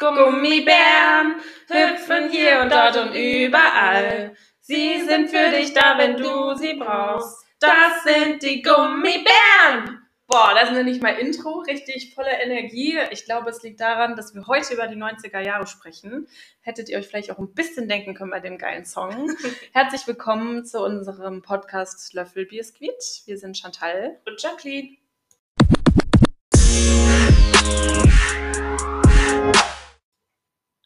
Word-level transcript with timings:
Gummibären 0.00 1.34
hüpfen 1.68 2.30
hier 2.30 2.60
und 2.62 2.72
dort 2.72 2.96
und 2.96 3.14
überall. 3.14 4.34
Sie 4.62 5.02
sind 5.02 5.28
für 5.28 5.50
dich 5.50 5.74
da, 5.74 5.98
wenn 5.98 6.16
du 6.16 6.56
sie 6.56 6.74
brauchst. 6.74 7.44
Das 7.60 8.02
sind 8.04 8.42
die 8.42 8.62
Gummibären. 8.62 9.98
Boah, 10.26 10.54
das 10.54 10.70
nenne 10.70 10.90
ich 10.90 11.02
mal 11.02 11.18
Intro, 11.18 11.58
richtig 11.58 12.14
voller 12.14 12.42
Energie. 12.42 12.96
Ich 13.10 13.26
glaube, 13.26 13.50
es 13.50 13.62
liegt 13.62 13.80
daran, 13.80 14.16
dass 14.16 14.34
wir 14.34 14.46
heute 14.46 14.72
über 14.72 14.86
die 14.86 14.96
90er 14.96 15.40
Jahre 15.40 15.66
sprechen. 15.66 16.28
Hättet 16.62 16.88
ihr 16.88 16.96
euch 16.96 17.08
vielleicht 17.08 17.30
auch 17.30 17.38
ein 17.38 17.52
bisschen 17.52 17.86
denken 17.86 18.14
können 18.14 18.30
bei 18.30 18.40
dem 18.40 18.56
geilen 18.56 18.86
Song. 18.86 19.30
Herzlich 19.72 20.06
willkommen 20.06 20.64
zu 20.64 20.82
unserem 20.82 21.42
Podcast 21.42 22.14
Löffel 22.14 22.46
Biskuit. 22.46 23.22
Wir 23.26 23.36
sind 23.36 23.58
Chantal 23.58 24.18
und 24.24 24.40
Jacqueline. 24.40 24.96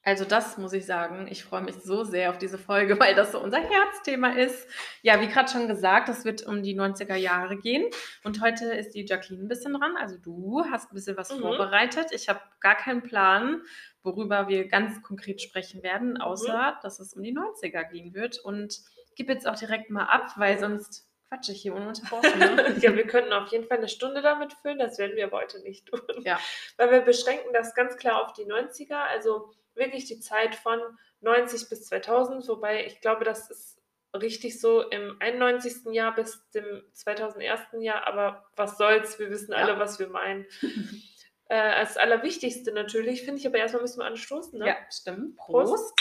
Also 0.05 0.27
das 0.27 0.59
muss 0.59 0.75
ich 0.75 0.85
sagen. 0.85 1.27
Ich 1.31 1.45
freue 1.45 1.63
mich 1.63 1.77
so 1.77 2.05
sehr 2.05 2.29
auf 2.31 2.39
diese 2.39 2.59
Folge, 2.59 2.99
weil 3.01 3.15
das 3.15 3.33
so 3.33 3.41
unser 3.41 3.59
Herzthema 3.59 4.33
ist. 4.33 4.69
Ja, 5.03 5.21
wie 5.21 5.29
gerade 5.29 5.51
schon 5.51 5.67
gesagt, 5.67 6.09
es 6.11 6.25
wird 6.25 6.47
um 6.47 6.63
die 6.63 6.79
90er 6.79 7.17
Jahre 7.17 7.57
gehen. 7.57 7.91
Und 8.23 8.43
heute 8.43 8.67
ist 8.67 8.95
die 8.95 9.07
Jacqueline 9.07 9.45
ein 9.45 9.49
bisschen 9.49 9.73
dran. 9.73 9.97
Also 9.97 10.19
du 10.19 10.63
hast 10.71 10.93
ein 10.93 10.95
bisschen 10.95 11.17
was 11.17 11.35
mhm. 11.35 11.41
vorbereitet. 11.41 12.09
Ich 12.13 12.29
habe 12.29 12.41
gar 12.61 12.77
keinen 12.77 13.03
Plan, 13.03 13.63
worüber 14.03 14.49
wir 14.49 14.69
ganz 14.69 15.03
konkret 15.03 15.41
sprechen 15.41 15.83
werden, 15.83 16.21
außer 16.21 16.73
mhm. 16.73 16.83
dass 16.83 17.01
es 17.01 17.15
um 17.15 17.23
die 17.23 17.35
90er 17.35 17.91
gehen 17.91 18.13
wird. 18.13 18.39
Und 18.39 18.81
gib 19.17 19.31
jetzt 19.31 19.49
auch 19.49 19.57
direkt 19.57 19.89
mal 19.89 20.05
ab, 20.05 20.35
weil 20.37 20.59
sonst 20.59 21.09
quatsche 21.29 21.53
ich 21.53 21.63
hier 21.63 21.75
ununterbrochen. 21.75 22.39
Ne? 22.39 22.77
ja, 22.81 22.95
wir 22.95 23.07
könnten 23.07 23.33
auf 23.33 23.51
jeden 23.51 23.67
Fall 23.67 23.79
eine 23.79 23.89
Stunde 23.89 24.21
damit 24.21 24.53
füllen. 24.53 24.79
Das 24.79 24.99
werden 24.99 25.17
wir 25.17 25.25
aber 25.25 25.39
heute 25.39 25.61
nicht 25.61 25.87
tun. 25.87 26.01
Ja. 26.25 26.39
Weil 26.77 26.91
wir 26.91 27.01
beschränken 27.01 27.55
das 27.55 27.75
ganz 27.75 27.97
klar 27.97 28.23
auf 28.23 28.35
die 28.35 28.45
90er. 28.45 28.95
Also 28.95 29.51
wirklich 29.75 30.05
die 30.07 30.21
Zeit 30.21 30.55
von 30.55 30.81
90 31.21 31.69
bis 31.69 31.87
2000, 31.87 32.47
wobei 32.49 32.87
ich 32.87 33.01
glaube, 33.01 33.25
das 33.25 33.51
ist 33.51 33.81
richtig 34.15 34.61
so 34.61 34.83
im 34.83 35.17
91. 35.21 35.93
Jahr 35.93 36.15
bis 36.15 36.49
dem 36.51 36.83
2001. 36.93 37.61
Jahr, 37.81 38.07
aber 38.07 38.47
was 38.57 38.79
soll's, 38.79 39.19
wir 39.19 39.31
wissen 39.31 39.53
alle, 39.53 39.73
ja. 39.73 39.79
was 39.79 39.99
wir 39.99 40.09
meinen. 40.09 40.47
äh, 41.49 41.57
als 41.57 41.97
Allerwichtigste 41.97 42.73
natürlich, 42.73 43.23
finde 43.23 43.41
ich 43.41 43.47
aber 43.47 43.59
erstmal 43.59 43.83
müssen 43.83 44.01
wir 44.01 44.07
anstoßen. 44.07 44.59
Ne? 44.59 44.69
Ja, 44.69 44.77
stimmt. 44.91 45.37
Prost. 45.37 45.73
Prost. 45.73 46.01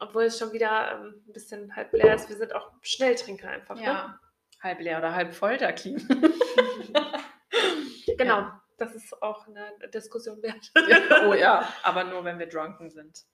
Obwohl 0.00 0.24
es 0.24 0.38
schon 0.38 0.52
wieder 0.52 0.92
ähm, 0.92 1.22
ein 1.26 1.32
bisschen 1.32 1.74
halb 1.74 1.92
leer 1.92 2.14
ist. 2.14 2.28
Wir 2.28 2.36
sind 2.36 2.54
auch 2.54 2.70
Schnelltrinker 2.82 3.50
einfach. 3.50 3.78
Ja, 3.80 4.08
ne? 4.08 4.20
halb 4.62 4.80
leer 4.80 4.98
oder 4.98 5.14
halb 5.14 5.34
voll, 5.34 5.56
Clean. 5.56 5.96
genau. 8.16 8.38
Ja 8.38 8.62
das 8.78 8.94
ist 8.94 9.22
auch 9.22 9.46
eine 9.46 9.72
Diskussion 9.92 10.42
wert. 10.42 10.72
oh 11.26 11.34
ja, 11.34 11.68
aber 11.82 12.04
nur 12.04 12.24
wenn 12.24 12.38
wir 12.38 12.48
drunken 12.48 12.90
sind. 12.90 13.24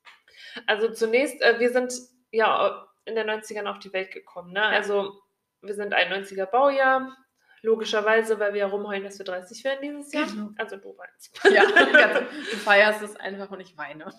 Also 0.67 0.93
zunächst, 0.93 1.41
äh, 1.43 1.59
wir 1.61 1.71
sind 1.71 1.93
ja 2.31 2.89
in 3.05 3.15
den 3.15 3.29
90ern 3.29 3.67
auf 3.67 3.79
die 3.79 3.93
Welt 3.93 4.11
gekommen. 4.11 4.53
Ne? 4.53 4.63
Also 4.63 5.21
wir 5.61 5.75
sind 5.75 5.93
ein 5.93 6.13
90er 6.13 6.47
Baujahr. 6.47 7.17
Logischerweise, 7.63 8.39
weil 8.39 8.53
wir 8.53 8.61
ja 8.61 8.67
rumheulen, 8.67 9.05
dass 9.05 9.19
wir 9.19 9.25
30 9.25 9.65
werden 9.65 9.79
dieses 9.81 10.13
Jahr. 10.13 10.27
Genau. 10.27 10.51
Also 10.59 10.77
du 10.77 10.95
weinst. 10.99 11.41
Ja, 11.51 11.65
du 12.21 12.57
feierst 12.59 13.01
es 13.01 13.17
einfach 13.17 13.51
und 13.51 13.61
ich 13.61 13.79
weine. 13.79 14.13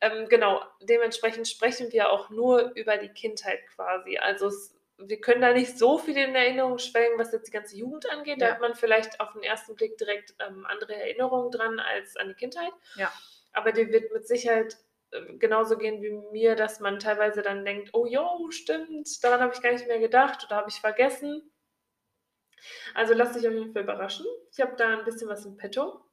ähm, 0.00 0.26
genau, 0.26 0.62
dementsprechend 0.80 1.48
sprechen 1.48 1.92
wir 1.92 2.10
auch 2.10 2.30
nur 2.30 2.72
über 2.76 2.96
die 2.96 3.10
Kindheit 3.10 3.60
quasi. 3.74 4.16
Also 4.16 4.46
es 4.46 4.74
wir 5.06 5.20
können 5.20 5.40
da 5.40 5.52
nicht 5.52 5.78
so 5.78 5.98
viel 5.98 6.16
in 6.16 6.34
Erinnerung 6.34 6.78
schwelgen, 6.78 7.18
was 7.18 7.32
jetzt 7.32 7.46
die 7.46 7.52
ganze 7.52 7.76
Jugend 7.76 8.10
angeht. 8.10 8.40
Ja. 8.40 8.48
Da 8.48 8.54
hat 8.54 8.60
man 8.60 8.74
vielleicht 8.74 9.20
auf 9.20 9.32
den 9.32 9.42
ersten 9.42 9.74
Blick 9.74 9.96
direkt 9.98 10.34
ähm, 10.38 10.66
andere 10.66 10.94
Erinnerungen 10.94 11.50
dran 11.50 11.78
als 11.78 12.16
an 12.16 12.28
die 12.28 12.34
Kindheit. 12.34 12.72
Ja. 12.96 13.12
Aber 13.52 13.72
die 13.72 13.90
wird 13.90 14.12
mit 14.12 14.26
Sicherheit 14.26 14.76
äh, 15.10 15.34
genauso 15.38 15.76
gehen 15.78 16.02
wie 16.02 16.12
mir, 16.32 16.56
dass 16.56 16.80
man 16.80 16.98
teilweise 16.98 17.42
dann 17.42 17.64
denkt, 17.64 17.90
oh 17.92 18.06
jo, 18.06 18.50
stimmt, 18.50 19.22
daran 19.22 19.40
habe 19.40 19.54
ich 19.54 19.62
gar 19.62 19.72
nicht 19.72 19.86
mehr 19.86 19.98
gedacht 19.98 20.44
oder 20.46 20.56
habe 20.56 20.70
ich 20.70 20.80
vergessen. 20.80 21.50
Also 22.94 23.14
lasst 23.14 23.36
dich 23.36 23.48
auf 23.48 23.54
jeden 23.54 23.72
Fall 23.72 23.82
überraschen. 23.82 24.26
Ich 24.52 24.60
habe 24.60 24.76
da 24.76 24.98
ein 24.98 25.04
bisschen 25.04 25.28
was 25.28 25.46
im 25.46 25.56
Petto. 25.56 26.04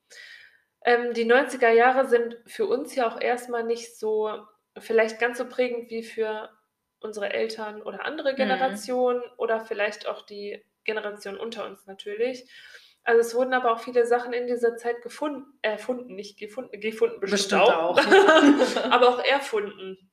Ähm, 0.85 1.13
die 1.13 1.25
90er 1.25 1.69
Jahre 1.69 2.07
sind 2.07 2.37
für 2.45 2.65
uns 2.65 2.95
ja 2.95 3.07
auch 3.07 3.19
erstmal 3.19 3.63
nicht 3.63 3.97
so, 3.97 4.45
vielleicht 4.77 5.19
ganz 5.19 5.37
so 5.37 5.45
prägend 5.49 5.89
wie 5.89 6.03
für 6.03 6.49
unsere 6.99 7.33
Eltern 7.33 7.81
oder 7.81 8.05
andere 8.05 8.35
Generationen 8.35 9.19
mhm. 9.19 9.31
oder 9.37 9.61
vielleicht 9.61 10.07
auch 10.07 10.23
die 10.23 10.63
Generation 10.83 11.37
unter 11.37 11.65
uns 11.65 11.85
natürlich. 11.85 12.49
Also 13.03 13.21
es 13.21 13.35
wurden 13.35 13.53
aber 13.53 13.71
auch 13.71 13.79
viele 13.79 14.05
Sachen 14.05 14.33
in 14.33 14.47
dieser 14.47 14.75
Zeit 14.75 15.01
gefunden, 15.01 15.45
erfunden, 15.61 16.15
nicht 16.15 16.37
gefunden, 16.37 16.79
gefunden 16.79 17.19
bestimmt, 17.19 17.41
bestimmt 17.41 17.61
auch, 17.61 17.97
auch. 17.97 18.83
aber 18.91 19.09
auch 19.09 19.23
erfunden. 19.23 20.09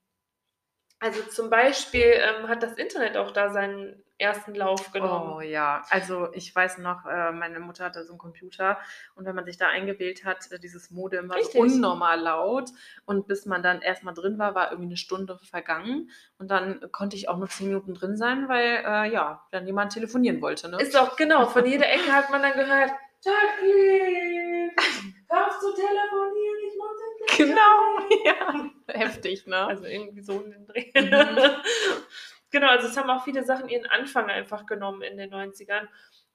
Also 1.05 1.21
zum 1.21 1.51
Beispiel 1.51 2.01
ähm, 2.15 2.47
hat 2.47 2.63
das 2.63 2.73
Internet 2.73 3.15
auch 3.15 3.29
da 3.29 3.51
seinen 3.51 4.03
ersten 4.17 4.55
Lauf 4.55 4.91
genommen. 4.91 5.33
Oh 5.35 5.41
ja, 5.41 5.83
also 5.91 6.29
ich 6.33 6.55
weiß 6.55 6.79
noch, 6.79 7.05
äh, 7.05 7.31
meine 7.31 7.59
Mutter 7.59 7.85
hatte 7.85 8.03
so 8.05 8.13
einen 8.13 8.17
Computer 8.17 8.79
und 9.13 9.25
wenn 9.25 9.35
man 9.35 9.45
sich 9.45 9.57
da 9.57 9.67
eingewählt 9.67 10.25
hat, 10.25 10.51
äh, 10.51 10.57
dieses 10.57 10.89
Modem 10.89 11.29
war 11.29 11.39
so 11.43 11.59
unnormal 11.59 12.19
laut 12.19 12.71
und 13.05 13.27
bis 13.27 13.45
man 13.45 13.61
dann 13.61 13.83
erstmal 13.83 14.15
drin 14.15 14.39
war, 14.39 14.55
war 14.55 14.71
irgendwie 14.71 14.87
eine 14.87 14.97
Stunde 14.97 15.37
vergangen 15.43 16.09
und 16.39 16.49
dann 16.49 16.91
konnte 16.91 17.15
ich 17.17 17.29
auch 17.29 17.37
nur 17.37 17.49
zehn 17.49 17.67
Minuten 17.67 17.93
drin 17.93 18.17
sein, 18.17 18.49
weil 18.49 18.83
äh, 18.83 19.13
ja, 19.13 19.45
dann 19.51 19.67
jemand 19.67 19.93
telefonieren 19.93 20.41
wollte. 20.41 20.69
Ne? 20.69 20.81
Ist 20.81 20.97
auch 20.97 21.17
genau, 21.17 21.45
von 21.45 21.67
jeder 21.67 21.87
Ecke 21.87 22.11
hat 22.11 22.31
man 22.31 22.41
dann 22.41 22.53
gehört, 22.53 22.93
Jacqueline, 23.23 24.71
darfst 25.29 25.61
du 25.61 25.71
telefonieren? 25.71 26.54
Genau, 27.37 27.99
ja. 28.25 28.69
Heftig, 28.87 29.47
ne? 29.47 29.65
Also 29.65 29.85
irgendwie 29.85 30.21
so 30.21 30.41
in 30.41 30.51
den 30.51 30.65
Dreh. 30.67 30.91
Mhm. 30.95 31.55
genau, 32.51 32.67
also 32.67 32.87
es 32.87 32.97
haben 32.97 33.09
auch 33.09 33.23
viele 33.23 33.43
Sachen 33.43 33.69
ihren 33.69 33.85
Anfang 33.85 34.29
einfach 34.29 34.65
genommen 34.65 35.01
in 35.01 35.17
den 35.17 35.33
90ern. 35.33 35.87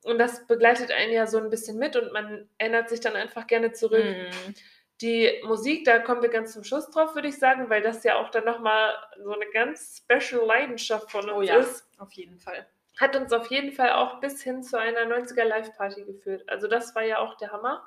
Und 0.03 0.19
das 0.19 0.47
begleitet 0.47 0.91
einen 0.91 1.13
ja 1.13 1.27
so 1.27 1.39
ein 1.39 1.51
bisschen 1.51 1.79
mit 1.79 1.97
und 1.97 2.13
man 2.13 2.49
erinnert 2.59 2.89
sich 2.89 3.01
dann 3.01 3.17
einfach 3.17 3.47
gerne 3.47 3.73
zurück. 3.73 4.05
Mhm. 4.05 4.55
Die 5.03 5.41
Musik, 5.45 5.85
da 5.85 5.99
kommen 5.99 6.23
wir 6.23 6.29
ganz 6.29 6.53
zum 6.53 6.65
Schluss 6.65 6.91
drauf, 6.91 7.15
würde 7.15 7.29
ich 7.29 7.39
sagen, 7.39 7.71
weil 7.71 7.83
das 7.83 8.05
ja 8.05 8.17
auch 8.17 8.31
dann 8.31 8.45
nochmal 8.45 8.95
so 9.23 9.33
eine 9.33 9.47
ganz 9.51 10.03
special 10.03 10.45
Leidenschaft 10.47 11.11
von 11.11 11.29
uns 11.29 11.33
oh 11.39 11.43
ja, 11.43 11.57
ist. 11.57 11.89
Auf 11.99 12.13
jeden 12.13 12.39
Fall. 12.39 12.67
Hat 12.99 13.17
uns 13.17 13.33
auf 13.33 13.51
jeden 13.51 13.73
Fall 13.73 13.93
auch 13.93 14.21
bis 14.21 14.43
hin 14.43 14.63
zu 14.63 14.79
einer 14.79 15.01
90er 15.03 15.45
Live-Party 15.45 16.05
geführt. 16.05 16.45
Also 16.49 16.67
das 16.67 16.95
war 16.95 17.03
ja 17.03 17.19
auch 17.19 17.37
der 17.37 17.51
Hammer. 17.51 17.83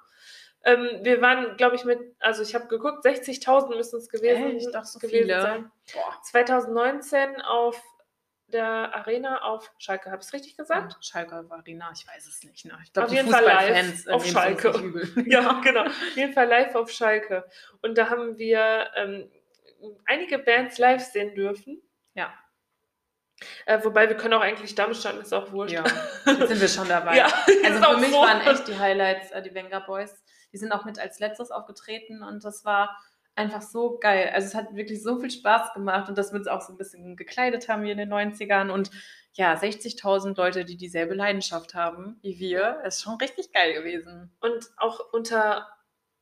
Ähm, 0.65 0.99
wir 1.01 1.21
waren, 1.21 1.57
glaube 1.57 1.75
ich, 1.75 1.83
mit, 1.83 1.99
also 2.19 2.41
ich 2.41 2.55
habe 2.55 2.67
geguckt, 2.67 3.05
60.000 3.05 3.75
müssen 3.75 3.99
es 3.99 4.09
gewesen, 4.09 4.57
Echt? 4.57 4.73
Doch 4.73 4.85
so 4.85 4.99
gewesen 4.99 5.23
viele. 5.23 5.41
sein. 5.41 5.71
Boah. 5.93 6.19
2019 6.23 7.41
auf 7.41 7.81
der 8.47 8.95
Arena 8.95 9.41
auf 9.41 9.71
Schalke, 9.77 10.11
habe 10.11 10.21
ich 10.21 10.27
es 10.27 10.33
richtig 10.33 10.55
gesagt? 10.55 10.95
Schalke 11.03 11.45
Arena, 11.49 11.91
ich 11.93 12.07
weiß 12.07 12.27
es 12.27 12.43
nicht. 12.43 12.65
Ne? 12.65 12.77
Ich 12.83 12.93
glaube, 12.93 13.09
die 13.09 13.17
Fußballfans 13.17 14.07
auf 14.07 14.25
Schalke. 14.25 14.71
ja, 15.25 15.59
genau. 15.61 15.83
Auf 15.83 16.15
jeden 16.15 16.33
Fall 16.33 16.47
live 16.47 16.75
auf 16.75 16.89
Schalke. 16.91 17.45
Und 17.81 17.97
da 17.97 18.09
haben 18.09 18.37
wir 18.37 18.89
ähm, 18.95 19.29
einige 20.05 20.39
Bands 20.39 20.77
live 20.77 21.03
sehen 21.03 21.35
dürfen. 21.35 21.81
Ja. 22.13 22.33
Äh, 23.65 23.83
wobei 23.83 24.07
wir 24.07 24.15
können 24.15 24.35
auch 24.35 24.41
eigentlich 24.41 24.75
Darmstadt, 24.75 25.17
ist 25.17 25.33
auch 25.33 25.51
wurscht. 25.51 25.73
Ja, 25.73 25.83
jetzt 26.25 26.47
sind 26.47 26.61
wir 26.61 26.67
schon 26.67 26.87
dabei. 26.87 27.17
ja, 27.17 27.25
also 27.65 27.83
für 27.83 27.97
mich 27.97 28.11
so. 28.11 28.21
waren 28.21 28.41
echt 28.41 28.67
die 28.67 28.77
Highlights 28.77 29.31
äh, 29.31 29.41
die 29.41 29.53
Wenger 29.53 29.81
Boys. 29.81 30.22
Die 30.53 30.57
sind 30.57 30.71
auch 30.71 30.85
mit 30.85 30.99
als 30.99 31.19
letztes 31.19 31.51
aufgetreten 31.51 32.23
und 32.23 32.45
das 32.45 32.63
war 32.63 32.97
einfach 33.35 33.61
so 33.61 33.97
geil. 33.99 34.31
Also 34.33 34.47
es 34.47 34.55
hat 34.55 34.75
wirklich 34.75 35.01
so 35.01 35.19
viel 35.19 35.31
Spaß 35.31 35.73
gemacht 35.73 36.07
und 36.07 36.17
dass 36.17 36.31
wir 36.31 36.39
uns 36.39 36.47
auch 36.47 36.61
so 36.61 36.73
ein 36.73 36.77
bisschen 36.77 37.15
gekleidet 37.15 37.67
haben 37.67 37.83
wie 37.83 37.91
in 37.91 37.97
den 37.97 38.13
90ern 38.13 38.69
und 38.69 38.91
ja, 39.33 39.55
60.000 39.55 40.37
Leute, 40.37 40.63
die 40.63 40.77
dieselbe 40.77 41.15
Leidenschaft 41.15 41.73
haben 41.73 42.19
wie 42.21 42.37
wir, 42.39 42.81
ist 42.85 43.01
schon 43.01 43.15
richtig 43.15 43.51
geil 43.51 43.73
gewesen. 43.73 44.31
Und 44.41 44.69
auch 44.77 45.11
unter 45.11 45.67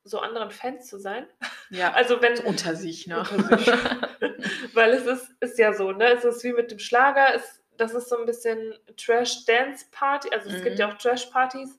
so 0.04 0.20
anderen 0.20 0.50
Fans 0.50 0.88
zu 0.88 0.98
sein. 0.98 1.28
Ja, 1.70 1.92
also 1.94 2.22
wenn 2.22 2.40
unter 2.40 2.76
sich, 2.76 3.08
ne? 3.08 3.20
Unter 3.20 3.58
sich. 3.58 3.68
Weil 4.74 4.92
es 4.92 5.06
ist, 5.06 5.30
ist 5.42 5.60
ja 5.60 5.74
so, 5.74 5.92
ne? 5.92 6.14
Es 6.14 6.24
ist 6.24 6.44
wie 6.44 6.54
mit 6.54 6.72
dem 6.72 6.80
Schlager, 6.80 7.36
es, 7.36 7.62
das 7.78 7.94
ist 7.94 8.10
so 8.10 8.18
ein 8.18 8.26
bisschen 8.26 8.76
Trash-Dance-Party, 8.96 10.30
also 10.32 10.50
es 10.50 10.60
mhm. 10.60 10.64
gibt 10.64 10.80
ja 10.80 10.90
auch 10.90 10.98
Trash-Partys 10.98 11.78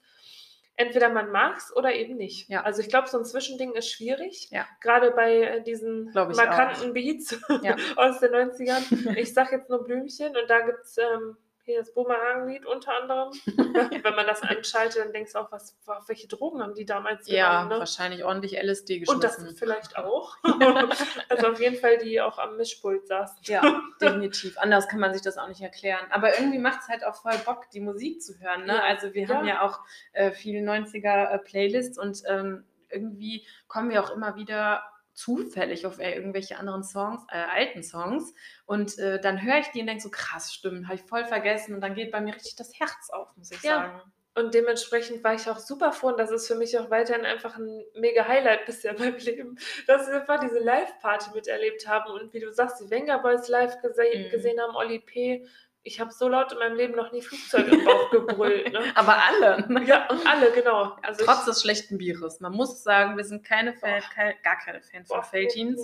entweder 0.82 1.08
man 1.08 1.30
mag 1.30 1.56
es 1.56 1.74
oder 1.74 1.94
eben 1.94 2.16
nicht. 2.16 2.48
Ja. 2.48 2.62
Also 2.62 2.80
ich 2.80 2.88
glaube, 2.88 3.08
so 3.08 3.18
ein 3.18 3.24
Zwischending 3.24 3.72
ist 3.72 3.90
schwierig. 3.90 4.48
Ja. 4.50 4.66
Gerade 4.80 5.10
bei 5.12 5.42
äh, 5.42 5.62
diesen 5.62 6.12
markanten 6.12 6.90
auch. 6.90 6.94
Beats 6.94 7.38
ja. 7.62 7.76
aus 7.96 8.20
den 8.20 8.32
90ern. 8.32 8.82
Ich 9.22 9.34
sage 9.34 9.56
jetzt 9.56 9.68
nur 9.68 9.84
Blümchen 9.84 10.36
und 10.36 10.48
da 10.48 10.60
gibt 10.60 10.84
es 10.84 10.98
ähm, 10.98 11.36
hier 11.64 11.78
das 11.78 11.94
Boomerang-Lied 11.94 12.66
unter 12.66 12.92
anderem. 13.00 13.30
Wenn 14.02 14.14
man 14.14 14.26
das 14.26 14.42
einschaltet, 14.42 15.04
dann 15.04 15.12
denkst 15.12 15.32
du 15.32 15.38
auch, 15.38 15.52
was, 15.52 15.76
welche 16.06 16.26
Drogen 16.26 16.62
haben 16.62 16.74
die 16.74 16.84
damals 16.84 17.28
Ja, 17.28 17.62
genommen, 17.62 17.68
ne? 17.70 17.78
wahrscheinlich 17.78 18.24
ordentlich 18.24 18.60
LSD 18.60 19.00
geschmissen. 19.00 19.14
Und 19.14 19.24
das 19.24 19.58
vielleicht 19.58 19.96
auch. 19.96 20.36
also 21.28 21.48
auf 21.48 21.60
jeden 21.60 21.76
Fall, 21.76 21.98
die 21.98 22.20
auch 22.20 22.38
am 22.38 22.56
Mischpult 22.56 23.06
saßen. 23.06 23.38
Ja, 23.44 23.80
definitiv. 24.00 24.58
Anders 24.58 24.88
kann 24.88 25.00
man 25.00 25.12
sich 25.12 25.22
das 25.22 25.38
auch 25.38 25.48
nicht 25.48 25.60
erklären. 25.60 26.06
Aber 26.10 26.38
irgendwie 26.38 26.58
macht 26.58 26.80
es 26.82 26.88
halt 26.88 27.04
auch 27.04 27.14
voll 27.14 27.38
Bock, 27.44 27.70
die 27.70 27.80
Musik 27.80 28.22
zu 28.22 28.38
hören. 28.40 28.66
Ne? 28.66 28.74
Ja. 28.74 28.82
Also 28.82 29.14
wir 29.14 29.28
haben 29.28 29.46
ja, 29.46 29.54
ja 29.54 29.62
auch 29.62 29.80
äh, 30.12 30.32
viele 30.32 30.60
90er-Playlists 30.60 31.98
äh, 31.98 32.00
und 32.00 32.22
ähm, 32.26 32.64
irgendwie 32.90 33.46
kommen 33.68 33.90
wir 33.90 34.02
auch 34.02 34.10
immer 34.10 34.36
wieder 34.36 34.82
zufällig 35.14 35.86
auf 35.86 35.98
äh, 35.98 36.14
irgendwelche 36.14 36.58
anderen 36.58 36.82
Songs, 36.84 37.22
äh, 37.30 37.36
alten 37.36 37.82
Songs. 37.82 38.34
Und 38.66 38.98
äh, 38.98 39.20
dann 39.20 39.42
höre 39.42 39.58
ich 39.58 39.68
die 39.68 39.80
und 39.80 39.86
denke 39.86 40.02
so, 40.02 40.10
krass, 40.10 40.52
stimmt, 40.52 40.86
habe 40.86 40.94
ich 40.96 41.02
voll 41.02 41.24
vergessen. 41.24 41.74
Und 41.74 41.80
dann 41.80 41.94
geht 41.94 42.10
bei 42.12 42.20
mir 42.20 42.34
richtig 42.34 42.56
das 42.56 42.72
Herz 42.78 43.10
auf, 43.12 43.28
muss 43.36 43.50
ich 43.50 43.62
Ja. 43.62 43.70
sagen. 43.82 44.12
Und 44.34 44.54
dementsprechend 44.54 45.22
war 45.24 45.34
ich 45.34 45.50
auch 45.50 45.58
super 45.58 45.92
froh 45.92 46.08
und 46.08 46.18
das 46.18 46.30
ist 46.30 46.46
für 46.46 46.54
mich 46.54 46.78
auch 46.78 46.88
weiterhin 46.88 47.26
einfach 47.26 47.58
ein 47.58 47.84
mega 47.94 48.26
Highlight 48.26 48.64
bisher 48.66 48.92
in 48.92 48.98
meinem 48.98 49.18
Leben, 49.18 49.58
dass 49.86 50.06
wir 50.08 50.20
einfach 50.22 50.40
diese 50.40 50.58
Live-Party 50.58 51.32
miterlebt 51.34 51.86
haben 51.86 52.10
und 52.10 52.32
wie 52.32 52.40
du 52.40 52.50
sagst, 52.50 52.80
die 52.80 52.88
Venga 52.90 53.18
Boys 53.18 53.48
live 53.48 53.76
gese 53.82 54.02
Mhm. 54.02 54.30
gesehen 54.30 54.58
haben, 54.58 54.74
Oli 54.74 55.00
P. 55.00 55.46
Ich 55.84 56.00
habe 56.00 56.12
so 56.12 56.28
laut 56.28 56.52
in 56.52 56.58
meinem 56.58 56.76
Leben 56.76 56.94
noch 56.94 57.10
nie 57.10 57.22
Flugzeug 57.22 57.66
im 57.72 57.84
Bauch 57.84 58.10
gebrüllt. 58.10 58.72
Ne? 58.72 58.80
Aber 58.94 59.16
alle. 59.16 59.84
Ja, 59.84 60.08
und 60.08 60.26
alle, 60.26 60.52
genau. 60.52 60.96
Also 61.02 61.24
Trotz 61.24 61.44
des 61.44 61.62
schlechten 61.62 61.98
Bieres. 61.98 62.40
Man 62.40 62.52
muss 62.52 62.82
sagen, 62.82 63.16
wir 63.16 63.24
sind 63.24 63.44
keine 63.44 63.72
Fan, 63.74 64.00
kein, 64.14 64.34
gar 64.42 64.58
keine 64.58 64.80
Fans 64.80 65.08
von 65.08 65.20
boah, 65.20 65.28
nee, 65.32 65.48
nee. 65.54 65.76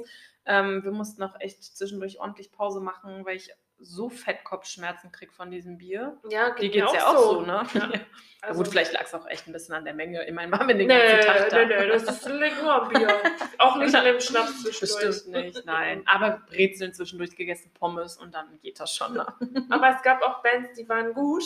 Ähm, 0.46 0.82
wir 0.84 0.92
mussten 0.92 1.22
auch 1.22 1.34
echt 1.40 1.62
zwischendurch 1.62 2.20
ordentlich 2.20 2.52
Pause 2.52 2.80
machen, 2.80 3.26
weil 3.26 3.36
ich 3.36 3.50
so 3.80 4.08
Fettkopfschmerzen 4.08 5.12
kriege 5.12 5.32
von 5.32 5.50
diesem 5.50 5.78
Bier. 5.78 6.16
Ja, 6.30 6.50
Die 6.50 6.62
geht 6.62 6.72
geht 6.72 6.84
es 6.84 6.92
ja 6.94 7.06
auch 7.06 7.18
so, 7.18 7.40
ne? 7.42 7.64
Ja. 7.74 7.90
Ja. 8.40 8.50
Also, 8.50 8.62
Gut, 8.62 8.68
vielleicht 8.70 8.92
lag 8.92 9.02
es 9.02 9.12
auch 9.14 9.26
echt 9.26 9.48
ein 9.48 9.52
bisschen 9.52 9.74
an 9.74 9.84
der 9.84 9.94
Menge. 9.94 10.24
Ich 10.24 10.32
meine, 10.32 10.52
waren 10.52 10.68
wir 10.68 10.76
den 10.76 10.86
Nee, 10.86 10.96
ganzen 10.96 11.26
Tag 11.26 11.48
da. 11.48 11.64
nee, 11.64 11.76
nee, 11.76 11.88
das 11.88 12.04
ist 12.04 12.28
nur 12.28 12.72
am 12.72 12.88
Bier. 12.88 13.08
Auch 13.58 13.76
nicht 13.78 13.92
an 13.96 14.04
dem 14.04 14.20
Schnaps 14.20 14.62
zwischendurch. 14.62 15.06
Bestimmt 15.06 15.34
nicht, 15.44 15.66
nein. 15.66 16.02
Aber 16.06 16.40
Brezeln 16.48 16.94
zwischendurch 16.94 17.34
gegessen, 17.34 17.72
Pommes 17.74 18.16
und 18.16 18.32
dann 18.36 18.60
geht 18.62 18.78
das 18.78 18.94
schon. 18.94 19.14
Ne? 19.14 19.26
Aber 19.70 19.88
es 19.96 20.02
gab 20.02 20.22
auch 20.22 20.40
Bands, 20.40 20.78
die 20.78 20.88
waren 20.88 21.14
gut, 21.14 21.42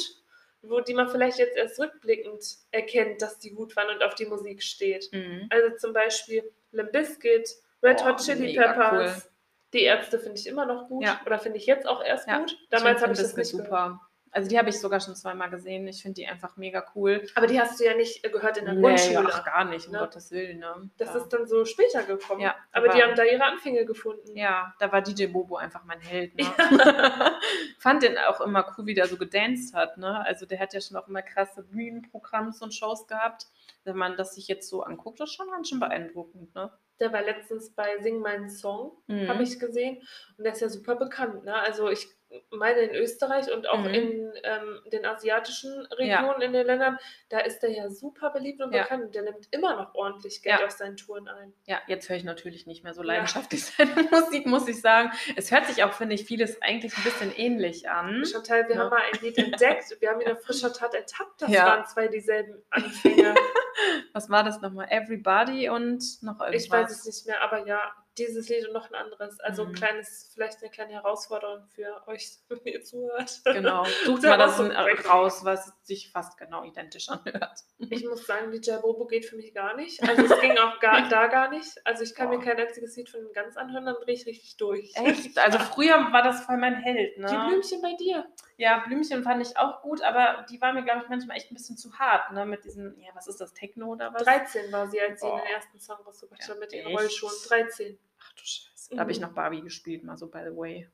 wo 0.60 0.80
die 0.80 0.92
man 0.92 1.08
vielleicht 1.08 1.38
jetzt 1.38 1.56
erst 1.56 1.80
rückblickend 1.80 2.44
erkennt, 2.72 3.22
dass 3.22 3.38
die 3.38 3.52
gut 3.54 3.74
waren 3.74 3.88
und 3.88 4.02
auf 4.02 4.14
die 4.14 4.26
Musik 4.26 4.62
steht. 4.62 5.10
Mhm. 5.12 5.46
Also 5.48 5.74
zum 5.78 5.94
Beispiel 5.94 6.44
Limp 6.72 6.92
Bizkit, 6.92 7.48
Red 7.82 8.00
Boah, 8.00 8.04
Hot 8.10 8.20
Chili 8.22 8.54
Peppers. 8.54 9.30
Die 9.72 9.82
Ärzte 9.82 10.18
finde 10.18 10.38
ich 10.38 10.46
immer 10.46 10.66
noch 10.66 10.88
gut. 10.88 11.02
Ja. 11.04 11.20
Oder 11.24 11.38
finde 11.38 11.58
ich 11.58 11.66
jetzt 11.66 11.86
auch 11.86 12.02
erst 12.02 12.28
Ja, 12.28 12.38
gut. 12.38 12.56
Damals 12.70 13.02
habe 13.02 13.12
ich 13.12 13.18
das 13.18 13.36
nicht 13.36 13.48
super. 13.48 14.00
Also 14.34 14.48
die 14.48 14.58
habe 14.58 14.70
ich 14.70 14.80
sogar 14.80 14.98
schon 15.00 15.14
zweimal 15.14 15.50
gesehen. 15.50 15.86
Ich 15.86 16.00
finde 16.02 16.14
die 16.14 16.26
einfach 16.26 16.56
mega 16.56 16.84
cool. 16.94 17.26
Aber 17.34 17.46
die 17.46 17.60
hast 17.60 17.78
du 17.78 17.84
ja 17.84 17.94
nicht 17.94 18.24
äh, 18.24 18.30
gehört 18.30 18.56
in 18.56 18.64
der 18.64 18.72
Nee, 18.74 18.80
Grundschule. 18.80 19.28
ach, 19.30 19.44
gar 19.44 19.64
nicht, 19.66 19.86
um 19.88 19.92
ne? 19.92 19.98
Gottes 19.98 20.30
Willen. 20.30 20.58
Ne? 20.58 20.90
Das 20.96 21.10
ja. 21.10 21.20
ist 21.20 21.28
dann 21.28 21.46
so 21.46 21.64
später 21.66 22.02
gekommen. 22.04 22.40
Ja, 22.40 22.54
Aber 22.72 22.88
die 22.88 22.94
aber- 23.02 23.10
haben 23.10 23.14
da 23.16 23.24
ihre 23.24 23.44
Anfänge 23.44 23.84
gefunden. 23.84 24.34
Ja, 24.34 24.74
da 24.80 24.90
war 24.90 25.02
DJ 25.02 25.26
Bobo 25.26 25.56
einfach 25.56 25.84
mein 25.84 26.00
Held. 26.00 26.34
Ne? 26.34 26.44
Fand 27.78 28.02
den 28.02 28.16
auch 28.18 28.40
immer 28.40 28.64
cool, 28.76 28.86
wie 28.86 28.94
der 28.94 29.06
so 29.06 29.16
gedanced 29.16 29.74
hat. 29.74 29.98
Ne? 29.98 30.24
Also 30.26 30.46
der 30.46 30.58
hat 30.60 30.72
ja 30.74 30.80
schon 30.80 30.96
auch 30.96 31.08
immer 31.08 31.22
krasse 31.22 31.62
Bühnenprogramms 31.62 32.62
und 32.62 32.74
Shows 32.74 33.06
gehabt. 33.06 33.46
Wenn 33.84 33.96
man 33.96 34.16
das 34.16 34.34
sich 34.34 34.48
jetzt 34.48 34.68
so 34.68 34.82
anguckt, 34.82 35.20
das 35.20 35.30
ist 35.30 35.36
schon 35.36 35.50
ganz 35.50 35.68
schön 35.68 35.80
beeindruckend. 35.80 36.54
Ne? 36.54 36.70
Der 37.00 37.12
war 37.12 37.22
letztens 37.22 37.70
bei 37.70 37.98
Sing 38.00 38.20
meinen 38.20 38.48
Song, 38.48 38.92
Mhm. 39.08 39.28
habe 39.28 39.42
ich 39.42 39.58
gesehen. 39.58 39.98
Und 40.38 40.44
der 40.44 40.52
ist 40.52 40.60
ja 40.60 40.68
super 40.68 40.94
bekannt. 40.94 41.44
Ne? 41.44 41.54
Also 41.54 41.90
ich 41.90 42.06
meine 42.50 42.80
in 42.80 42.94
Österreich 42.94 43.52
und 43.52 43.68
auch 43.68 43.78
Mhm. 43.80 43.94
in 43.94 44.32
ähm, 44.44 44.80
den 44.92 45.04
asiatischen 45.06 45.86
Regionen, 45.86 46.40
in 46.42 46.52
den 46.52 46.66
Ländern, 46.66 46.98
da 47.28 47.40
ist 47.40 47.60
der 47.60 47.70
ja 47.70 47.88
super 47.90 48.30
beliebt 48.30 48.60
und 48.62 48.72
Ja. 48.74 48.82
bekannt. 48.82 49.04
Und 49.04 49.14
der 49.14 49.22
nimmt 49.22 49.48
immer 49.50 49.76
noch 49.76 49.94
ordentlich 49.94 50.42
Geld 50.42 50.60
Ja. 50.60 50.64
auf 50.66 50.72
seinen 50.72 50.96
Touren 50.96 51.28
ein. 51.28 51.52
Ja, 51.66 51.80
jetzt 51.86 52.08
höre 52.08 52.16
ich 52.16 52.24
natürlich 52.24 52.66
nicht 52.66 52.84
mehr 52.84 52.94
so 52.94 53.02
Ja. 53.02 53.08
leidenschaftlich 53.08 53.64
seine 53.76 54.08
Musik, 54.10 54.46
muss 54.46 54.66
ich 54.68 54.80
sagen. 54.80 55.10
Es 55.36 55.50
hört 55.50 55.66
sich 55.66 55.84
auch, 55.84 55.92
finde 55.92 56.14
ich, 56.14 56.24
vieles 56.24 56.60
eigentlich 56.62 56.96
ein 56.96 57.04
bisschen 57.04 57.32
ähnlich 57.36 57.88
an. 57.90 58.24
Chantal, 58.24 58.68
wir 58.68 58.76
Ja. 58.76 58.80
haben 58.82 58.90
mal 58.90 59.02
ein 59.12 59.20
Lied 59.20 59.38
entdeckt. 59.38 59.96
Wir 60.00 60.10
haben 60.10 60.20
ihn 60.20 60.30
auf 60.32 60.42
frischer 60.42 60.72
Tat 60.72 60.94
ertappt. 60.94 61.42
Das 61.42 61.50
Ja. 61.50 61.66
waren 61.66 61.86
zwei 61.86 62.08
dieselben 62.08 62.62
Anfänge. 62.70 63.34
Was 64.12 64.28
war 64.30 64.44
das 64.44 64.60
nochmal? 64.60 64.86
Everybody 64.90 65.68
und 65.68 66.02
noch 66.22 66.40
irgendwas. 66.40 66.64
ich 66.64 66.70
weiß 66.70 66.90
es 66.90 67.04
nicht 67.06 67.26
mehr, 67.26 67.40
aber 67.42 67.66
ja, 67.66 67.80
dieses 68.18 68.48
Lied 68.48 68.66
und 68.66 68.74
noch 68.74 68.88
ein 68.90 68.94
anderes. 68.94 69.40
Also 69.40 69.62
ein 69.62 69.68
Mhm. 69.70 69.74
kleines, 69.74 70.30
vielleicht 70.34 70.60
eine 70.62 70.70
kleine 70.70 70.92
Herausforderung 70.92 71.66
für 71.74 72.02
euch, 72.06 72.28
wenn 72.48 72.60
ihr 72.64 72.82
zuhört. 72.82 73.40
Genau. 73.44 73.84
Sucht 74.04 74.22
mal 74.22 74.36
das 74.38 74.56
so 74.56 74.64
raus, 75.08 75.44
was 75.44 75.72
sich 75.82 76.10
fast 76.10 76.36
genau 76.38 76.64
identisch 76.64 77.08
anhört. 77.08 77.60
Ich 77.78 78.04
muss 78.04 78.26
sagen, 78.26 78.50
DJ 78.50 78.76
Bobo 78.82 79.06
geht 79.06 79.24
für 79.24 79.36
mich 79.36 79.54
gar 79.54 79.74
nicht. 79.76 80.00
Also 80.12 80.24
es 80.34 80.40
ging 80.40 80.58
auch 80.58 80.78
gar, 80.80 81.08
da 81.08 81.26
gar 81.28 81.48
nicht. 81.48 81.80
Also 81.84 82.02
ich 82.04 82.14
kann 82.14 82.28
mir 82.28 82.36
Boah. 82.38 82.44
kein 82.44 82.58
einziges 82.58 82.96
Lied 82.96 83.08
von 83.08 83.20
ihm 83.20 83.32
ganz 83.32 83.56
anhören, 83.56 83.86
dann 83.86 83.96
drehe 83.96 84.14
ich 84.14 84.26
richtig 84.26 84.56
durch. 84.58 84.92
Echt? 84.94 85.38
Also 85.38 85.58
früher 85.58 86.12
war 86.12 86.22
das 86.22 86.44
voll 86.44 86.58
mein 86.58 86.74
Held, 86.74 87.16
ne? 87.18 87.26
Die 87.28 87.48
Blümchen 87.48 87.80
bei 87.80 87.94
dir. 87.94 88.26
Ja, 88.62 88.78
Blümchen 88.86 89.24
fand 89.24 89.44
ich 89.44 89.56
auch 89.56 89.82
gut, 89.82 90.02
aber 90.02 90.46
die 90.48 90.60
war 90.60 90.72
mir, 90.72 90.84
glaube 90.84 91.00
ich, 91.02 91.08
manchmal 91.08 91.36
echt 91.36 91.50
ein 91.50 91.54
bisschen 91.54 91.76
zu 91.76 91.98
hart, 91.98 92.30
ne? 92.32 92.46
Mit 92.46 92.64
diesen, 92.64 92.96
ja, 93.00 93.10
was 93.14 93.26
ist 93.26 93.40
das, 93.40 93.52
Techno 93.54 93.86
oder 93.88 94.14
was? 94.14 94.22
13 94.22 94.70
war 94.72 94.86
sie, 94.86 95.00
als 95.00 95.20
sie 95.20 95.26
Boah. 95.26 95.40
den 95.40 95.46
ersten 95.52 95.80
Song 95.80 95.96
rausgebracht 96.06 96.40
Ja, 96.42 96.48
hat 96.50 96.60
mit 96.60 96.72
ihren 96.72 96.86
echt? 96.86 96.96
Rollschuhen. 97.00 97.32
13. 97.48 97.98
Ach 98.22 98.32
du 98.34 98.42
Scheiße. 98.44 98.94
Da 98.94 99.00
habe 99.00 99.10
ich 99.10 99.18
Mhm. 99.18 99.26
noch 99.26 99.32
Barbie 99.32 99.62
gespielt, 99.62 100.04
mal 100.04 100.16
so 100.16 100.28
by 100.28 100.42
the 100.48 100.56
way. 100.56 100.88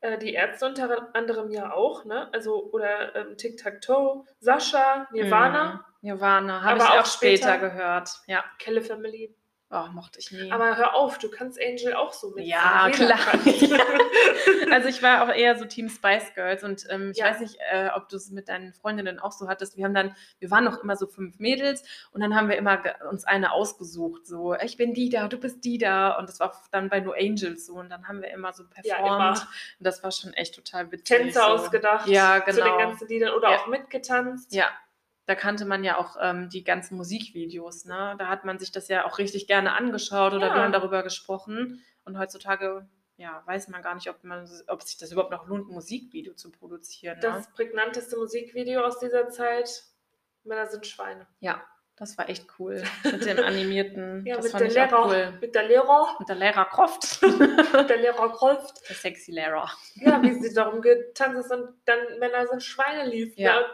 Äh, 0.00 0.16
die 0.18 0.32
Ärzte 0.34 0.66
unter 0.66 1.12
anderem 1.14 1.50
ja 1.50 1.72
auch, 1.72 2.04
ne? 2.04 2.28
Also, 2.32 2.70
oder 2.70 3.16
ähm, 3.16 3.36
Tic-Tac-Toe, 3.36 4.24
Sascha, 4.38 5.08
Nirvana, 5.10 5.74
Mhm. 5.74 6.08
Nirvana, 6.08 6.62
habe 6.62 6.78
ich 6.78 6.84
auch 6.84 7.00
auch 7.00 7.06
später, 7.06 7.48
später- 7.54 7.58
gehört. 7.58 8.10
Ja, 8.28 8.44
Kelly 8.58 8.80
Family. 8.80 9.34
Oh, 9.72 9.86
mochte 9.92 10.18
ich 10.20 10.30
nie. 10.30 10.52
Aber 10.52 10.76
hör 10.76 10.94
auf, 10.94 11.18
du 11.18 11.28
kannst 11.30 11.58
Angel 11.60 11.94
auch 11.94 12.12
so 12.12 12.30
mit. 12.30 12.44
Ja, 12.46 12.88
klar. 12.92 13.18
kann. 13.18 13.40
Also 14.70 14.88
ich 14.88 15.02
war 15.02 15.22
auch 15.24 15.28
eher 15.34 15.56
so 15.58 15.64
Team 15.66 15.88
Spice 15.90 16.32
Girls 16.34 16.64
und 16.64 16.86
ähm, 16.88 17.10
ich 17.10 17.18
Ja. 17.18 17.26
weiß 17.26 17.40
nicht, 17.40 17.58
äh, 17.70 17.90
ob 17.94 18.08
du 18.08 18.16
es 18.16 18.30
mit 18.30 18.48
deinen 18.48 18.72
Freundinnen 18.72 19.18
auch 19.18 19.32
so 19.32 19.46
hattest. 19.48 19.76
Wir 19.76 19.84
haben 19.84 19.92
dann, 19.94 20.16
wir 20.38 20.50
waren 20.50 20.64
noch 20.64 20.82
immer 20.82 20.96
so 20.96 21.06
fünf 21.06 21.38
Mädels 21.38 21.82
und 22.12 22.22
dann 22.22 22.34
haben 22.34 22.48
wir 22.48 22.56
immer 22.56 22.80
uns 23.10 23.24
eine 23.24 23.52
ausgesucht, 23.52 24.26
so 24.26 24.54
ich 24.54 24.76
bin 24.78 24.94
die 24.94 25.10
da, 25.10 25.28
du 25.28 25.36
bist 25.38 25.62
die 25.64 25.76
da 25.78 26.12
und 26.16 26.28
das 26.28 26.40
war 26.40 26.58
dann 26.70 26.88
bei 26.88 27.00
No 27.00 27.12
Angels 27.12 27.66
so 27.66 27.74
und 27.74 27.90
dann 27.90 28.08
haben 28.08 28.22
wir 28.22 28.30
immer 28.30 28.52
so 28.54 28.64
performt 28.64 28.86
Ja, 28.86 29.30
und 29.32 29.46
das 29.80 30.02
war 30.02 30.10
schon 30.10 30.32
echt 30.32 30.54
total 30.54 30.90
witzig. 30.90 31.18
Tänze 31.18 31.38
so. 31.40 31.44
ausgedacht 31.44 32.08
Ja, 32.08 32.40
zu 32.46 32.54
den 32.56 32.64
genau. 32.64 32.78
ganzen 32.78 33.08
Liedern 33.08 33.34
oder 33.34 33.50
Ja. 33.50 33.58
auch 33.58 33.66
mitgetanzt. 33.66 34.54
Ja, 34.54 34.68
da 35.26 35.34
kannte 35.34 35.64
man 35.64 35.84
ja 35.84 35.98
auch 35.98 36.16
ähm, 36.20 36.48
die 36.50 36.64
ganzen 36.64 36.96
Musikvideos, 36.96 37.84
ne? 37.84 38.16
Da 38.18 38.28
hat 38.28 38.44
man 38.44 38.58
sich 38.58 38.72
das 38.72 38.88
ja 38.88 39.04
auch 39.06 39.18
richtig 39.18 39.46
gerne 39.46 39.72
angeschaut 39.76 40.32
oder 40.34 40.48
Ja. 40.48 40.54
wir 40.54 40.62
haben 40.62 40.72
darüber 40.72 41.02
gesprochen. 41.02 41.82
Und 42.04 42.18
heutzutage, 42.18 42.88
ja, 43.16 43.42
weiß 43.46 43.68
man 43.68 43.82
gar 43.82 43.94
nicht, 43.94 44.10
ob, 44.10 44.24
man, 44.24 44.48
ob 44.66 44.82
sich 44.82 44.96
das 44.98 45.12
überhaupt 45.12 45.30
noch 45.30 45.46
lohnt, 45.46 45.68
ein 45.68 45.74
Musikvideo 45.74 46.34
zu 46.34 46.50
produzieren. 46.50 47.16
Ne? 47.16 47.22
Das 47.22 47.52
prägnanteste 47.52 48.16
Musikvideo 48.16 48.80
aus 48.82 48.98
dieser 48.98 49.28
Zeit, 49.28 49.84
Männer 50.44 50.66
sind 50.66 50.86
Schweine. 50.86 51.26
ja, 51.40 51.62
das 51.94 52.18
war 52.18 52.28
echt 52.28 52.46
cool. 52.58 52.82
Mit 53.04 53.24
dem 53.24 53.38
animierten, 53.38 54.26
Ja, 54.26 54.36
das 54.36 54.46
mit 54.46 54.52
fand 54.52 54.60
der, 54.62 54.68
ich 54.68 54.74
Lehrer, 54.74 54.98
auch 54.98 55.10
cool. 55.12 55.38
mit 55.40 55.54
der 55.54 55.62
Lehrer, 55.68 56.16
Und 56.18 56.28
der 56.28 56.36
Lehrer 56.36 56.64
Croft, 56.64 57.22
mit 57.72 57.90
der 57.90 57.98
Lehrer 57.98 58.28
Kolft. 58.30 58.88
der 58.88 58.96
sexy 58.96 59.30
Lehrer. 59.30 59.70
Ja, 59.96 60.20
wie 60.22 60.32
sie 60.42 60.52
darum 60.52 60.80
getanzt 60.80 61.38
ist 61.44 61.52
und 61.52 61.68
dann 61.84 61.98
Männer 62.18 62.48
sind 62.48 62.62
Schweine 62.64 63.08
lief. 63.08 63.36
Ja. 63.36 63.60
Ne? 63.60 63.66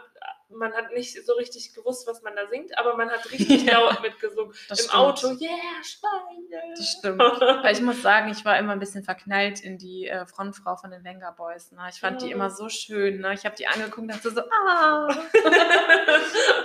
Man 0.51 0.73
hat 0.73 0.91
nicht 0.93 1.25
so 1.25 1.33
richtig 1.33 1.73
gewusst, 1.75 2.07
was 2.07 2.23
man 2.23 2.35
da 2.35 2.47
singt, 2.47 2.77
aber 2.77 2.97
man 2.97 3.09
hat 3.09 3.31
richtig 3.31 3.63
Ja. 3.65 3.79
laut 3.81 4.01
mitgesungen. 4.01 4.51
Im 4.69 4.75
stimmt. 4.75 4.93
Auto, 4.95 5.27
yeah, 5.39 5.83
Schweine. 5.83 6.73
Das 6.75 6.87
stimmt. 6.97 7.21
Aber 7.21 7.71
ich 7.71 7.81
muss 7.81 8.01
sagen, 8.01 8.31
ich 8.31 8.43
war 8.45 8.57
immer 8.57 8.71
ein 8.73 8.79
bisschen 8.79 9.03
verknallt 9.03 9.61
in 9.61 9.77
die 9.77 10.07
äh, 10.07 10.25
Frontfrau 10.25 10.75
von 10.75 10.89
den 10.91 11.03
Venga 11.03 11.31
Boys. 11.31 11.71
Ne? 11.71 11.81
Ich 11.91 11.99
fand 11.99 12.21
die 12.23 12.29
Ja. 12.29 12.35
immer 12.35 12.49
so 12.49 12.67
schön. 12.67 13.19
Ne? 13.21 13.33
Ich 13.35 13.45
habe 13.45 13.55
die 13.55 13.67
angeguckt 13.67 13.99
und 13.99 14.07
dachte 14.07 14.31
so, 14.31 14.41
ah. 14.41 15.07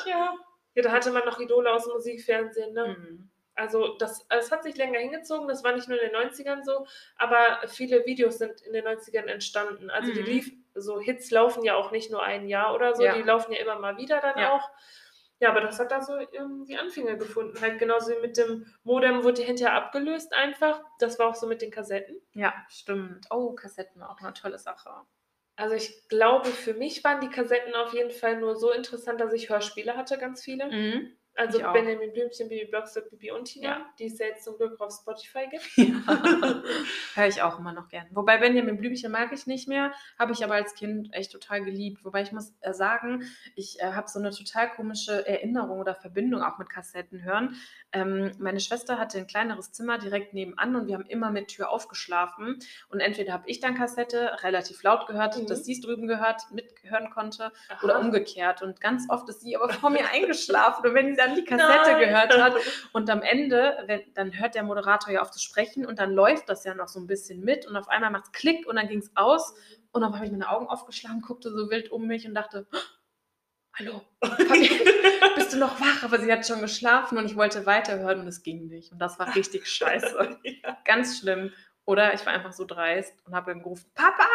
ja. 0.07 0.35
ja, 0.75 0.83
da 0.83 0.91
hatte 0.91 1.11
man 1.13 1.25
noch 1.25 1.39
Idole 1.39 1.71
aus 1.73 1.85
dem 1.85 1.93
Musikfernsehen, 1.93 2.73
ne? 2.73 2.97
Mhm. 2.99 3.31
Also 3.57 3.97
das, 3.99 4.27
es 4.31 4.51
hat 4.51 4.65
sich 4.65 4.77
länger 4.77 4.99
hingezogen, 4.99 5.47
das 5.49 5.63
war 5.63 5.73
nicht 5.75 5.89
nur 5.89 6.01
in 6.01 6.11
den 6.11 6.17
90ern 6.17 6.65
so, 6.65 6.87
aber 7.17 7.67
viele 7.69 8.05
Videos 8.05 8.39
sind 8.39 8.61
in 8.63 8.73
den 8.73 8.85
90ern 8.85 9.27
entstanden. 9.29 9.91
Also 9.91 10.13
die 10.13 10.21
Mhm. 10.21 10.27
lief, 10.27 10.53
so 10.75 10.99
Hits 11.01 11.31
laufen 11.31 11.63
ja 11.65 11.75
auch 11.77 11.93
nicht 11.93 12.11
nur 12.11 12.23
ein 12.23 12.49
Jahr 12.49 12.75
oder 12.75 12.95
so, 12.97 13.05
Ja. 13.05 13.15
die 13.15 13.23
laufen 13.23 13.53
ja 13.53 13.61
immer 13.61 13.79
mal 13.79 13.97
wieder 13.97 14.21
dann 14.21 14.39
Ja. 14.39 14.53
auch. 14.53 14.71
Ja, 15.41 15.51
aber 15.51 15.61
das 15.61 15.79
hat 15.79 15.91
da 15.91 16.01
so 16.01 16.17
ähm, 16.17 16.65
die 16.67 16.79
Anfänge 16.79 17.19
gefunden. 17.19 17.61
Halt 17.61 17.79
genauso 17.79 18.13
wie 18.13 18.21
mit 18.21 18.37
dem 18.37 18.73
Modem 18.85 19.25
wurde 19.25 19.43
hinterher 19.43 19.75
abgelöst 19.75 20.33
einfach. 20.33 20.81
Das 21.01 21.19
war 21.19 21.29
auch 21.29 21.35
so 21.35 21.47
mit 21.47 21.61
den 21.61 21.71
Kassetten. 21.71 22.17
Ja, 22.33 22.55
stimmt. 22.69 23.27
Oh, 23.31 23.53
Kassetten 23.53 24.01
war 24.01 24.11
auch 24.11 24.21
eine 24.21 24.33
tolle 24.33 24.59
Sache. 24.59 24.91
Also 25.57 25.75
ich 25.75 26.09
glaube, 26.09 26.49
für 26.49 26.75
mich 26.75 27.03
waren 27.05 27.21
die 27.21 27.29
Kassetten 27.31 27.75
auf 27.75 27.93
jeden 27.93 28.11
Fall 28.11 28.37
nur 28.39 28.57
so 28.57 28.73
interessant, 28.73 29.21
dass 29.21 29.33
ich 29.33 29.51
Hörspiele 29.51 29.97
hatte, 29.97 30.19
ganz 30.19 30.43
viele. 30.43 30.67
Mhm. 30.71 31.17
Also 31.37 31.59
ich. 31.59 31.67
Benjamin 31.67 32.13
Blümchen, 32.13 32.49
Bibi 32.49 32.67
Blocksberg, 32.67 33.11
Bibi 33.11 33.33
und 33.33 33.45
Tina, 33.47 33.69
Ja. 33.69 33.87
die 33.99 34.07
es 34.07 34.19
ja 34.19 34.27
jetzt 34.27 34.45
zum 34.45 34.57
Glück 34.57 34.81
auf 34.81 34.93
Spotify 34.93 35.47
gibt. 35.51 35.65
Höre 37.15 37.27
ich 37.27 37.43
auch 37.43 37.59
immer 37.59 37.73
noch 37.73 37.89
gern. 37.89 38.07
Wobei 38.13 38.39
Benjamin 38.39 38.77
Blümchen 38.79 39.11
mag 39.11 39.33
ich 39.33 39.47
nicht 39.47 39.69
mehr, 39.69 39.93
habe 40.19 40.33
ich 40.33 40.45
aber 40.45 40.55
als 40.55 40.75
Kind 40.75 41.13
echt 41.13 41.33
total 41.33 41.65
geliebt. 41.65 42.05
Wobei 42.05 42.23
ich 42.23 42.33
muss 42.33 42.53
äh, 42.61 42.73
sagen, 42.73 43.25
ich 43.57 43.81
äh, 43.81 43.93
habe 43.93 44.09
so 44.09 44.19
eine 44.19 44.31
total 44.31 44.71
komische 44.71 45.27
Erinnerung 45.27 45.81
oder 45.81 45.95
Verbindung 45.95 46.43
auch 46.43 46.59
mit 46.59 46.71
Kassetten 46.71 47.23
hören. 47.25 47.57
Ähm, 47.93 48.33
meine 48.39 48.61
Schwester 48.61 48.99
hatte 48.99 49.19
ein 49.19 49.27
kleineres 49.27 49.73
Zimmer 49.73 49.99
direkt 49.99 50.35
nebenan 50.35 50.75
und 50.77 50.87
wir 50.89 50.95
haben 50.95 51.07
immer 51.07 51.31
mit 51.31 51.49
Tür 51.49 51.71
aufgeschlafen. 51.71 52.59
Und 52.89 53.01
entweder 53.01 53.33
habe 53.33 53.49
ich 53.49 53.61
dann 53.61 53.75
Kassette 53.77 54.31
relativ 54.43 54.83
laut 54.83 55.07
gehört, 55.07 55.37
Mhm. 55.39 55.47
dass 55.47 55.65
sie 55.65 55.73
es 55.73 55.81
drüben 55.81 56.07
gehört, 56.07 56.43
mithören 56.53 57.11
konnte 57.11 57.53
Aha. 57.69 57.85
oder 57.85 57.99
umgekehrt. 58.01 58.63
Und 58.63 58.81
ganz 58.81 59.09
oft 59.09 59.29
ist 59.29 59.41
sie 59.41 59.57
aber 59.57 59.69
vor 59.73 59.91
mir 59.91 60.09
eingeschlafen. 60.13 60.87
Und 60.89 60.95
wenn 60.95 61.11
sie 61.11 61.17
dann 61.27 61.35
die 61.35 61.45
Kassette 61.45 61.93
Nein. 61.93 62.01
gehört 62.01 62.39
hat. 62.39 62.55
Und 62.93 63.11
am 63.11 63.23
Ende, 63.23 63.83
wenn, 63.87 64.03
dann 64.15 64.39
hört 64.39 64.55
der 64.55 64.63
Moderator 64.63 65.13
ja 65.13 65.23
auf 65.23 65.31
zu 65.31 65.41
sprechen 65.41 65.87
und 65.87 65.99
dann 65.99 66.13
läuft 66.13 66.49
das 66.49 66.65
ja 66.65 66.75
noch 66.75 66.89
so 66.89 67.01
ein 67.01 67.07
bisschen 67.07 67.41
mit 67.41 67.67
und 67.67 67.77
auf 67.77 67.89
einmal 67.89 68.11
macht 68.11 68.27
es 68.27 68.33
Klick 68.33 68.67
und 68.67 68.77
dann 68.77 68.89
ging 68.89 68.99
es 68.99 69.11
aus 69.15 69.55
und 69.93 70.03
dann 70.03 70.15
habe 70.15 70.25
ich 70.25 70.31
meine 70.33 70.49
Augen 70.49 70.67
aufgeschlagen, 70.67 71.21
guckte 71.21 71.51
so 71.51 71.71
wild 71.71 71.91
um 71.91 72.07
mich 72.07 72.27
und 72.27 72.35
dachte, 72.35 72.67
"Oh, 72.73 72.79
hallo, 73.75 74.03
bist 75.37 75.53
du 75.53 75.59
noch 75.59 75.81
wach? 75.81 76.03
Aber 76.03 76.19
sie 76.19 76.33
hat 76.33 76.47
schon 76.47 76.61
geschlafen 76.61 77.19
und 77.19 77.27
ich 77.27 77.37
wollte 77.37 77.67
weiterhören 77.67 78.21
und 78.21 78.29
es 78.29 78.43
ging 78.43 78.67
nicht. 78.69 78.93
Und 78.93 78.99
das 78.99 79.19
war 79.19 79.35
richtig 79.35 79.67
scheiße. 79.69 80.39
ja. 80.43 80.79
Ganz 80.85 81.19
schlimm. 81.19 81.53
Oder 81.87 82.15
ich 82.15 82.25
war 82.25 82.33
einfach 82.33 82.53
so 82.53 82.65
dreist 82.65 83.15
und 83.27 83.35
habe 83.35 83.53
ihm 83.53 83.63
gerufen, 83.63 83.91
Papa, 83.95 84.27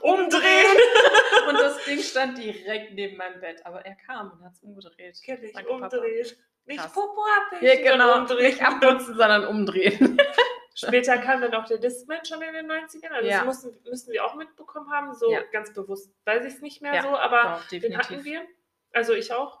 umdrehen! 0.00 0.76
und 1.48 1.54
das 1.54 1.84
Ding 1.84 1.98
stand 2.02 2.36
direkt 2.38 2.94
neben 2.94 3.16
meinem 3.16 3.40
Bett. 3.40 3.64
Aber 3.64 3.84
er 3.86 3.94
kam 3.94 4.32
und 4.32 4.44
hat 4.44 4.52
es 4.54 4.62
umgedreht. 4.62 5.16
Kenn 5.24 5.40
Danke, 5.52 5.68
Papa. 5.68 5.84
umdrehen. 5.84 6.26
Nicht 6.66 6.80
Krass. 6.80 6.92
Popo 6.92 7.22
abwischen, 7.38 7.66
Ja, 7.84 7.92
genau. 7.92 8.16
umdrehen. 8.18 8.42
Nicht 8.50 8.62
abnutzen, 8.62 9.14
sondern 9.16 9.46
umdrehen. 9.46 10.20
Später 10.74 11.18
kam 11.18 11.40
dann 11.40 11.54
auch 11.54 11.66
der 11.66 11.78
Discman 11.78 12.24
schon 12.24 12.42
in 12.42 12.54
den 12.54 12.70
90ern. 12.70 13.10
Also 13.12 13.28
Ja. 13.28 13.38
das 13.38 13.44
mussten, 13.46 13.82
müssen 13.88 14.12
wir 14.12 14.24
auch 14.24 14.34
mitbekommen 14.34 14.90
haben. 14.90 15.14
So 15.14 15.30
Ja. 15.30 15.40
ganz 15.52 15.72
bewusst 15.72 16.12
weiß 16.24 16.44
ich 16.44 16.54
es 16.54 16.60
nicht 16.60 16.80
mehr 16.82 17.02
so, 17.02 17.08
aber 17.16 17.60
Doch, 17.60 17.68
den 17.68 17.96
hatten 17.98 18.24
wir. 18.24 18.42
Also 18.92 19.12
ich 19.14 19.32
auch. 19.32 19.59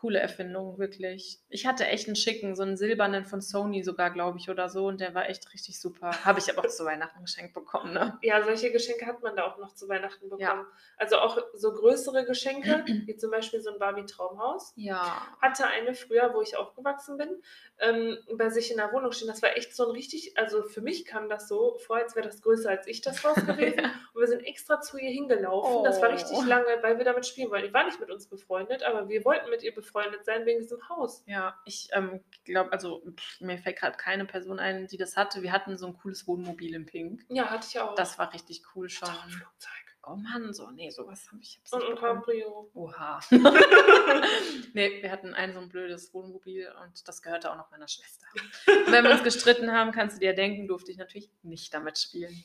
Coole 0.00 0.20
Erfindung, 0.20 0.78
wirklich. 0.78 1.40
Ich 1.48 1.66
hatte 1.66 1.84
echt 1.86 2.06
einen 2.06 2.14
schicken, 2.14 2.54
so 2.54 2.62
einen 2.62 2.76
silbernen 2.76 3.24
von 3.24 3.40
Sony 3.40 3.82
sogar, 3.82 4.10
glaube 4.10 4.38
ich, 4.38 4.48
oder 4.48 4.68
so. 4.68 4.86
Und 4.86 5.00
der 5.00 5.12
war 5.12 5.28
echt 5.28 5.52
richtig 5.52 5.80
super. 5.80 6.12
Habe 6.24 6.38
ich 6.38 6.48
aber 6.50 6.64
auch 6.64 6.70
zu 6.70 6.84
Weihnachten 6.84 7.20
geschenkt 7.24 7.52
bekommen, 7.52 7.92
ne? 7.92 8.16
Ja, 8.22 8.40
solche 8.44 8.70
Geschenke 8.70 9.06
hat 9.06 9.20
man 9.22 9.34
da 9.34 9.44
auch 9.44 9.58
noch 9.58 9.74
zu 9.74 9.88
Weihnachten 9.88 10.28
bekommen. 10.28 10.40
Ja. 10.40 10.66
Also 10.98 11.16
auch 11.18 11.38
so 11.54 11.72
größere 11.72 12.24
Geschenke, 12.26 12.84
wie 13.06 13.16
zum 13.16 13.32
Beispiel 13.32 13.60
so 13.60 13.72
ein 13.72 13.78
Barbie-Traumhaus. 13.80 14.72
Ja. 14.76 15.26
Hatte 15.42 15.66
eine 15.66 15.94
früher, 15.94 16.32
wo 16.32 16.42
ich 16.42 16.56
aufgewachsen 16.56 17.18
bin, 17.18 17.42
ähm, 17.80 18.18
bei 18.36 18.50
sich 18.50 18.70
in 18.70 18.76
der 18.76 18.92
Wohnung 18.92 19.10
stehen. 19.10 19.26
Das 19.26 19.42
war 19.42 19.56
echt 19.56 19.74
so 19.74 19.86
ein 19.86 19.90
richtig, 19.90 20.38
also 20.38 20.62
für 20.62 20.80
mich 20.80 21.06
kam 21.06 21.28
das 21.28 21.48
so 21.48 21.76
vor, 21.78 21.96
als 21.96 22.14
wäre 22.14 22.26
das 22.26 22.40
größer 22.42 22.70
als 22.70 22.86
ich 22.86 23.00
das 23.00 23.24
Haus 23.24 23.34
gewesen. 23.34 23.80
Und 24.14 24.20
wir 24.20 24.28
sind 24.28 24.46
extra 24.46 24.80
zu 24.80 24.96
ihr 24.96 25.10
hingelaufen. 25.10 25.82
Das 25.82 26.00
war 26.00 26.12
richtig 26.12 26.38
Oh. 26.38 26.44
lange, 26.46 26.66
weil 26.82 26.98
wir 26.98 27.04
damit 27.04 27.26
spielen 27.26 27.50
wollten. 27.50 27.66
Die 27.66 27.74
war 27.74 27.84
nicht 27.84 27.98
mit 27.98 28.10
uns 28.12 28.28
befreundet, 28.28 28.84
aber 28.84 29.08
wir 29.08 29.24
wollten 29.24 29.50
mit 29.50 29.64
ihr 29.64 29.74
befreundet 29.74 29.87
sein 30.24 30.46
wegen 30.46 30.60
diesem 30.60 30.88
Haus. 30.88 31.22
Ja, 31.26 31.58
ich 31.64 31.88
ähm, 31.92 32.20
glaube, 32.44 32.72
also 32.72 33.02
pff, 33.16 33.40
mir 33.40 33.58
fällt 33.58 33.78
gerade 33.78 33.96
keine 33.96 34.24
Person 34.24 34.58
ein, 34.58 34.86
die 34.86 34.96
das 34.96 35.16
hatte. 35.16 35.42
Wir 35.42 35.52
hatten 35.52 35.76
so 35.76 35.86
ein 35.86 35.96
cooles 35.96 36.26
Wohnmobil 36.26 36.74
in 36.74 36.86
Pink. 36.86 37.24
Ja, 37.28 37.50
hatte 37.50 37.66
ich 37.70 37.80
auch. 37.80 37.94
Das 37.94 38.18
war 38.18 38.32
richtig 38.32 38.62
cool 38.74 38.88
schon. 38.88 39.08
Doch, 39.08 39.24
ein 39.24 39.30
Flugzeug. 39.30 39.72
Oh 40.10 40.16
Mann, 40.16 40.54
so, 40.54 40.70
nee, 40.70 40.88
sowas 40.88 41.28
habe 41.30 41.42
ich. 41.42 41.60
Und 41.70 41.80
nicht 41.80 41.88
ein 41.90 41.94
bekommen. 41.96 42.20
Cabrio. 42.20 42.70
Oha. 42.72 43.20
nee, 44.72 45.02
wir 45.02 45.10
hatten 45.10 45.34
ein 45.34 45.52
so 45.52 45.60
ein 45.60 45.68
blödes 45.68 46.14
Wohnmobil 46.14 46.72
und 46.82 47.06
das 47.06 47.20
gehörte 47.20 47.50
auch 47.52 47.56
noch 47.56 47.70
meiner 47.70 47.88
Schwester. 47.88 48.26
Und 48.68 48.92
wenn 48.92 49.04
wir 49.04 49.10
uns 49.10 49.22
gestritten 49.24 49.70
haben, 49.70 49.92
kannst 49.92 50.16
du 50.16 50.20
dir 50.20 50.32
denken, 50.32 50.66
durfte 50.66 50.92
ich 50.92 50.96
natürlich 50.96 51.30
nicht 51.42 51.74
damit 51.74 51.98
spielen. 51.98 52.42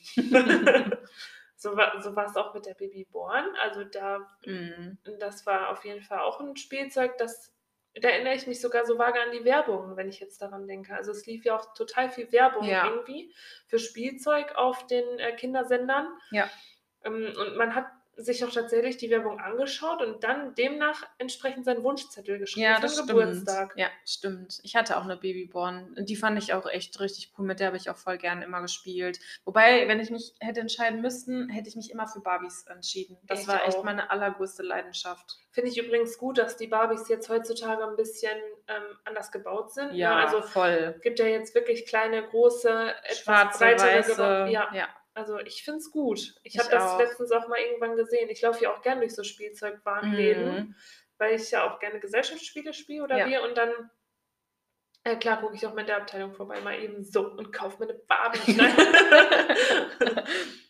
So 1.64 1.76
war, 1.78 1.98
so 2.02 2.14
war 2.14 2.26
es 2.26 2.36
auch 2.36 2.52
mit 2.52 2.66
der 2.66 2.74
Babyborn. 2.74 3.56
Also 3.56 3.84
da, 3.84 4.18
Mm. 4.44 4.98
das 5.18 5.46
war 5.46 5.70
auf 5.70 5.82
jeden 5.86 6.02
Fall 6.02 6.18
auch 6.18 6.38
ein 6.40 6.56
Spielzeug, 6.58 7.16
das, 7.16 7.54
da 7.94 8.08
erinnere 8.10 8.34
ich 8.34 8.46
mich 8.46 8.60
sogar 8.60 8.84
so 8.84 8.98
vage 8.98 9.18
an 9.20 9.32
die 9.32 9.44
Werbung, 9.46 9.96
wenn 9.96 10.10
ich 10.10 10.20
jetzt 10.20 10.42
daran 10.42 10.66
denke. 10.68 10.94
Also 10.94 11.10
es 11.10 11.24
lief 11.24 11.44
ja 11.46 11.56
auch 11.56 11.72
total 11.72 12.10
viel 12.10 12.30
Werbung 12.32 12.64
Ja. 12.64 12.86
irgendwie 12.86 13.34
für 13.66 13.78
Spielzeug 13.78 14.54
auf 14.56 14.86
den 14.88 15.18
äh, 15.18 15.32
Kindersendern. 15.36 16.06
Ja. 16.32 16.50
Ähm, 17.02 17.32
und 17.40 17.56
man 17.56 17.74
hat 17.74 17.86
sich 18.16 18.44
auch 18.44 18.50
tatsächlich 18.50 18.96
die 18.96 19.10
Werbung 19.10 19.38
angeschaut 19.40 20.02
und 20.02 20.22
dann 20.24 20.54
demnach 20.54 21.02
entsprechend 21.18 21.64
seinen 21.64 21.82
Wunschzettel 21.82 22.38
geschrieben 22.38 22.64
Ja, 22.64 22.80
das 22.80 22.94
stimmt. 22.94 23.08
Geburtstag. 23.08 23.74
Ja, 23.76 23.88
stimmt. 24.06 24.60
Ich 24.62 24.76
hatte 24.76 24.96
auch 24.96 25.04
eine 25.04 25.16
Babyborn. 25.16 25.94
Die 25.98 26.16
fand 26.16 26.38
ich 26.38 26.52
auch 26.52 26.66
echt 26.66 26.98
richtig 27.00 27.32
cool. 27.38 27.46
Mit 27.46 27.60
der 27.60 27.68
habe 27.68 27.76
ich 27.76 27.90
auch 27.90 27.96
voll 27.96 28.18
gern 28.18 28.42
immer 28.42 28.60
gespielt. 28.62 29.18
Wobei, 29.44 29.86
wenn 29.88 30.00
ich 30.00 30.10
mich 30.10 30.34
hätte 30.40 30.60
entscheiden 30.60 31.00
müssen, 31.00 31.48
hätte 31.48 31.68
ich 31.68 31.76
mich 31.76 31.90
immer 31.90 32.06
für 32.06 32.20
Barbies 32.20 32.64
entschieden. 32.68 33.16
Das 33.24 33.42
Ich 33.42 33.48
war 33.48 33.66
echt 33.66 33.78
auch. 33.78 33.84
meine 33.84 34.10
allergrößte 34.10 34.62
Leidenschaft. 34.62 35.38
Finde 35.50 35.70
ich 35.70 35.78
übrigens 35.78 36.18
gut, 36.18 36.38
dass 36.38 36.56
die 36.56 36.66
Barbies 36.66 37.08
jetzt 37.08 37.28
heutzutage 37.28 37.84
ein 37.86 37.96
bisschen 37.96 38.36
ähm, 38.68 38.82
anders 39.04 39.30
gebaut 39.30 39.72
sind. 39.72 39.92
ne? 39.92 39.98
Ja, 39.98 40.16
also 40.16 40.42
voll. 40.42 40.98
gibt 41.02 41.18
ja 41.18 41.26
jetzt 41.26 41.54
wirklich 41.54 41.86
kleine, 41.86 42.22
große, 42.26 42.94
etwas 43.04 43.18
Schwarze, 43.18 43.58
breitere 43.58 43.98
weiße. 43.98 44.46
Ja, 44.50 44.68
ja. 44.74 44.88
Also 45.14 45.38
ich 45.40 45.62
finde 45.64 45.78
es 45.78 45.90
gut. 45.90 46.18
Ich 46.42 46.54
Ich 46.54 46.58
habe 46.58 46.70
das 46.70 46.98
letztens 46.98 47.32
auch 47.32 47.48
mal 47.48 47.58
irgendwann 47.58 47.96
gesehen. 47.96 48.28
Ich 48.30 48.42
laufe 48.42 48.62
ja 48.64 48.72
auch 48.74 48.82
gern 48.82 48.98
durch 49.00 49.14
so 49.14 49.22
Spielzeugwarenläden, 49.24 50.54
Mhm. 50.54 50.74
weil 51.18 51.34
ich 51.36 51.50
ja 51.50 51.64
auch 51.70 51.78
gerne 51.78 52.00
Gesellschaftsspiele 52.00 52.72
spiele 52.74 53.04
oder 53.04 53.18
Ja. 53.18 53.26
wir 53.26 53.42
und 53.42 53.56
dann. 53.56 53.90
Äh, 55.06 55.16
klar, 55.16 55.38
gucke 55.38 55.54
ich 55.54 55.66
auch 55.66 55.74
mit 55.74 55.86
der 55.86 55.98
Abteilung 55.98 56.32
vorbei, 56.34 56.60
mal 56.62 56.80
eben 56.80 57.04
so 57.04 57.26
und 57.28 57.52
kaufe 57.52 57.76
mir 57.78 57.90
eine 57.90 57.98
Barbie. 57.98 58.38
Nein. 58.56 58.74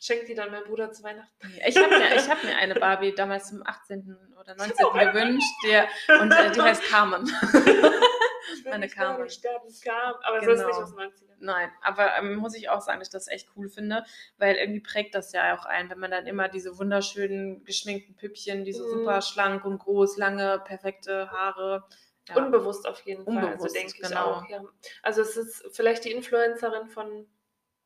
Schenkt 0.00 0.28
die 0.28 0.34
dann 0.34 0.50
meinem 0.50 0.64
Bruder 0.64 0.90
zu 0.90 1.04
Weihnachten. 1.04 1.30
Ich 1.66 1.76
habe 1.76 1.88
mir, 1.88 2.16
ich 2.16 2.28
hab 2.28 2.42
mir 2.42 2.56
eine 2.56 2.74
Barbie 2.74 3.14
damals 3.14 3.48
zum 3.48 3.62
18. 3.64 4.16
oder 4.40 4.56
19. 4.56 4.84
auch 4.86 4.94
eine. 4.94 5.12
gewünscht. 5.12 5.46
Der, 5.66 5.88
und 6.20 6.32
äh, 6.32 6.50
die 6.50 6.60
heißt 6.60 6.82
Carmen. 6.84 7.30
Ich 8.52 8.64
will 8.64 8.70
Meine 8.72 8.84
nicht 8.84 8.92
sterben, 8.92 9.16
Carmen. 9.16 9.30
sterben. 9.30 10.16
Aber 10.22 10.42
so 10.44 10.50
ist 10.50 10.58
Genau. 10.60 10.66
nicht 10.68 10.76
aus 10.82 10.90
den 10.90 10.98
90ern. 10.98 11.36
Nein, 11.40 11.70
aber 11.82 12.16
ähm, 12.18 12.36
muss 12.36 12.54
ich 12.54 12.68
auch 12.68 12.80
sagen, 12.80 12.98
dass 13.00 13.08
ich 13.08 13.12
das 13.12 13.28
echt 13.28 13.48
cool 13.56 13.68
finde, 13.68 14.04
weil 14.38 14.56
irgendwie 14.56 14.80
prägt 14.80 15.14
das 15.14 15.32
ja 15.32 15.56
auch 15.58 15.64
ein, 15.66 15.90
wenn 15.90 15.98
man 15.98 16.10
dann 16.10 16.26
immer 16.26 16.48
diese 16.48 16.78
wunderschönen 16.78 17.64
geschminkten 17.64 18.16
Püppchen, 18.16 18.64
die 18.64 18.72
so 18.72 18.84
Mhm. 18.86 18.90
super 18.90 19.20
schlank 19.22 19.64
und 19.64 19.78
groß, 19.78 20.16
lange, 20.16 20.60
perfekte 20.64 21.30
Haare. 21.30 21.84
Ja. 22.28 22.36
Unbewusst 22.36 22.86
auf 22.88 23.00
jeden 23.02 23.24
Fall, 23.24 23.34
Unbewusst, 23.34 23.62
also 23.64 23.74
denke 23.74 23.92
ich 23.96 24.00
genau. 24.08 24.24
auch. 24.36 24.48
Ja. 24.48 24.62
Also 25.02 25.20
es 25.20 25.36
ist 25.36 25.64
vielleicht 25.72 26.04
die 26.06 26.12
Influencerin 26.12 26.88
von 26.88 27.26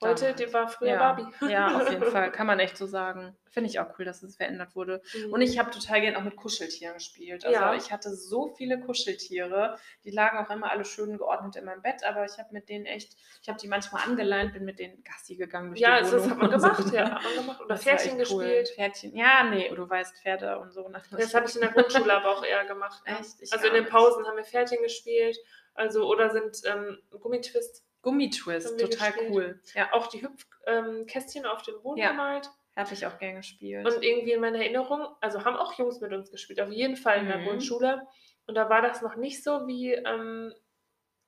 heute, 0.03 0.35
die 0.35 0.53
war 0.53 0.69
früher 0.69 0.89
ja. 0.91 0.99
Barbie. 0.99 1.27
Ja, 1.49 1.77
auf 1.81 1.91
jeden 1.91 2.05
Fall. 2.13 2.31
Kann 2.31 2.47
man 2.47 2.61
echt 2.61 2.77
so 2.77 2.87
sagen. 2.87 3.37
Finde 3.51 3.71
ich 3.71 3.81
auch 3.81 3.99
cool, 3.99 4.05
dass 4.05 4.23
es 4.23 4.37
verändert 4.37 4.77
wurde. 4.77 5.01
Und 5.31 5.41
ich 5.41 5.59
habe 5.59 5.71
total 5.71 6.01
gern 6.03 6.15
auch 6.17 6.23
mit 6.23 6.37
Kuscheltieren 6.37 6.95
gespielt. 6.95 7.45
Also 7.45 7.59
Ja. 7.59 7.75
ich 7.75 7.91
hatte 7.91 8.15
so 8.15 8.55
viele 8.57 8.79
Kuscheltiere. 8.79 9.79
Die 10.05 10.11
lagen 10.11 10.39
auch 10.39 10.51
immer 10.51 10.71
alle 10.71 10.85
schön 10.85 11.17
geordnet 11.17 11.57
in 11.57 11.65
meinem 11.65 11.83
Bett, 11.83 12.05
aber 12.05 12.25
ich 12.25 12.39
habe 12.39 12.49
mit 12.53 12.69
denen 12.69 12.85
echt, 12.87 13.17
ich 13.43 13.49
habe 13.49 13.59
die 13.59 13.67
manchmal 13.67 14.05
angeleint, 14.05 14.53
bin 14.53 14.65
mit 14.65 14.79
denen 14.79 15.03
Gassi 15.03 15.37
gegangen 15.37 15.69
durch 15.71 15.81
ja, 15.81 16.01
das 16.01 16.29
hat 16.29 16.37
man 16.39 16.51
so, 16.61 16.69
gemacht, 16.69 16.93
ja. 16.93 17.11
Hat 17.17 17.23
man 17.25 17.35
gemacht. 17.35 17.61
Oder 17.61 17.69
Das 17.75 17.83
Pferdchen 17.83 18.13
cool. 18.13 18.19
gespielt. 18.19 18.69
Pferdchen. 18.77 19.17
Ja, 19.17 19.45
nee, 19.45 19.69
du 19.75 19.89
weißt, 19.89 20.19
Pferde 20.23 20.59
und 20.59 20.73
so. 20.73 20.89
Das 21.11 21.35
habe 21.35 21.47
ich 21.49 21.55
in 21.55 21.63
der 21.63 21.71
Grundschule 21.73 22.13
aber 22.15 22.37
auch 22.37 22.45
eher 22.45 22.65
gemacht. 22.67 23.03
ne? 23.07 23.19
Echt? 23.19 23.41
Ich 23.41 23.53
Also 23.53 23.67
in 23.67 23.75
den 23.75 23.85
nicht. 23.85 23.93
Pausen 23.93 24.27
haben 24.27 24.37
wir 24.37 24.45
Pferdchen 24.45 24.83
gespielt. 24.83 25.37
Also, 25.75 26.07
oder 26.09 26.31
sind 26.31 26.57
ähm, 26.67 26.99
Gummitwist. 27.21 27.85
Gummitwist, 28.03 28.79
total 28.81 29.13
gespielt. 29.13 29.31
cool. 29.31 29.61
Ja, 29.75 29.93
Auch 29.93 30.07
die 30.09 30.23
Hüpfkästchen 30.23 31.47
auf 31.47 31.63
den 31.63 31.81
Boden 31.83 31.99
Ja. 31.99 32.11
gemalt. 32.11 32.49
habe 32.77 32.95
ich 32.95 33.05
auch 33.07 33.19
gern 33.19 33.35
gespielt. 33.37 33.85
Und 33.87 34.05
irgendwie 34.05 34.33
in 34.33 34.41
meiner 34.41 34.59
Erinnerung, 34.61 35.05
also 35.21 35.45
haben 35.45 35.57
auch 35.57 35.73
Jungs 35.75 36.01
mit 36.01 36.13
uns 36.13 36.31
gespielt, 36.31 36.61
auf 36.61 36.71
jeden 36.71 36.97
Fall 36.97 37.19
in 37.19 37.27
der 37.27 37.39
Mhm. 37.39 37.45
Grundschule. 37.47 38.07
Und 38.47 38.55
da 38.55 38.71
war 38.71 38.83
das 38.83 39.03
noch 39.03 39.17
nicht 39.17 39.43
so 39.43 39.67
wie 39.67 39.93
ähm, 39.95 40.55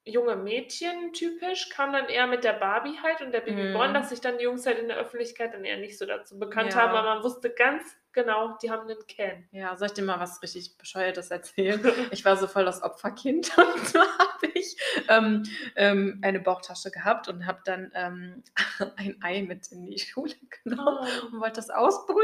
junge 0.04 0.36
Mädchen 0.36 1.12
typisch, 1.12 1.68
kam 1.70 1.92
dann 1.92 2.08
eher 2.08 2.26
mit 2.28 2.44
der 2.44 2.52
Barbie 2.54 2.98
halt 3.02 3.20
und 3.20 3.32
der 3.32 3.40
Babyborn, 3.40 3.90
Mhm. 3.90 3.94
dass 3.94 4.10
sich 4.10 4.20
dann 4.20 4.38
die 4.38 4.44
Jungs 4.44 4.64
halt 4.64 4.78
in 4.78 4.86
der 4.88 4.96
Öffentlikeit 4.96 5.52
dann 5.52 5.64
eher 5.64 5.76
nicht 5.78 5.98
so 5.98 6.06
dazu 6.06 6.38
bekannt 6.38 6.72
Ja. 6.72 6.82
haben, 6.82 6.94
aber 6.96 7.14
man 7.16 7.24
wusste 7.24 7.50
ganz 7.50 7.96
genau, 8.12 8.56
die 8.62 8.70
haben 8.70 8.82
einen 8.88 9.06
Ken. 9.06 9.48
Ja, 9.52 9.76
soll 9.76 9.86
ich 9.88 9.94
dir 9.94 10.02
mal 10.02 10.20
was 10.20 10.42
richtig 10.42 10.76
Bescheuertes 10.78 11.30
erzählen? 11.30 11.80
Ich 12.12 12.24
war 12.24 12.36
so 12.36 12.46
voll 12.46 12.64
das 12.64 12.82
Opferkind 12.82 13.50
und 13.58 13.86
zwar 13.86 14.06
habe 14.18 14.46
ich 14.54 14.76
ähm, 15.08 15.44
ähm, 15.76 16.18
eine 16.22 16.40
Bauchtasche 16.40 16.90
gehabt 16.90 17.28
und 17.28 17.46
habe 17.46 17.60
dann 17.64 17.90
ähm, 17.94 18.42
ein 18.96 19.16
Ei 19.22 19.42
mit 19.42 19.68
in 19.72 19.86
die 19.86 19.98
Schule 19.98 20.34
genommen 20.64 20.98
Oh. 21.00 21.26
und 21.32 21.40
wollte 21.40 21.56
das 21.56 21.70
ausbrüten. 21.70 22.20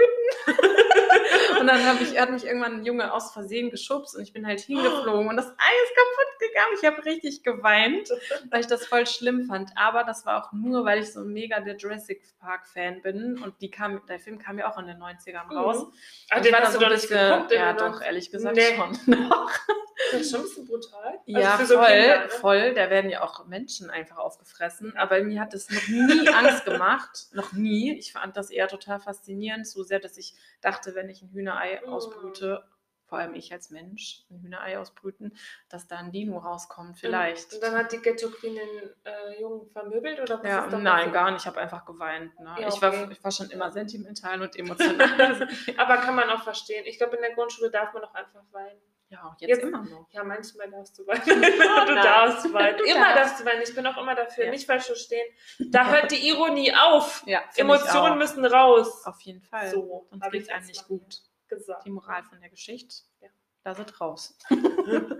und 1.60 1.66
dann 1.66 1.84
habe 1.86 2.02
ich, 2.02 2.18
hat 2.18 2.30
mich 2.30 2.44
irgendwann 2.44 2.80
ein 2.80 2.84
Junge 2.84 3.12
aus 3.12 3.32
Versehen 3.32 3.70
geschubst 3.70 4.16
und 4.16 4.22
ich 4.22 4.32
bin 4.32 4.46
halt 4.46 4.60
hingeflogen 4.60 5.28
und 5.28 5.36
das 5.36 5.46
Ei 5.46 5.50
ist 5.84 5.94
kaputt 5.96 6.38
gegangen. 6.38 6.76
Ich 6.80 6.86
habe 6.86 7.04
richtig 7.04 7.42
geweint, 7.42 8.08
weil 8.50 8.60
ich 8.60 8.66
das 8.66 8.86
voll 8.86 9.06
schlimm 9.06 9.44
fand. 9.46 9.70
Aber 9.76 10.04
das 10.04 10.26
war 10.26 10.44
auch 10.44 10.52
nur, 10.52 10.84
weil 10.84 11.00
ich 11.00 11.12
so 11.12 11.20
mega 11.20 11.60
der 11.60 11.76
Jurassic 11.76 12.22
Park 12.38 12.66
Fan 12.66 13.02
bin 13.02 13.38
und 13.42 13.60
die 13.60 13.70
kam, 13.70 14.00
der 14.06 14.18
Film 14.18 14.38
kam 14.38 14.58
ja 14.58 14.70
auch 14.70 14.78
in 14.78 14.86
den 14.86 14.98
90ern 14.98 15.52
raus. 15.54 15.75
Ah, 16.30 16.36
Und 16.36 16.44
den 16.44 16.46
ich 16.46 16.52
war 16.52 16.60
hast 16.60 16.74
dann 16.74 16.80
du 16.80 16.80
so 16.80 16.84
doch 16.86 16.96
nicht 16.96 17.08
geguckt? 17.08 17.52
Ja, 17.52 17.72
doch, 17.72 17.84
90? 17.90 18.06
ehrlich 18.06 18.30
gesagt 18.30 18.56
Nee. 18.56 18.76
schon. 18.76 18.98
Das 20.12 20.20
ist 20.20 20.30
schon 20.30 20.40
ein 20.40 20.44
bisschen 20.44 20.66
brutal. 20.66 21.04
Also 21.04 21.22
ja, 21.26 21.56
für 21.56 21.66
so 21.66 21.74
voll, 21.78 21.86
Kinder, 21.86 22.20
ne? 22.24 22.28
voll. 22.28 22.74
Da 22.74 22.90
werden 22.90 23.10
ja 23.10 23.22
auch 23.22 23.46
Menschen 23.46 23.90
einfach 23.90 24.18
aufgefressen. 24.18 24.94
Aber 24.96 25.20
mir 25.22 25.40
hat 25.40 25.52
es 25.54 25.68
noch 25.70 25.88
nie 25.88 26.28
Angst 26.34 26.64
gemacht. 26.64 27.26
Noch 27.32 27.52
nie. 27.54 27.92
Ich 27.98 28.12
fand 28.12 28.36
das 28.36 28.50
eher 28.50 28.68
total 28.68 29.00
faszinierend. 29.00 29.66
So 29.66 29.82
sehr, 29.82 29.98
dass 29.98 30.16
ich 30.16 30.34
dachte, 30.60 30.94
wenn 30.94 31.08
ich 31.08 31.22
ein 31.22 31.30
Hühnerei 31.32 31.80
Mm. 31.84 31.88
ausbrüte, 31.88 32.62
vor 33.06 33.18
allem 33.18 33.34
ich 33.34 33.52
als 33.52 33.70
Mensch, 33.70 34.24
ein 34.30 34.40
Hühnerei 34.40 34.78
ausbrüten, 34.78 35.36
dass 35.68 35.86
da 35.86 35.98
ein 35.98 36.12
Dino 36.12 36.38
rauskommt. 36.38 36.98
Vielleicht. 36.98 37.54
Und 37.54 37.62
dann 37.62 37.74
hat 37.74 37.92
die 37.92 37.98
Ghetto 37.98 38.28
Queen 38.30 38.54
den 38.54 38.90
äh, 39.04 39.40
Jungen 39.40 39.66
vermöbelt 39.70 40.20
oder 40.20 40.38
was 40.40 40.46
ja, 40.48 40.66
nein, 40.66 40.82
passiert? 40.84 41.12
gar 41.12 41.30
nicht. 41.30 41.40
Ich 41.42 41.46
habe 41.46 41.60
einfach 41.60 41.84
geweint. 41.84 42.38
Ne? 42.40 42.56
Ja, 42.60 42.68
ich, 42.68 42.82
war, 42.82 42.92
okay. 42.92 43.08
ich 43.12 43.22
war 43.24 43.30
schon 43.30 43.50
immer 43.50 43.70
sentimental 43.70 44.42
und 44.42 44.56
emotional. 44.58 45.48
Aber 45.76 45.96
kann 45.98 46.14
man 46.16 46.28
auch 46.30 46.42
verstehen. 46.42 46.84
Ich 46.86 46.98
glaube, 46.98 47.16
in 47.16 47.22
der 47.22 47.34
Grundschule 47.34 47.70
darf 47.70 47.92
man 47.94 48.04
auch 48.04 48.14
einfach 48.14 48.42
weinen. 48.52 48.80
Ja, 49.08 49.22
auch 49.24 49.36
jetzt, 49.38 49.48
Jetzt- 49.50 49.62
immer 49.62 49.84
noch. 49.84 50.08
Ja, 50.10 50.24
manchmal 50.24 50.68
darfst 50.68 50.98
du 50.98 51.06
weinen. 51.06 51.22
Du 51.26 51.94
nein. 51.94 52.02
darfst 52.02 52.52
weinen. 52.52 52.76
Du 52.76 52.84
Immer 52.84 53.00
darfst. 53.14 53.16
darfst 53.16 53.40
du 53.40 53.44
weinen. 53.44 53.62
Ich 53.62 53.72
bin 53.72 53.86
auch 53.86 53.96
immer 53.98 54.16
dafür. 54.16 54.46
Ja. 54.46 54.50
Nicht 54.50 54.66
falsch 54.66 54.86
verstehen. 54.86 55.26
Da 55.70 55.88
hört 55.90 56.10
die 56.10 56.28
Ironie 56.28 56.74
auf. 56.74 57.22
Ja, 57.26 57.42
Emotionen 57.54 58.18
müssen 58.18 58.44
raus. 58.44 59.06
Auf 59.06 59.20
jeden 59.20 59.42
Fall. 59.42 59.70
So, 59.70 60.08
Sonst 60.10 60.30
geht 60.32 60.42
es 60.42 60.48
einem 60.48 60.66
nicht 60.66 60.88
gut. 60.88 61.20
Gesagt. 61.48 61.86
Die 61.86 61.90
Moral 61.90 62.22
von 62.24 62.40
der 62.40 62.50
Geschichte, 62.50 62.94
Ja. 63.20 63.28
da 63.64 63.74
sind 63.74 64.00
raus. 64.00 64.36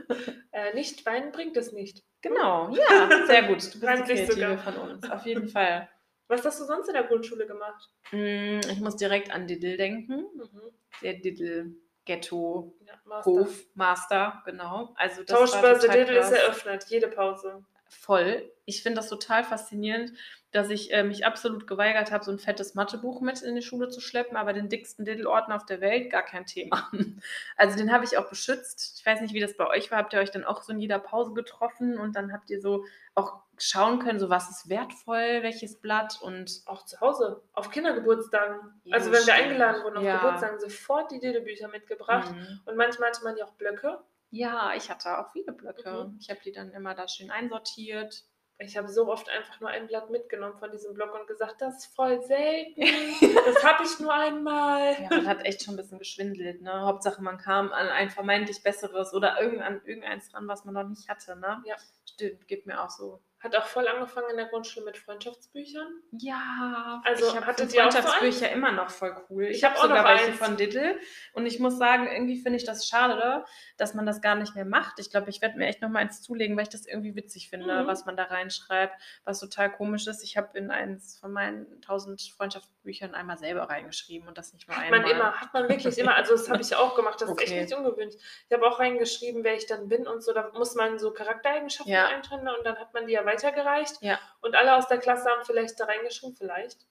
Äh, 0.52 0.72
nicht 0.74 1.04
weinen 1.04 1.32
bringt 1.32 1.54
es 1.58 1.72
nicht. 1.72 2.02
Genau, 2.22 2.70
ja, 2.70 3.26
sehr 3.26 3.42
gut. 3.42 3.74
Du 3.74 3.78
bist 3.80 4.08
die 4.08 4.24
sogar. 4.24 4.56
von 4.56 4.74
uns, 4.78 5.10
auf 5.10 5.26
jeden 5.26 5.48
Fall. 5.48 5.86
Was 6.28 6.46
hast 6.46 6.58
du 6.60 6.64
sonst 6.64 6.88
in 6.88 6.94
der 6.94 7.02
Grundschule 7.04 7.46
gemacht? 7.46 7.90
Mm, 8.10 8.60
Ich 8.70 8.80
muss 8.80 8.96
direkt 8.96 9.30
an 9.30 9.46
Diddle 9.46 9.76
denken. 9.76 10.24
Mhm. 10.34 10.60
Der 11.02 11.12
Diddle 11.14 11.72
Ghetto 12.06 12.74
Ja. 12.86 13.24
Hof 13.26 13.66
Master, 13.74 14.42
genau. 14.46 14.94
Also 14.96 15.24
das 15.24 15.38
Tauschbörse 15.38 15.88
Diddle 15.90 16.18
ist 16.20 16.30
eröffnet. 16.32 16.86
Jede 16.88 17.08
Pause. 17.08 17.62
voll. 17.90 18.50
Ich 18.64 18.82
finde 18.82 18.96
das 18.96 19.10
total 19.10 19.44
faszinierend, 19.44 20.12
dass 20.56 20.70
ich 20.70 20.92
äh, 20.92 21.02
mich 21.02 21.26
absolut 21.26 21.66
geweigert 21.66 22.10
habe, 22.10 22.24
so 22.24 22.30
ein 22.32 22.38
fettes 22.38 22.74
Mathebuch 22.74 23.20
mit 23.20 23.42
in 23.42 23.54
die 23.54 23.62
Schule 23.62 23.88
zu 23.88 24.00
schleppen, 24.00 24.36
aber 24.36 24.52
den 24.54 24.68
dicksten 24.68 25.04
Diddle-Ordner 25.04 25.56
auf 25.56 25.66
der 25.66 25.80
Welt, 25.80 26.10
gar 26.10 26.22
kein 26.22 26.46
Thema. 26.46 26.90
Also 27.56 27.76
den 27.76 27.92
habe 27.92 28.04
ich 28.04 28.18
auch 28.18 28.28
beschützt. 28.28 28.98
Ich 28.98 29.06
weiß 29.06 29.20
nicht, 29.20 29.32
wie 29.34 29.40
das 29.40 29.56
bei 29.56 29.66
euch 29.66 29.90
war. 29.90 29.98
Habt 29.98 30.12
ihr 30.12 30.20
euch 30.20 30.30
dann 30.30 30.44
auch 30.44 30.62
so 30.62 30.72
in 30.72 30.78
jeder 30.78 30.98
Pause 30.98 31.32
getroffen 31.32 31.98
und 31.98 32.14
dann 32.16 32.32
habt 32.32 32.50
ihr 32.50 32.60
so 32.60 32.84
auch 33.14 33.40
schauen 33.58 33.98
können, 33.98 34.18
so 34.18 34.28
was 34.28 34.50
ist 34.50 34.68
wertvoll, 34.68 35.42
welches 35.42 35.80
Blatt 35.80 36.18
und 36.20 36.62
Auch 36.66 36.84
zu 36.84 37.00
Hause. 37.00 37.42
Auf 37.54 37.70
Kindergeburtstagen. 37.70 38.80
Ja, 38.84 38.94
also 38.96 39.06
wenn 39.06 39.18
wir 39.26 39.32
stimmt. 39.32 39.38
eingeladen 39.38 39.84
wurden 39.84 39.96
auf 39.98 40.04
Ja. 40.04 40.16
Geburtstagen, 40.18 40.60
sofort 40.60 41.10
die 41.10 41.18
Diddle-Bücher 41.20 41.68
mitgebracht. 41.68 42.32
Mhm. 42.32 42.60
Und 42.66 42.76
manchmal 42.76 43.10
hatte 43.10 43.24
man 43.24 43.36
ja 43.36 43.44
auch 43.46 43.52
Blöcke. 43.52 43.98
Ja, 44.30 44.72
ich 44.76 44.90
hatte 44.90 45.18
auch 45.18 45.30
viele 45.32 45.52
Blöcke. 45.52 46.08
Mhm. 46.08 46.18
Ich 46.20 46.28
habe 46.30 46.40
die 46.44 46.52
dann 46.52 46.70
immer 46.72 46.94
da 46.94 47.08
schön 47.08 47.30
einsortiert. 47.30 48.24
Ich 48.58 48.76
habe 48.76 48.88
so 48.88 49.08
oft 49.08 49.28
einfach 49.28 49.60
nur 49.60 49.68
ein 49.68 49.86
Blatt 49.86 50.08
mitgenommen 50.10 50.56
von 50.56 50.70
diesem 50.70 50.94
Block 50.94 51.14
und 51.14 51.26
gesagt, 51.26 51.60
das 51.60 51.76
ist 51.76 51.94
voll 51.94 52.22
selten. 52.22 52.80
das 53.44 53.62
habe 53.62 53.84
ich 53.84 54.00
nur 54.00 54.12
einmal. 54.12 54.94
Ja, 55.02 55.08
man 55.10 55.26
hat 55.26 55.44
echt 55.44 55.62
schon 55.62 55.74
ein 55.74 55.76
bisschen 55.76 55.98
geschwindelt, 55.98 56.62
ne? 56.62 56.72
Hauptsache, 56.72 57.22
man 57.22 57.36
kam 57.36 57.72
an 57.72 57.88
ein 57.88 58.08
vermeintlich 58.08 58.62
besseres 58.62 59.12
oder 59.12 59.40
irgend, 59.40 59.60
an 59.60 59.82
irgendeins 59.84 60.32
ran, 60.32 60.48
was 60.48 60.64
man 60.64 60.74
noch 60.74 60.88
nicht 60.88 61.08
hatte, 61.08 61.36
ne? 61.36 61.62
Ja. 61.66 61.76
Stimmt, 62.06 62.48
geht 62.48 62.66
mir 62.66 62.82
auch 62.82 62.90
so. 62.90 63.20
Hat 63.38 63.54
auch 63.54 63.66
voll 63.66 63.86
angefangen 63.86 64.30
in 64.30 64.38
der 64.38 64.46
Grundschule 64.46 64.86
mit 64.86 64.96
Freundschaftsbüchern. 64.96 65.86
Ja, 66.12 67.02
Also, 67.04 67.26
ich 67.28 67.34
ihr 67.34 67.40
auch 67.40 67.44
so 67.92 67.98
Freundschaftsbücher 67.98 68.50
immer 68.50 68.72
noch 68.72 68.90
voll 68.90 69.14
cool. 69.28 69.44
Ich, 69.44 69.58
Ich 69.58 69.64
habe 69.64 69.76
sogar 69.78 70.04
welche 70.04 70.28
eins. 70.28 70.38
von 70.38 70.56
Diddle 70.56 70.98
und 71.34 71.44
ich 71.46 71.58
muss 71.60 71.76
sagen, 71.76 72.06
irgendwie 72.10 72.40
finde 72.40 72.56
ich 72.56 72.64
das 72.64 72.88
schade, 72.88 73.44
dass 73.76 73.92
man 73.94 74.06
das 74.06 74.22
gar 74.22 74.34
nicht 74.36 74.54
mehr 74.54 74.64
macht. 74.64 74.98
Ich 74.98 75.10
glaube, 75.10 75.28
ich 75.30 75.42
werde 75.42 75.58
mir 75.58 75.66
echt 75.66 75.82
noch 75.82 75.90
mal 75.90 75.98
eins 76.00 76.22
zulegen, 76.22 76.56
weil 76.56 76.62
ich 76.64 76.70
das 76.70 76.86
irgendwie 76.86 77.14
witzig 77.14 77.50
finde, 77.50 77.82
Mhm. 77.82 77.86
was 77.86 78.06
man 78.06 78.16
da 78.16 78.24
reinschreibt, 78.24 78.94
was 79.24 79.38
total 79.38 79.70
komisch 79.70 80.06
ist. 80.06 80.24
Ich 80.24 80.36
habe 80.38 80.56
in 80.58 80.70
eins 80.70 81.18
von 81.18 81.30
meinen 81.30 81.80
tausend 81.82 82.22
Freundschaftsbüchern 82.36 83.14
einmal 83.14 83.36
selber 83.36 83.64
reingeschrieben 83.64 84.26
und 84.28 84.38
das 84.38 84.54
nicht 84.54 84.66
nur 84.66 84.76
Hat 84.76 84.84
einmal. 84.84 85.00
man 85.00 85.10
immer, 85.10 85.32
hat 85.34 85.52
man 85.52 85.68
wirklich 85.68 85.98
immer. 85.98 86.14
Also 86.14 86.32
das 86.32 86.48
habe 86.48 86.62
ich 86.62 86.74
auch 86.74 86.94
gemacht. 86.96 87.20
Das 87.20 87.28
ist 87.28 87.32
Okay. 87.32 87.44
echt 87.44 87.54
nicht 87.70 87.74
ungewöhnlich. 87.74 88.16
Ich 88.48 88.52
habe 88.56 88.66
auch 88.66 88.78
reingeschrieben, 88.78 89.44
wer 89.44 89.54
ich 89.54 89.66
dann 89.66 89.88
bin 89.88 90.06
und 90.06 90.22
so. 90.24 90.32
Da 90.32 90.50
muss 90.54 90.74
man 90.74 90.98
so 90.98 91.12
Charaktereigenschaften 91.12 91.92
Ja. 91.92 92.08
und 92.16 92.64
dann 92.64 92.78
hat 92.78 92.94
man 92.94 93.06
die 93.06 93.12
ja 93.12 93.25
weitergereicht. 93.26 93.96
Ja. 94.00 94.18
Und 94.40 94.54
alle 94.54 94.76
aus 94.76 94.88
der 94.88 94.98
Klasse 94.98 95.28
haben 95.28 95.44
vielleicht 95.44 95.78
da 95.78 95.84
reingeschrieben, 95.84 96.36
vielleicht. 96.36 96.86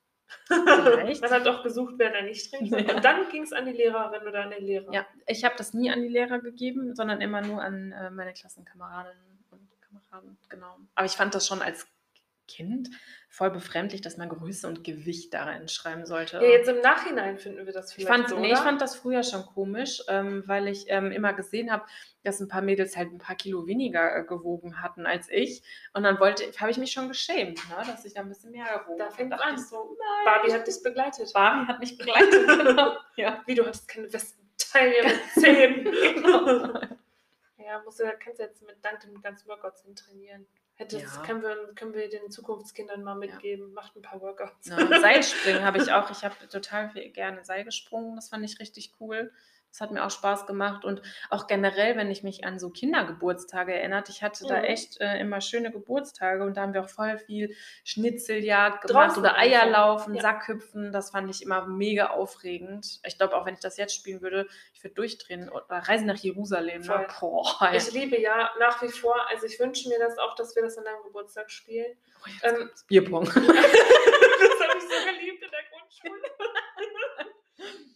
Vielleicht. 0.47 1.21
man 1.21 1.31
hat 1.31 1.47
auch 1.47 1.63
gesucht, 1.63 1.95
wer 1.97 2.11
da 2.11 2.21
nicht 2.21 2.51
drin. 2.51 2.65
Ja. 2.65 2.95
Und 2.95 3.05
dann 3.05 3.29
ging 3.29 3.43
es 3.43 3.53
an 3.53 3.65
die 3.65 3.71
Lehrerin 3.71 4.27
oder 4.27 4.43
an 4.43 4.51
den 4.51 4.63
Lehrer. 4.63 4.91
Ja, 4.93 5.05
ich 5.27 5.43
habe 5.43 5.55
das 5.57 5.73
nie 5.73 5.91
an 5.91 6.01
die 6.01 6.07
Lehrer 6.07 6.39
gegeben, 6.39 6.95
sondern 6.95 7.21
immer 7.21 7.41
nur 7.41 7.61
an 7.61 7.91
äh, 7.91 8.09
meine 8.09 8.33
Klassenkameradinnen 8.33 9.43
und 9.51 9.69
Kameraden, 9.81 10.37
genau. 10.49 10.77
Aber 10.95 11.05
ich 11.05 11.13
fand 11.13 11.35
das 11.35 11.47
schon 11.47 11.61
als 11.61 11.87
Kind 12.47 12.89
voll 13.35 13.51
befremdlich, 13.51 13.99
dass 13.99 14.15
man 14.15 14.29
Größe 14.29 14.65
und 14.65 14.85
Gewicht 14.85 15.33
da 15.33 15.43
reinschreiben 15.43 16.05
sollte. 16.05 16.37
Ja, 16.37 16.43
jetzt 16.43 16.69
im 16.69 16.79
Nachhinein 16.79 17.37
finden 17.37 17.65
wir 17.65 17.73
das 17.73 17.89
ich 17.89 17.95
vielleicht 17.95 18.07
fand, 18.07 18.29
so, 18.29 18.39
nee, 18.39 18.53
ich 18.53 18.57
fand 18.57 18.79
das 18.79 18.95
früher 18.95 19.23
schon 19.23 19.45
komisch, 19.45 20.01
ähm, 20.07 20.43
weil 20.45 20.69
ich 20.69 20.85
ähm, 20.87 21.11
immer 21.11 21.33
gesehen 21.33 21.69
habe, 21.69 21.83
dass 22.23 22.39
ein 22.39 22.47
paar 22.47 22.61
Mädels 22.61 22.95
halt 22.95 23.11
ein 23.11 23.17
paar 23.17 23.35
Kilo 23.35 23.67
weniger 23.67 24.15
äh, 24.15 24.23
gewogen 24.23 24.81
hatten 24.81 25.05
als 25.05 25.29
ich. 25.29 25.63
Und 25.93 26.03
dann 26.03 26.17
wollte, 26.21 26.49
habe 26.61 26.71
ich 26.71 26.77
mich 26.77 26.93
schon 26.93 27.09
geschämt, 27.09 27.59
ne, 27.69 27.75
dass 27.85 28.05
ich 28.05 28.13
da 28.13 28.21
ein 28.21 28.29
bisschen 28.29 28.51
mehr 28.51 28.79
gewogen 28.79 28.99
Da 28.99 29.05
habe. 29.05 29.15
fängt's 29.15 29.35
dachte 29.35 29.47
an. 29.49 29.55
ich 29.55 29.65
so, 29.65 29.97
nein. 29.99 30.33
Barbie 30.33 30.53
hat 30.53 30.67
dich 30.67 30.81
begleitet. 30.81 31.33
Barbie 31.33 31.67
hat 31.67 31.79
mich 31.81 31.97
begleitet. 31.97 32.47
genau. 32.47 32.95
ja. 33.17 33.43
Wie, 33.45 33.55
du 33.55 33.65
hattest 33.65 33.89
keine 33.89 34.11
Westentaille 34.13 35.03
mit 35.03 35.21
Zähnen. 35.33 35.85
Genau. 36.15 36.79
ja, 37.57 37.81
musst 37.83 37.99
du, 37.99 38.03
kannst 38.17 38.39
du 38.39 38.43
jetzt 38.43 38.61
mit 38.61 38.77
dank 38.81 39.01
dem 39.01 39.21
ganzen 39.21 39.49
Workouts 39.49 39.83
hin 39.83 39.93
trainieren. 39.93 40.47
Hättest, 40.77 41.15
Ja. 41.15 41.21
können, 41.23 41.41
wir, 41.41 41.73
können 41.75 41.93
wir 41.93 42.09
den 42.09 42.29
Zukunftskindern 42.31 43.01
mal 43.01 43.15
mitgeben. 43.15 43.73
Macht 43.73 43.95
ein 43.95 44.01
paar 44.01 44.19
Workouts. 44.21 44.67
Ja, 44.67 44.99
Seilspringen 44.99 45.63
habe 45.65 45.77
ich 45.77 45.91
auch. 45.91 46.09
Ich 46.11 46.23
habe 46.25 46.35
total 46.49 46.89
viel, 46.89 47.09
gerne 47.11 47.43
Seil 47.45 47.63
gesprungen. 47.63 48.15
Das 48.17 48.29
fand 48.29 48.43
ich 48.43 48.59
richtig 48.59 48.93
cool. 48.99 49.31
Das 49.75 49.81
hat 49.81 49.91
mir 49.91 50.05
auch 50.05 50.09
Spaß 50.11 50.45
gemacht. 50.47 50.85
Und 50.85 51.01
auch 51.29 51.47
generell, 51.47 51.97
wenn 51.97 52.09
ich 52.09 52.23
mich 52.23 52.45
an 52.45 52.59
so 52.59 52.69
Kindergeburtstage 52.69 53.73
erinnert, 53.73 54.07
ich 54.07 54.23
hatte 54.23 54.47
da 54.47 54.59
Mhm. 54.59 54.63
echt 54.63 55.01
äh, 55.01 55.19
immer 55.19 55.41
schöne 55.41 55.69
Geburtstage 55.69 56.45
und 56.45 56.55
da 56.55 56.61
haben 56.61 56.73
wir 56.73 56.79
auch 56.81 56.89
voll 56.89 57.17
viel 57.17 57.53
Schnitzeljagd 57.83 58.85
Draußen 58.85 58.93
gemacht 58.93 59.17
oder 59.17 59.35
einfach. 59.35 59.63
Eierlaufen, 59.63 60.15
Ja. 60.15 60.21
Sackhüpfen. 60.21 60.93
Das 60.93 61.09
fand 61.09 61.29
ich 61.29 61.41
immer 61.41 61.65
mega 61.67 62.11
aufregend. 62.11 63.01
Ich 63.05 63.17
glaube, 63.17 63.35
auch 63.35 63.45
wenn 63.45 63.55
ich 63.55 63.59
das 63.59 63.75
jetzt 63.75 63.93
spielen 63.93 64.21
würde, 64.21 64.47
ich 64.73 64.81
würde 64.81 64.95
durchdrehen. 64.95 65.49
Oder 65.49 65.65
Reisen 65.69 66.07
nach 66.07 66.15
Jerusalem. 66.19 66.81
Ne? 66.81 67.07
Boah. 67.19 67.71
Ich 67.73 67.91
liebe 67.91 68.17
ja 68.17 68.51
nach 68.57 68.81
wie 68.81 68.87
vor, 68.87 69.17
also 69.29 69.45
ich 69.45 69.59
wünsche 69.59 69.89
mir 69.89 69.99
das 69.99 70.17
auch, 70.17 70.35
dass 70.35 70.55
wir 70.55 70.63
das 70.63 70.77
an 70.77 70.85
deinem 70.85 71.03
Geburtstag 71.03 71.51
spielen. 71.51 71.97
Oh, 72.23 72.29
ähm. 72.47 72.69
Bierpong. 72.87 73.25
das 73.25 73.35
habe 73.35 73.43
ich 73.43 74.83
so 74.83 75.05
geliebt 75.05 75.43
in 75.43 75.51
der 75.51 75.63
Grundschule. 75.69 76.21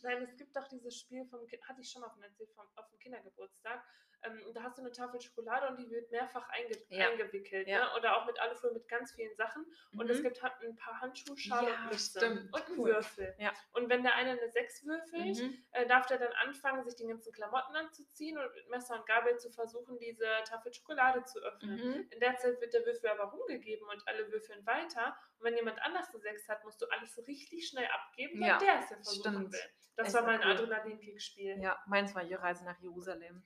Nein, 0.09 0.23
es 0.23 0.35
gibt 0.37 0.55
doch 0.55 0.67
dieses 0.67 0.97
Spiel 0.99 1.23
vom 1.25 1.45
Kind, 1.45 1.61
hatte 1.67 1.81
ich 1.81 1.91
schon 1.91 2.01
mal 2.01 2.09
von 2.09 2.23
erzählt, 2.23 2.49
vom, 2.55 2.65
auf 2.75 2.89
dem 2.89 2.97
Kindergeburtstag. 2.97 3.83
Ähm, 4.23 4.37
da 4.53 4.63
hast 4.63 4.77
du 4.77 4.81
eine 4.81 4.91
Tafel 4.91 5.21
Schokolade 5.21 5.67
und 5.69 5.77
die 5.77 5.89
wird 5.89 6.11
mehrfach 6.11 6.49
einge 6.49 6.75
Ja. 6.89 7.07
eingewickelt. 7.09 7.65
Ja. 7.69 7.85
Ne? 7.85 7.95
Oder 7.97 8.17
auch 8.17 8.25
mit 8.25 8.37
Alufolie 8.37 8.73
mit 8.73 8.87
ganz 8.89 9.13
vielen 9.13 9.33
Sachen. 9.37 9.65
Und 9.93 10.09
es 10.09 10.19
Mhm. 10.19 10.23
gibt 10.23 10.43
halt 10.43 10.53
ein 10.61 10.75
paar 10.75 10.99
Handschuhe, 10.99 11.37
Schale 11.37 11.69
Ja, 11.69 11.83
und 11.83 11.85
Mütze. 11.91 12.19
stimmt. 12.19 12.53
Und 12.53 12.65
einen 12.65 12.79
Cool. 12.79 12.89
Würfel. 12.95 13.33
Ja. 13.39 13.53
Und 13.71 13.87
wenn 13.89 14.03
der 14.03 14.15
eine 14.15 14.31
eine 14.31 14.49
6 14.51 14.83
würfelt, 14.85 15.37
Mhm. 15.37 15.63
äh, 15.71 15.87
darf 15.87 16.05
der 16.07 16.17
dann 16.17 16.33
anfangen, 16.33 16.83
sich 16.83 16.95
die 16.95 17.07
ganzen 17.07 17.31
Klamotten 17.31 17.73
anzuziehen 17.77 18.37
und 18.37 18.53
mit 18.55 18.67
Messer 18.69 18.95
und 18.99 19.05
Gabel 19.05 19.37
zu 19.37 19.51
versuchen, 19.51 19.97
diese 19.99 20.25
Tafel 20.43 20.73
Schokolade 20.73 21.23
zu 21.23 21.39
öffnen. 21.39 21.77
Mhm. 21.77 22.07
In 22.09 22.19
der 22.19 22.35
Zeit 22.35 22.59
wird 22.59 22.73
der 22.73 22.85
Würfel 22.85 23.09
aber 23.11 23.25
rumgegeben 23.31 23.87
und 23.87 24.05
alle 24.05 24.29
würfeln 24.33 24.65
weiter. 24.65 25.17
Und 25.37 25.45
wenn 25.45 25.55
jemand 25.55 25.79
anders 25.81 26.09
eine 26.09 26.19
6 26.19 26.49
hat, 26.49 26.61
musst 26.65 26.81
du 26.81 26.87
alles 26.87 27.17
richtig 27.25 27.69
schnell 27.69 27.87
abgeben, 27.87 28.41
weil 28.41 28.49
Ja, 28.49 28.57
der 28.57 28.79
es 28.79 28.89
ja 28.89 28.95
versuchen 28.97 29.31
stimmt. 29.33 29.53
will. 29.53 29.59
Das 29.99 30.07
Ist 30.07 30.13
war 30.13 30.23
mein 30.23 30.39
cool. 30.39 30.51
Adrenalinkick-Spiel. 30.51 31.59
Ja, 31.61 31.77
meins 31.85 32.15
war 32.15 32.23
die 32.23 32.33
Reise 32.33 32.63
nach 32.63 32.79
Jerusalem. 32.79 33.43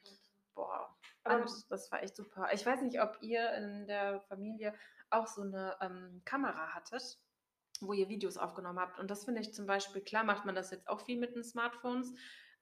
Boah, 0.53 0.95
Aber- 1.23 1.41
und 1.41 1.49
das 1.71 1.91
war 1.91 2.03
echt 2.03 2.15
super. 2.15 2.47
Ich 2.53 2.63
weiß 2.63 2.81
nicht, 2.83 3.01
ob 3.01 3.17
ihr 3.21 3.51
in 3.53 3.87
der 3.87 4.21
Familie 4.21 4.75
auch 5.09 5.25
so 5.25 5.41
eine 5.41 5.75
ähm, 5.81 6.21
Kamera 6.25 6.75
hattet, 6.75 7.17
wo 7.81 7.93
ihr 7.93 8.07
Videos 8.07 8.37
aufgenommen 8.37 8.79
habt. 8.79 8.99
Und 8.99 9.09
das 9.09 9.25
finde 9.25 9.41
ich 9.41 9.51
zum 9.55 9.65
Beispiel, 9.65 10.03
klar 10.03 10.23
macht 10.23 10.45
man 10.45 10.53
das 10.53 10.69
jetzt 10.69 10.87
auch 10.87 11.01
viel 11.01 11.17
mit 11.17 11.35
den 11.35 11.43
Smartphones, 11.43 12.13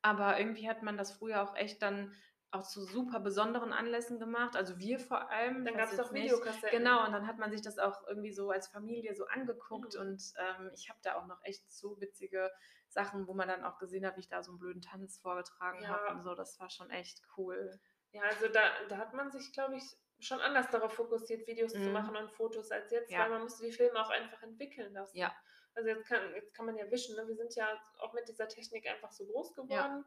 aber 0.01 0.39
irgendwie 0.39 0.69
hat 0.69 0.83
man 0.83 0.95
das 0.97 1.11
früher 1.11 1.43
auch 1.43 1.55
echt 1.57 1.81
dann 1.81 2.13
auch 2.51 2.63
zu 2.67 2.83
super 2.83 3.19
besonderen 3.21 3.71
Anlässen 3.73 4.19
gemacht. 4.19 4.55
Also 4.55 4.77
wir 4.77 4.99
vor 4.99 5.29
allem. 5.31 5.63
Dann 5.65 5.75
gab 5.77 5.91
es 5.91 5.99
auch. 5.99 6.13
Videokassetten. 6.13 6.69
Genau, 6.69 7.05
und 7.05 7.13
dann 7.13 7.25
hat 7.27 7.37
man 7.37 7.49
sich 7.51 7.61
das 7.61 7.77
auch 7.79 8.05
irgendwie 8.07 8.33
so 8.33 8.49
als 8.51 8.67
Familie 8.67 9.15
so 9.15 9.25
angeguckt 9.27 9.95
Mhm. 9.95 10.01
und 10.01 10.21
ähm, 10.37 10.71
ich 10.73 10.89
habe 10.89 10.99
da 11.01 11.15
auch 11.15 11.27
noch 11.27 11.39
echt 11.43 11.71
so 11.71 11.99
witzige 12.01 12.51
Sachen, 12.89 13.25
wo 13.27 13.33
man 13.33 13.47
dann 13.47 13.63
auch 13.63 13.77
gesehen 13.79 14.05
hat, 14.05 14.17
wie 14.17 14.21
ich 14.21 14.27
da 14.27 14.43
so 14.43 14.51
einen 14.51 14.59
blöden 14.59 14.81
Tanz 14.81 15.17
vorgetragen 15.19 15.81
Ja. 15.81 15.89
habe 15.89 16.09
und 16.17 16.23
so. 16.23 16.35
Das 16.35 16.59
war 16.59 16.69
schon 16.69 16.89
echt 16.89 17.21
cool. 17.37 17.79
Ja, 18.11 18.23
also 18.23 18.49
da, 18.49 18.61
da 18.89 18.97
hat 18.97 19.13
man 19.13 19.31
sich, 19.31 19.53
glaube 19.53 19.77
ich, 19.77 19.83
schon 20.19 20.41
anders 20.41 20.69
darauf 20.69 20.93
fokussiert, 20.93 21.47
Videos 21.47 21.71
zu 21.71 21.79
Mhm. 21.79 21.93
machen 21.93 22.15
und 22.17 22.31
Fotos 22.31 22.69
als 22.69 22.91
jetzt, 22.91 23.09
Ja. 23.09 23.19
weil 23.21 23.29
man 23.29 23.43
musste 23.43 23.65
die 23.65 23.71
Filme 23.71 23.97
auch 23.99 24.09
einfach 24.09 24.43
entwickeln 24.43 24.91
lassen. 24.93 25.17
Ja. 25.17 25.33
Also 25.73 25.87
jetzt 25.87 26.05
kann, 26.05 26.19
jetzt 26.35 26.53
kann 26.53 26.65
man 26.65 26.75
ja 26.75 26.91
wischen, 26.91 27.15
ne? 27.15 27.25
wir 27.25 27.35
sind 27.35 27.55
ja 27.55 27.81
auch 27.99 28.11
mit 28.13 28.27
dieser 28.27 28.49
Technik 28.49 28.85
einfach 28.89 29.09
so 29.13 29.25
groß 29.25 29.53
geworden. 29.55 30.03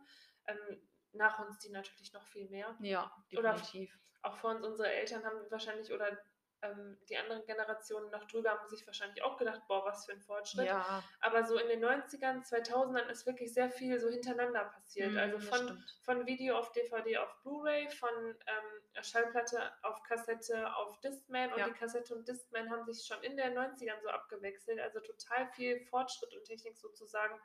Ähm, 0.46 0.87
nach 1.14 1.38
uns 1.38 1.59
die 1.59 1.70
natürlich 1.70 2.12
noch 2.12 2.27
viel 2.27 2.48
mehr. 2.48 2.77
Ja, 2.81 3.11
Oder- 3.37 3.53
definitiv. 3.55 3.98
Auch 4.22 4.37
vor 4.37 4.53
uns, 4.53 4.64
unsere 4.64 4.90
Eltern 4.90 5.22
haben 5.24 5.38
wahrscheinlich 5.50 5.92
oder 5.92 6.18
ähm, 6.62 6.96
die 7.11 7.16
anderen 7.18 7.44
Generationen 7.44 8.11
noch 8.11 8.24
drüber 8.24 8.53
haben 8.53 8.66
sich 8.68 8.87
wahrscheinlich 8.87 9.22
auch 9.22 9.37
gedacht, 9.37 9.61
boah, 9.68 9.85
was 9.85 10.07
für 10.07 10.12
ein 10.12 10.22
Fortschritt. 10.22 10.64
Ja, 10.66 11.05
Aber 11.20 11.44
so 11.44 11.59
in 11.59 11.68
den 11.68 11.85
90ern, 11.85 12.42
2000ern 12.42 13.07
ist 13.11 13.27
wirklich 13.27 13.53
sehr 13.53 13.68
viel 13.68 14.00
so 14.00 14.09
hintereinander 14.09 14.64
passiert. 14.64 15.12
Mhm, 15.12 15.18
also 15.18 15.38
von, 15.40 15.85
von 16.05 16.27
Video 16.27 16.57
auf 16.57 16.72
DVD 16.72 17.18
auf 17.18 17.37
Blu-ray, 17.42 17.90
von 17.90 18.09
ähm, 18.46 19.03
Schallplatte 19.03 19.72
auf 19.83 20.03
Kassette 20.05 20.74
auf 20.77 20.98
Discman 21.00 21.53
und 21.53 21.59
Ja. 21.59 21.66
die 21.66 21.74
Kassette 21.74 22.14
und 22.14 22.27
Discman 22.27 22.70
haben 22.70 22.87
sich 22.90 23.05
schon 23.05 23.22
in 23.22 23.37
den 23.37 23.53
90ern 23.59 24.00
so 24.03 24.09
abgewechselt. 24.09 24.81
Also 24.81 25.00
total 25.00 25.46
viel 25.53 25.81
Fortschritt 25.85 26.33
und 26.35 26.44
Technik 26.44 26.79
sozusagen 26.79 27.38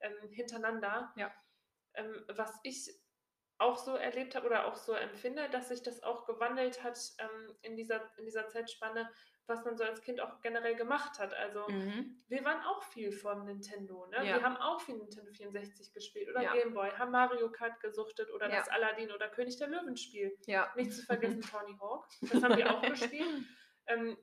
ähm, 0.00 0.28
hintereinander. 0.30 1.10
Ja. 1.16 1.32
Ähm, 1.94 2.22
was 2.28 2.52
ich 2.64 2.90
auch 3.58 3.76
so 3.76 3.94
erlebt 3.96 4.34
habe 4.36 4.46
oder 4.46 4.66
auch 4.66 4.76
so 4.76 4.92
empfinde, 4.94 5.48
dass 5.50 5.68
sich 5.68 5.82
das 5.82 6.02
auch 6.02 6.26
gewandelt 6.26 6.82
hat 6.84 6.98
ähm, 7.18 7.56
in, 7.62 7.76
dieser, 7.76 8.08
in 8.16 8.24
dieser 8.24 8.46
Zeitspanne, 8.48 9.10
was 9.46 9.64
man 9.64 9.76
so 9.76 9.82
als 9.84 10.00
Kind 10.02 10.20
auch 10.20 10.40
generell 10.42 10.76
gemacht 10.76 11.18
hat. 11.18 11.34
Also 11.34 11.66
Mhm. 11.68 12.22
wir 12.28 12.44
waren 12.44 12.62
auch 12.62 12.82
viel 12.84 13.10
vom 13.12 13.44
Nintendo. 13.46 14.06
Ne? 14.06 14.16
Ja. 14.18 14.22
Wir 14.36 14.42
haben 14.42 14.56
auch 14.58 14.80
viel 14.80 14.96
Nintendo 14.96 15.32
64 15.32 15.92
gespielt 15.92 16.28
oder 16.28 16.42
Ja. 16.42 16.52
Gameboy, 16.52 16.90
haben 16.92 17.10
Mario 17.10 17.50
Kart 17.50 17.80
gesuchtet 17.80 18.30
oder 18.30 18.48
Ja. 18.48 18.58
das 18.58 18.68
Aladdin 18.68 19.10
oder 19.10 19.28
König 19.28 19.56
der 19.56 19.68
Löwen 19.68 19.96
Spiel. 19.96 20.36
Ja. 20.46 20.72
Nicht 20.76 20.92
zu 20.92 21.02
vergessen 21.02 21.40
Tony 21.66 21.76
Hawk. 21.80 22.06
Das 22.30 22.42
haben 22.42 22.56
wir 22.56 22.70
auch 22.74 22.82
gespielt. 22.82 23.26
Ähm, 23.90 24.18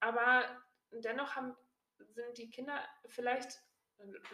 aber 0.00 0.44
dennoch 0.90 1.36
haben, 1.36 1.54
sind 1.98 2.38
die 2.38 2.48
Kinder 2.48 2.82
vielleicht, 3.08 3.60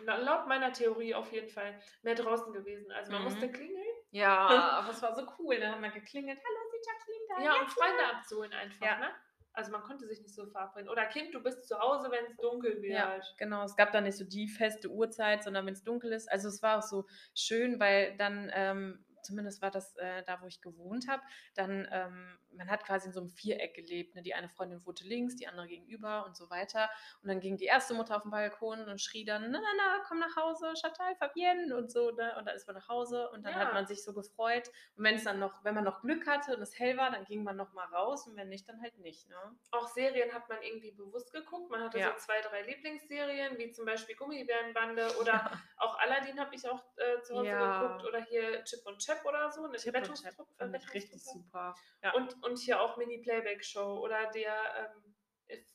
la- 0.04 0.18
laut 0.18 0.46
meiner 0.46 0.72
Theorie 0.72 1.16
auf 1.16 1.32
jeden 1.32 1.48
Fall, 1.48 1.80
mehr 2.02 2.14
draußen 2.14 2.52
gewesen. 2.52 2.92
Also 2.92 3.11
man 3.11 3.22
Mhm. 3.22 3.28
musste 3.28 3.50
klingeln, 3.50 3.88
Ja, 4.11 4.49
aber 4.79 4.90
es 4.90 5.03
war 5.03 5.14
so 5.14 5.27
cool. 5.38 5.59
Dann 5.59 5.73
haben 5.73 5.83
wir 5.83 5.90
geklingelt. 5.90 6.38
Hallo, 6.38 6.71
Sie 6.71 6.79
Jacqueline 6.88 7.25
da. 7.29 7.42
ja, 7.44 7.62
um 7.62 7.68
Freunde 7.68 8.16
abzuholen 8.16 8.53
einfach. 8.53 8.87
Ja. 8.87 8.99
Ne? 8.99 9.11
Also 9.53 9.73
man 9.73 9.83
konnte 9.83 10.07
sich 10.07 10.21
nicht 10.21 10.35
so 10.35 10.47
verabreden. 10.47 10.88
Oder 10.88 11.07
Kind, 11.07 11.35
du 11.35 11.42
bist 11.42 11.66
zu 11.66 11.79
Hause, 11.79 12.11
wenn 12.12 12.25
es 12.27 12.37
dunkel 12.37 12.81
wird. 12.81 12.92
Ja, 12.92 13.21
genau. 13.38 13.64
Es 13.64 13.75
gab 13.75 13.90
dann 13.90 14.05
nicht 14.05 14.16
so 14.16 14.25
die 14.25 14.47
feste 14.47 14.88
Uhrzeit, 14.88 15.42
sondern 15.42 15.66
wenn 15.66 15.75
es 15.75 15.83
dunkel 15.83 16.12
ist. 16.12 16.31
Also 16.31 16.49
es 16.49 16.62
war 16.62 16.79
auch 16.79 16.83
so 16.83 17.07
schön, 17.35 17.81
weil 17.81 18.16
dann, 18.18 18.53
ähm, 18.55 19.05
zumindest 19.22 19.62
war 19.62 19.70
das 19.70 19.96
äh, 19.96 20.22
da, 20.24 20.40
wo 20.42 20.46
ich 20.46 20.61
gewohnt 20.61 21.09
habe, 21.09 21.22
dann, 21.54 21.88
ähm, 21.90 22.38
man 22.52 22.68
hat 22.70 22.85
quasi 22.85 23.07
in 23.09 23.12
so 23.12 23.20
einem 23.20 23.31
Viereck 23.31 23.74
gelebt. 23.74 24.14
Ne? 24.14 24.22
Die 24.22 24.35
eine 24.35 24.48
Freundin 24.48 24.85
wohnte 24.85 25.04
links, 25.04 25.37
die 25.37 25.46
andere 25.46 25.66
gegenüber 25.68 26.24
und 26.26 26.37
so 26.37 26.50
weiter. 26.50 26.88
Und 27.22 27.28
dann 27.28 27.40
ging 27.40 27.57
die 27.57 27.66
erste 27.66 27.94
Mutter 27.94 28.16
auf 28.16 28.22
den 28.22 28.31
Balkon 28.31 28.88
und 28.88 29.00
schrie 29.00 29.24
dann, 29.24 29.50
na, 29.50 29.61
na, 29.61 29.68
na, 29.76 30.04
komm 30.07 30.18
nach 30.18 30.37
Hause, 30.37 30.72
Chantal, 30.81 31.14
Fabienne 31.16 31.76
und 31.76 31.90
so. 31.90 32.11
Ne? 32.11 32.35
Und 32.38 32.46
dann 32.46 32.57
ist 32.57 32.66
man 32.66 32.76
nach 32.76 32.88
Hause 32.88 33.28
und 33.31 33.44
dann 33.44 33.52
Ja. 33.52 33.61
hat 33.61 33.74
man 33.74 33.87
sich 33.87 34.02
so 34.02 34.12
gefreut. 34.12 34.68
Und 34.96 35.04
wenn 35.04 35.14
es 35.16 35.24
dann 35.24 35.38
noch, 35.38 35.64
wenn 35.64 35.74
man 35.74 35.85
noch 35.85 36.00
Glück 36.00 36.26
hatte 36.26 36.57
und 36.57 36.62
es 36.62 36.78
hell 36.78 36.96
war, 36.96 37.11
dann 37.11 37.24
ging 37.24 37.44
man 37.44 37.57
noch 37.57 37.72
mal 37.72 37.87
raus 37.87 38.26
und 38.26 38.37
wenn 38.37 38.48
nicht, 38.48 38.68
dann 38.68 38.81
halt 38.83 38.96
nicht. 38.98 39.28
Ne? 39.28 39.37
Auch 39.72 39.88
Serien 39.88 40.33
hat 40.33 40.48
man 40.48 40.62
irgendwie 40.62 40.92
bewusst 40.92 41.33
geguckt. 41.33 41.70
Man 41.70 41.83
hatte 41.83 41.98
Ja. 41.98 42.12
so 42.12 42.16
zwei, 42.26 42.40
drei 42.40 42.62
Lieblingsserien, 42.62 43.59
wie 43.59 43.70
zum 43.72 43.85
Beispiel 43.85 44.16
Gummibärenbande 44.16 45.07
oder 45.20 45.50
auch 45.76 45.98
Aladdin 45.98 46.38
habe 46.40 46.54
ich 46.54 46.68
auch 46.68 46.83
äh, 46.96 47.20
zu 47.22 47.35
Hause 47.35 47.48
Ja. 47.48 47.81
geguckt 47.83 48.04
oder 48.09 48.20
hier 48.24 48.64
Chip 48.64 48.81
und 48.87 48.98
Chap 49.09 49.25
oder 49.25 49.51
so, 49.51 49.64
eine 49.64 49.73
Rettungstruppe. 49.75 50.53
fand 50.57 50.77
ich 50.77 50.94
richtig 50.94 51.23
super. 51.25 51.75
Ja. 52.03 52.12
Und, 52.14 52.42
und 52.44 52.59
hier 52.59 52.81
auch 52.81 52.97
Mini-Playback-Show 52.97 53.99
oder 53.99 54.31
der, 54.33 54.55
ähm, 54.77 55.14
ist, 55.47 55.75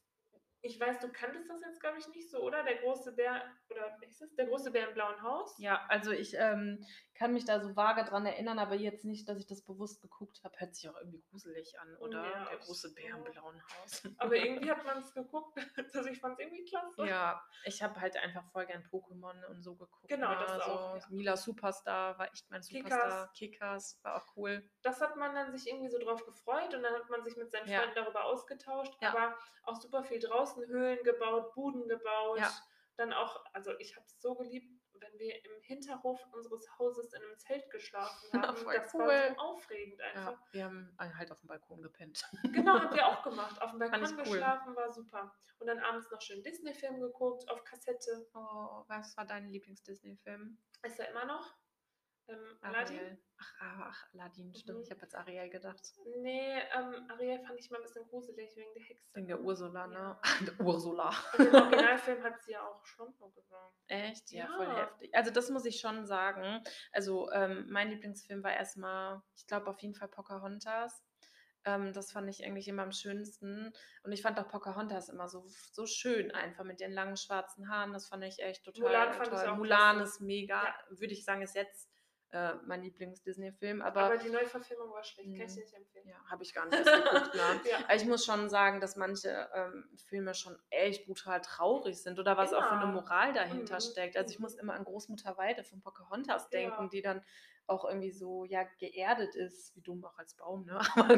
ich 0.61 0.79
weiß, 0.79 0.99
du 0.99 1.11
kanntest 1.11 1.49
das 1.49 1.61
jetzt, 1.61 1.79
glaube 1.79 1.97
ich, 1.97 2.07
nicht 2.09 2.29
so, 2.29 2.41
oder? 2.41 2.63
Der 2.63 2.75
große 2.75 3.13
Bär, 3.13 3.43
oder 3.69 3.97
wie 3.99 4.05
ist 4.05 4.21
das? 4.21 4.33
Der 4.35 4.45
große 4.45 4.71
Bär 4.71 4.87
im 4.87 4.93
blauen 4.93 5.21
Haus? 5.21 5.55
Ja, 5.57 5.85
also 5.89 6.11
ich 6.11 6.35
ähm, 6.37 6.85
kann 7.23 7.31
mich 7.33 7.45
da 7.45 7.61
so 7.61 7.73
vage 7.73 8.03
dran 8.03 8.25
erinnern, 8.25 8.59
aber 8.59 8.75
jetzt 8.75 9.05
nicht, 9.05 9.29
dass 9.29 9.37
ich 9.37 9.47
das 9.47 9.61
bewusst 9.61 10.01
geguckt 10.01 10.41
habe. 10.43 10.59
Hört 10.59 10.75
sich 10.75 10.89
auch 10.89 10.97
irgendwie 10.97 11.21
gruselig 11.21 11.79
an, 11.79 11.95
oder? 11.99 12.21
Ja, 12.21 12.43
Der 12.49 12.57
große 12.57 12.93
Bär 12.93 13.15
im 13.15 13.23
blauen 13.23 13.63
Haus. 13.63 14.03
Aber 14.17 14.35
irgendwie 14.35 14.69
hat 14.69 14.83
man 14.85 14.97
es 14.97 15.13
geguckt. 15.13 15.57
Also 15.93 16.09
ich 16.09 16.19
fand 16.19 16.33
es 16.33 16.39
irgendwie 16.45 16.65
klasse. 16.65 17.05
Ja, 17.05 17.41
ich 17.63 17.81
habe 17.81 18.01
halt 18.01 18.17
einfach 18.17 18.43
voll 18.51 18.65
gern 18.65 18.83
Pokémon 18.91 19.45
und 19.45 19.61
so 19.61 19.75
geguckt. 19.75 20.09
Genau, 20.09 20.31
ne? 20.31 20.37
das 20.37 20.65
so, 20.65 20.71
auch, 20.71 20.97
ja. 20.97 21.05
Mila 21.11 21.37
Superstar 21.37 22.17
war 22.19 22.29
echt 22.33 22.49
mein 22.49 22.61
Kickers. 22.61 22.91
Superstar. 22.91 23.31
Kickers 23.33 23.99
war 24.03 24.15
auch 24.17 24.35
cool. 24.35 24.69
das 24.81 24.99
hat 24.99 25.15
man 25.15 25.33
dann 25.33 25.55
sich 25.57 25.65
irgendwie 25.67 25.89
so 25.89 25.99
drauf 25.99 26.25
gefreut 26.25 26.73
und 26.73 26.83
dann 26.83 26.93
hat 26.93 27.09
man 27.09 27.23
sich 27.23 27.37
mit 27.37 27.51
seinen 27.51 27.69
Ja. 27.69 27.79
Freunden 27.79 27.95
darüber 27.95 28.25
ausgetauscht, 28.25 28.93
aber 29.01 29.37
auch 29.63 29.79
super 29.79 30.03
viel 30.03 30.19
draußen 30.19 30.65
Höhlen 30.67 31.01
gebaut, 31.03 31.53
Buden 31.53 31.87
gebaut. 31.87 32.39
Ja. 32.39 32.51
Dann 32.97 33.13
auch, 33.13 33.43
also 33.53 33.71
ich 33.79 33.95
habe 33.95 34.05
es 34.05 34.19
so 34.19 34.35
geliebt, 34.35 34.82
wenn 35.03 35.19
wir 35.19 35.35
im 35.45 35.61
Hinterhof 35.61 36.19
unseres 36.31 36.67
Hauses 36.77 37.13
in 37.13 37.21
einem 37.21 37.37
Zelt 37.37 37.69
geschlafen 37.69 38.33
haben. 38.41 38.55
Das 38.55 38.93
war 38.93 39.01
cool. 39.01 39.35
so 39.35 39.41
aufregend 39.41 40.01
einfach. 40.01 40.31
Ja, 40.31 40.39
wir 40.51 40.65
haben 40.65 40.95
halt 40.97 41.31
auf 41.31 41.39
dem 41.39 41.47
Balkon 41.47 41.81
gepennt. 41.81 42.23
Genau, 42.43 42.79
haben 42.79 42.95
wir 42.95 43.07
auch 43.07 43.23
gemacht. 43.23 43.61
Auf 43.61 43.71
dem 43.71 43.79
Balkon 43.79 44.03
ich 44.03 44.11
cool. 44.11 44.23
geschlafen, 44.23 44.75
war 44.75 44.91
super. 44.91 45.35
Und 45.59 45.67
dann 45.67 45.79
abends 45.79 46.09
noch 46.11 46.21
schön 46.21 46.43
Disney-Film 46.43 46.99
geguckt, 46.99 47.49
auf 47.49 47.63
Kassette. 47.63 48.27
Oh, 48.33 48.83
was 48.87 49.15
war 49.15 49.25
dein 49.25 49.49
Lieblings-Disney-Film? 49.49 50.57
Ist 50.83 50.99
er 50.99 51.09
immer 51.09 51.25
noch? 51.25 51.53
Ähm, 52.29 52.57
Aladdin? 52.61 52.97
Ariel. 52.99 53.17
Ach, 53.37 53.53
ah, 53.59 53.85
ach, 53.89 54.05
Aladdin, 54.13 54.53
stimmt. 54.55 54.77
Mhm. 54.77 54.83
Ich 54.83 54.91
habe 54.91 55.01
jetzt 55.01 55.15
Ariel 55.15 55.49
gedacht. 55.49 55.81
Nee, 56.21 56.57
ähm, 56.73 57.09
Ariel 57.09 57.39
fand 57.45 57.59
ich 57.59 57.69
mal 57.69 57.77
ein 57.77 57.83
bisschen 57.83 58.07
gruselig 58.07 58.55
wegen 58.55 58.73
der 58.73 58.83
Hexe. 58.83 59.09
Wegen 59.13 59.27
der 59.27 59.41
Ursula, 59.41 59.87
ne? 59.87 59.93
Ja. 59.95 60.21
Der 60.57 60.65
Ursula. 60.65 61.09
Und 61.37 61.45
im 61.47 61.53
Originalfilm 61.53 62.23
hat 62.23 62.41
sie 62.41 62.51
ja 62.53 62.65
auch 62.65 62.85
Schlumpo 62.85 63.29
gesagt. 63.31 63.73
Echt? 63.87 64.31
Ja, 64.31 64.45
Ja. 64.45 64.55
voll 64.55 64.75
heftig. 64.75 65.13
Also 65.15 65.31
das 65.31 65.49
muss 65.49 65.65
ich 65.65 65.79
schon 65.79 66.05
sagen. 66.05 66.63
Also 66.93 67.29
ähm, 67.31 67.65
mein 67.69 67.89
Lieblingsfilm 67.89 68.43
war 68.43 68.53
erstmal, 68.53 69.21
ich 69.35 69.45
glaube 69.47 69.67
auf 69.69 69.79
jeden 69.81 69.95
Fall 69.95 70.07
Pocahontas. 70.07 71.03
Ähm, 71.65 71.93
das 71.93 72.11
fand 72.11 72.29
ich 72.29 72.45
eigentlich 72.45 72.67
immer 72.67 72.83
am 72.83 72.91
schönsten. 72.91 73.73
Und 74.03 74.11
ich 74.13 74.21
fand 74.21 74.37
auch 74.39 74.47
Pocahontas 74.49 75.09
immer 75.09 75.27
so, 75.29 75.45
so 75.71 75.85
schön 75.85 76.31
einfach 76.31 76.63
mit 76.65 76.79
den 76.81 76.91
langen 76.93 77.15
schwarzen 77.17 77.69
Haaren. 77.69 77.93
Das 77.93 78.07
fand 78.07 78.23
ich 78.23 78.39
echt 78.39 78.63
total 78.65 78.81
Mulan 78.81 79.13
fand 79.13 79.27
ich 79.27 79.39
toll. 79.39 79.47
auch 79.49 79.55
Mulan 79.57 79.99
ist 80.01 80.19
mega, 80.21 80.63
Ja. 80.63 80.75
würde 80.89 81.13
ich 81.13 81.23
sagen, 81.25 81.41
ist 81.41 81.55
jetzt 81.55 81.89
äh, 82.33 82.55
mein 82.65 82.81
Lieblings-Disney-Film. 82.81 83.81
Aber, 83.81 84.01
Aber 84.01 84.17
die 84.17 84.29
Neuverfilmung 84.29 84.91
war 84.91 85.03
schlecht, 85.03 85.37
kann 85.37 85.47
ich 85.47 85.53
dir 85.53 85.61
nicht 85.61 85.73
empfehlen. 85.73 86.07
ja, 86.09 86.15
habe 86.29 86.43
ich 86.43 86.53
gar 86.53 86.65
nicht 86.65 86.83
geguckt. 86.83 87.35
Ne? 87.35 87.41
Ja. 87.65 87.95
Ich 87.95 88.05
muss 88.05 88.25
schon 88.25 88.49
sagen, 88.49 88.81
dass 88.81 88.95
manche 88.95 89.49
ähm, 89.53 89.87
Filme 90.07 90.33
schon 90.33 90.57
echt 90.69 91.05
brutal 91.05 91.41
traurig 91.41 92.01
sind 92.01 92.19
oder 92.19 92.35
was 92.35 92.53
auch 92.53 92.63
für 92.65 92.71
eine. 92.71 92.87
Moral 92.91 93.33
dahinter 93.33 93.75
Mhm. 93.75 93.81
steckt. 93.81 94.17
Also 94.17 94.31
ich 94.31 94.39
muss 94.39 94.55
immer 94.55 94.73
an 94.73 94.83
Großmutter 94.83 95.37
Weide 95.37 95.63
von 95.63 95.79
Pocahontas 95.81 96.49
Ja. 96.51 96.59
denken, 96.59 96.89
die 96.89 97.01
dann 97.01 97.23
auch 97.67 97.85
irgendwie 97.85 98.11
so 98.11 98.45
ja 98.45 98.63
geerdet 98.79 99.35
ist, 99.35 99.75
wie 99.75 99.81
dumm 99.81 100.03
auch 100.05 100.17
als 100.17 100.35
Baum, 100.35 100.65
ne? 100.65 100.79
Aber, 100.95 101.13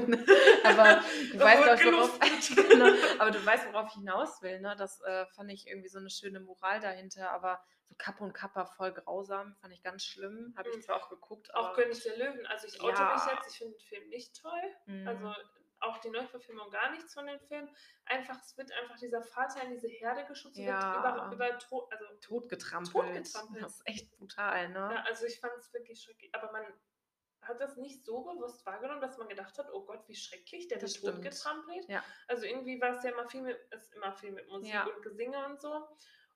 aber 0.66 1.02
du 1.34 1.40
weißt 1.40 1.70
auch, 1.70 1.92
worauf, 1.92 2.20
genau, 2.56 2.90
aber 3.20 3.32
du 3.32 3.46
weißt, 3.46 3.68
worauf 3.72 3.88
ich 3.88 3.94
hinaus 3.96 4.42
will, 4.42 4.60
ne? 4.62 4.76
Das 4.78 5.02
äh, 5.02 5.26
fand 5.28 5.52
ich 5.52 5.68
irgendwie 5.68 5.90
so 5.90 6.00
eine 6.00 6.10
schöne 6.10 6.40
Moral 6.40 6.80
dahinter, 6.80 7.32
aber 7.32 7.62
so 7.88 7.96
Kappe 7.98 8.24
und 8.24 8.34
Kappa 8.34 8.66
voll 8.66 8.94
grausam, 8.94 9.56
fand 9.62 9.74
ich 9.74 9.82
ganz 9.84 10.04
schlimm. 10.04 10.54
Habe 10.58 10.70
ich 10.70 10.78
Mhm. 10.78 10.82
zwar 10.82 10.98
auch 10.98 11.10
geguckt, 11.10 11.54
Auch 11.54 11.74
König 11.74 12.02
der 12.04 12.18
Löwen. 12.18 12.46
Also 12.48 12.68
ich 12.68 12.82
oute 12.82 13.02
Ja. 13.02 13.14
mich 13.14 13.26
jetzt, 13.34 13.52
ich 13.52 13.58
finde 13.58 13.74
den 13.76 13.82
Film 13.82 14.10
nicht 14.10 14.42
toll. 14.42 14.62
Mhm. 14.86 15.08
Also 15.08 15.34
auch 15.80 15.98
die 16.00 16.10
Neuverfilmung 16.10 16.70
gar 16.72 16.92
nichts 16.92 17.14
von 17.14 17.26
den 17.28 17.40
Filmen. 17.42 17.70
Einfach, 18.06 18.40
es 18.42 18.58
wird 18.58 18.72
einfach 18.72 18.98
dieser 18.98 19.22
Vater 19.22 19.62
in 19.64 19.72
diese 19.72 19.88
Herde 19.88 20.26
geschubst, 20.26 20.58
Ja. 20.58 21.04
wird 21.04 21.34
über, 21.34 21.48
über 21.50 21.60
to 21.60 21.88
also, 21.92 22.06
totgetrampelt. 22.22 22.94
Totgetrampelt. 22.94 23.64
Das 23.64 23.76
ist 23.76 23.88
echt 23.88 24.12
brutal, 24.12 24.70
ne? 24.70 24.76
ja, 24.94 25.04
also 25.04 25.26
ich 25.26 25.40
fand 25.40 25.54
es 25.58 25.72
wirklich 25.74 26.02
schrecklich. 26.02 26.34
Aber 26.34 26.52
man 26.52 26.66
hat 27.42 27.60
das 27.62 27.78
nicht 27.78 28.04
so 28.04 28.24
bewusst 28.24 28.66
wahrgenommen, 28.66 29.02
dass 29.02 29.18
man 29.18 29.28
gedacht 29.28 29.58
hat, 29.60 29.70
oh 29.72 29.86
Gott, 29.86 30.08
wie 30.08 30.16
schrecklich, 30.16 30.68
der 30.68 30.80
Das 30.80 30.94
wird 31.04 31.14
stimmt. 31.14 31.26
totgetrampelt. 31.26 31.88
Ja. 31.90 32.04
Also 32.28 32.46
irgendwie 32.46 32.82
war 32.82 32.98
es 32.98 33.04
ja 33.04 33.12
immer 33.12 33.28
viel 33.30 33.44
mit, 33.44 33.58
ist 33.72 33.94
immer 33.94 34.14
viel 34.14 34.32
mit 34.32 34.48
Musik 34.48 34.74
Ja. 34.74 34.86
und 34.86 35.02
Gesinge 35.04 35.46
und 35.46 35.62
so. 35.62 35.88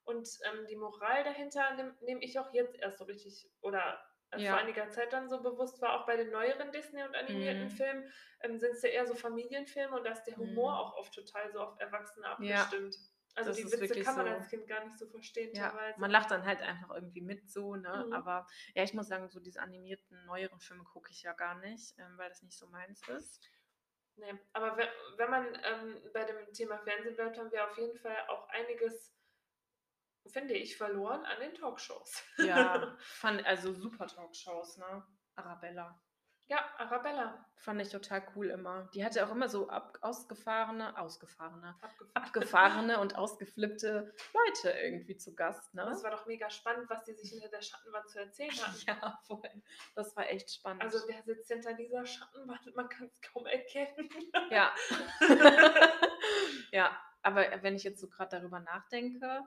Und 0.04 0.28
ähm, 0.44 0.66
die 0.66 0.76
Moral 0.76 1.24
dahinter 1.24 1.74
nehme 1.74 1.96
nehm 2.00 2.18
ich 2.20 2.38
auch 2.38 2.52
jetzt 2.52 2.76
erst 2.76 2.98
so 2.98 3.04
richtig 3.04 3.50
oder 3.60 4.00
Ja. 4.38 4.52
vor 4.52 4.60
einiger 4.60 4.88
Zeit 4.90 5.12
dann 5.12 5.28
so 5.28 5.42
bewusst 5.42 5.80
war, 5.82 6.00
auch 6.00 6.06
bei 6.06 6.16
den 6.16 6.30
neueren 6.30 6.70
Disney- 6.72 7.02
und 7.02 7.14
animierten 7.16 7.64
Mhm. 7.64 7.70
Filmen 7.70 8.12
ähm, 8.40 8.58
sind 8.58 8.72
es 8.72 8.82
ja 8.82 8.90
eher 8.90 9.06
so 9.06 9.14
Familienfilme 9.14 9.96
und 9.96 10.04
da 10.04 10.12
ist 10.12 10.24
der 10.24 10.36
Humor 10.36 10.72
Mhm. 10.72 10.78
auch 10.78 10.96
oft 10.98 11.12
total 11.14 11.50
so 11.50 11.60
auf 11.60 11.80
Erwachsene 11.80 12.26
Ja. 12.40 12.62
abgestimmt. 12.62 12.96
Also 13.36 13.50
Das 13.50 13.56
die 13.58 13.64
Witze 13.80 14.00
kann 14.02 14.16
man 14.16 14.26
so. 14.26 14.32
als 14.34 14.48
Kind 14.48 14.66
gar 14.66 14.84
nicht 14.84 14.98
so 14.98 15.06
verstehen 15.06 15.54
Ja, 15.54 15.70
teilweise. 15.70 16.00
man 16.00 16.10
lacht 16.10 16.30
dann 16.32 16.44
halt 16.44 16.60
einfach 16.62 16.94
irgendwie 16.94 17.20
mit 17.22 17.48
so, 17.48 17.76
ne? 17.76 18.04
Mhm. 18.06 18.12
Aber 18.12 18.46
ja, 18.74 18.82
ich 18.82 18.92
muss 18.92 19.06
sagen, 19.08 19.28
so 19.28 19.38
diese 19.40 19.60
animierten, 19.60 20.24
neueren 20.26 20.58
Filme 20.60 20.82
gucke 20.84 21.10
ich 21.12 21.22
ja 21.22 21.32
gar 21.32 21.54
nicht, 21.56 21.96
ähm, 21.98 22.18
weil 22.18 22.28
das 22.28 22.42
nicht 22.42 22.58
so 22.58 22.66
meins 22.68 23.06
ist. 23.08 23.40
Nee, 24.16 24.34
aber 24.52 24.76
wenn, 24.76 24.88
wenn 25.16 25.30
man 25.30 25.46
ähm, 25.64 26.02
bei 26.12 26.24
dem 26.24 26.52
Thema 26.52 26.78
Fernsehen 26.78 27.14
bleibt, 27.14 27.38
haben 27.38 27.50
wir 27.52 27.64
auf 27.70 27.78
jeden 27.78 27.96
Fall 27.96 28.16
auch 28.28 28.48
einiges, 28.50 29.12
finde 30.26 30.54
ich, 30.54 30.76
verloren 30.76 31.24
an 31.24 31.40
den 31.40 31.54
Talkshows. 31.54 32.22
Ja, 32.38 32.96
fand 33.00 33.44
also 33.46 33.72
super 33.72 34.06
Talkshows, 34.06 34.76
ne? 34.78 35.04
Arabella. 35.36 35.98
ja, 36.48 36.64
Arabella. 36.78 37.46
Fand 37.56 37.80
ich 37.80 37.90
total 37.90 38.26
cool 38.34 38.48
immer. 38.50 38.88
Die 38.94 39.04
hatte 39.04 39.24
auch 39.26 39.30
immer 39.30 39.48
so 39.48 39.68
ab, 39.68 39.98
ausgefahrene, 40.00 40.98
ausgefahrene, 40.98 41.76
Abgefahren. 41.80 42.10
abgefahrene 42.14 43.00
und 43.00 43.16
ausgeflippte 43.16 44.14
Leute 44.34 44.70
irgendwie 44.70 45.16
zu 45.16 45.34
Gast, 45.34 45.72
ne? 45.74 45.84
Das 45.84 46.02
war 46.02 46.10
doch 46.10 46.26
mega 46.26 46.50
spannend, 46.50 46.88
was 46.90 47.04
die 47.04 47.12
sich 47.14 47.30
hinter 47.30 47.48
der 47.48 47.62
Schattenwand 47.62 48.08
zu 48.10 48.18
erzählen 48.18 48.50
hatten. 48.50 48.76
ja, 48.86 49.18
voll. 49.26 49.62
Das 49.94 50.16
war 50.16 50.28
echt 50.28 50.50
spannend. 50.52 50.82
Also 50.82 50.98
wer 51.06 51.22
sitzt 51.22 51.48
hinter 51.48 51.74
dieser 51.74 52.04
Schattenwand? 52.04 52.74
Man 52.74 52.88
kann 52.88 53.06
es 53.06 53.20
kaum 53.20 53.46
erkennen. 53.46 54.08
Ja. 54.50 54.72
ja, 56.72 56.98
aber 57.22 57.62
wenn 57.62 57.76
ich 57.76 57.84
jetzt 57.84 58.00
so 58.00 58.08
gerade 58.08 58.38
darüber 58.38 58.60
nachdenke, 58.60 59.46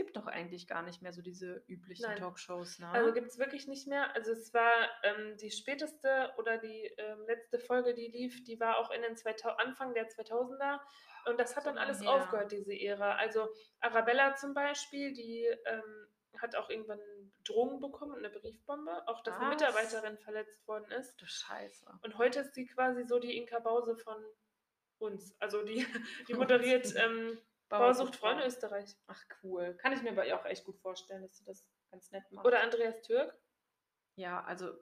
gibt 0.00 0.16
doch 0.16 0.26
eigentlich 0.26 0.66
gar 0.66 0.80
nicht 0.80 1.02
mehr 1.02 1.12
so 1.12 1.20
diese 1.20 1.62
üblichen 1.68 2.06
Nein. 2.06 2.16
Talkshows, 2.16 2.78
ne? 2.78 2.88
Also 2.88 3.12
gibt 3.12 3.28
es 3.28 3.38
wirklich 3.38 3.66
nicht 3.68 3.86
mehr. 3.86 4.14
Also 4.16 4.32
es 4.32 4.54
war 4.54 4.72
ähm, 5.02 5.36
die 5.36 5.50
späteste 5.50 6.32
oder 6.38 6.56
die 6.56 6.90
ähm, 6.96 7.18
letzte 7.26 7.58
Folge, 7.58 7.92
die 7.92 8.08
lief, 8.08 8.42
die 8.44 8.58
war 8.58 8.78
auch 8.78 8.90
in 8.90 9.02
den 9.02 9.14
2000, 9.14 9.60
Anfang 9.60 9.92
der 9.92 10.08
2000er. 10.08 10.80
Und 11.26 11.38
das 11.38 11.54
hat 11.54 11.64
So 11.64 11.68
dann 11.68 11.76
alles 11.76 12.00
her. 12.00 12.08
aufgehört, 12.12 12.50
diese 12.50 12.72
Ära. 12.72 13.16
Also 13.16 13.46
Arabella 13.80 14.36
zum 14.36 14.54
Beispiel, 14.54 15.12
die 15.12 15.44
ähm, 15.66 16.06
hat 16.38 16.56
auch 16.56 16.70
irgendwann 16.70 17.00
Drohungen 17.44 17.78
bekommen 17.80 18.12
und 18.12 18.24
eine 18.24 18.30
Briefbombe, 18.30 19.06
auch 19.06 19.22
dass 19.22 19.36
eine 19.36 19.50
Was? 19.50 19.60
Mitarbeiterin 19.60 20.16
verletzt 20.16 20.66
worden 20.66 20.90
ist. 20.92 21.20
Du 21.20 21.26
Scheiße. 21.26 21.86
Und 22.02 22.16
heute 22.16 22.40
ist 22.40 22.54
sie 22.54 22.64
quasi 22.64 23.04
so 23.04 23.18
die 23.18 23.36
Inka 23.36 23.58
Bause 23.58 23.96
von 23.98 24.16
uns. 24.98 25.36
Also 25.40 25.62
die, 25.62 25.84
die 26.28 26.34
moderiert 26.34 26.94
ähm, 27.72 27.78
Bausucht 27.78 28.16
Freunde 28.16 28.44
Österreich. 28.46 28.96
Ach 29.06 29.22
cool. 29.42 29.74
Kann 29.76 29.92
ich 29.92 30.02
mir 30.02 30.12
bei 30.14 30.26
ihr 30.26 30.38
auch 30.38 30.44
echt 30.44 30.64
gut 30.64 30.78
vorstellen, 30.78 31.22
dass 31.22 31.36
sie 31.36 31.44
das 31.44 31.68
ganz 31.90 32.10
nett 32.10 32.30
macht. 32.30 32.46
Oder 32.46 32.60
Andreas 32.62 33.00
Türk. 33.02 33.36
Ja, 34.16 34.42
also 34.44 34.72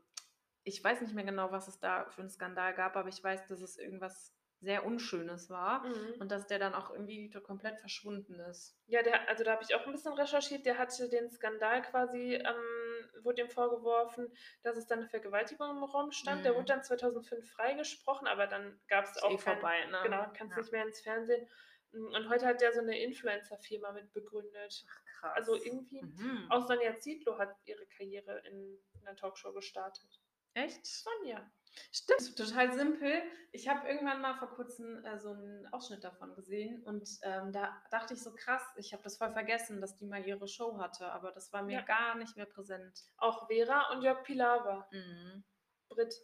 ich 0.64 0.82
weiß 0.82 1.00
nicht 1.00 1.14
mehr 1.14 1.24
genau, 1.24 1.50
was 1.52 1.68
es 1.68 1.78
da 1.80 2.06
für 2.10 2.20
einen 2.20 2.30
Skandal 2.30 2.74
gab, 2.74 2.96
aber 2.96 3.08
ich 3.08 3.22
weiß, 3.22 3.46
dass 3.46 3.60
es 3.60 3.76
irgendwas 3.78 4.34
sehr 4.60 4.84
Unschönes 4.84 5.48
war 5.50 5.84
Mhm. 5.86 6.14
und 6.18 6.32
dass 6.32 6.46
der 6.48 6.58
dann 6.58 6.74
auch 6.74 6.90
irgendwie 6.90 7.30
komplett 7.30 7.78
verschwunden 7.78 8.40
ist. 8.40 8.76
Ja, 8.86 9.02
der, 9.02 9.28
also 9.28 9.44
da 9.44 9.52
habe 9.52 9.62
ich 9.62 9.74
auch 9.76 9.86
ein 9.86 9.92
bisschen 9.92 10.14
recherchiert. 10.14 10.66
Der 10.66 10.78
hatte 10.78 11.08
den 11.08 11.30
Skandal 11.30 11.80
quasi, 11.82 12.34
ähm, 12.34 13.22
wurde 13.22 13.42
ihm 13.42 13.50
vorgeworfen, 13.50 14.34
dass 14.62 14.76
es 14.76 14.86
dann 14.86 15.00
eine 15.00 15.08
Vergewaltigung 15.08 15.70
im 15.70 15.84
Raum 15.84 16.10
stand. 16.10 16.44
Der 16.44 16.52
Mhm. 16.52 16.56
wurde 16.56 16.66
dann 16.66 16.82
2005 16.82 17.48
freigesprochen, 17.52 18.26
aber 18.26 18.48
dann 18.48 18.80
gab 18.88 19.04
es 19.04 19.22
auch 19.22 19.30
eh 19.30 19.36
kein, 19.36 19.54
vorbei, 19.54 19.84
ne? 19.86 20.00
Genau, 20.02 20.26
kannst 20.34 20.56
Ja. 20.56 20.62
nicht 20.62 20.72
mehr 20.72 20.84
ins 20.84 21.00
Fernsehen. 21.00 21.48
Mm, 21.92 22.06
Und 22.14 22.28
heute 22.28 22.46
hat 22.46 22.60
der 22.60 22.72
so 22.72 22.80
eine 22.80 22.98
Influencer-Firma 23.02 23.92
mit 23.92 24.12
begründet. 24.12 24.84
Ach, 24.88 25.04
krass. 25.20 25.32
Also 25.36 25.54
irgendwie, 25.56 26.02
Mhm. 26.02 26.46
auch 26.50 26.66
Sonja 26.66 26.98
Zietlow 26.98 27.38
hat 27.38 27.54
ihre 27.64 27.86
Karriere 27.86 28.38
in 28.46 28.78
einer 29.00 29.16
Talkshow 29.16 29.52
gestartet. 29.52 30.20
Echt? 30.54 30.84
Sonja. 30.86 31.50
Stimmt, 31.92 32.36
total 32.36 32.72
simpel. 32.72 33.22
Ich 33.52 33.68
habe 33.68 33.86
irgendwann 33.86 34.20
mal 34.20 34.34
vor 34.38 34.48
kurzem 34.48 35.04
äh, 35.04 35.18
so 35.18 35.30
einen 35.30 35.66
Ausschnitt 35.72 36.02
davon 36.02 36.34
gesehen 36.34 36.82
und 36.82 37.08
ähm, 37.22 37.52
da 37.52 37.80
dachte 37.90 38.14
ich 38.14 38.22
so 38.22 38.34
krass, 38.34 38.62
ich 38.76 38.92
habe 38.92 39.02
das 39.04 39.18
voll 39.18 39.30
vergessen, 39.30 39.80
dass 39.80 39.94
die 39.94 40.06
mal 40.06 40.26
ihre 40.26 40.48
Show 40.48 40.78
hatte, 40.78 41.06
aber 41.12 41.30
das 41.30 41.52
war 41.52 41.62
mir 41.62 41.74
Ja. 41.80 41.82
gar 41.82 42.16
nicht 42.16 42.36
mehr 42.36 42.46
präsent. 42.46 43.04
Auch 43.18 43.46
Vera 43.46 43.92
und 43.92 44.02
Jörg 44.02 44.24
Pilawa. 44.24 44.88
Mhm. 44.90 45.44
Brit. 45.88 46.14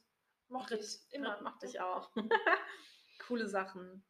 Mochte 0.48 0.77
Brit, 0.77 0.85
ich 0.87 1.14
immer. 1.14 1.35
Brit 1.35 1.42
mochte 1.44 1.66
ich 1.66 1.81
auch. 1.81 2.11
Coole 3.29 3.46
Sachen. 3.46 4.05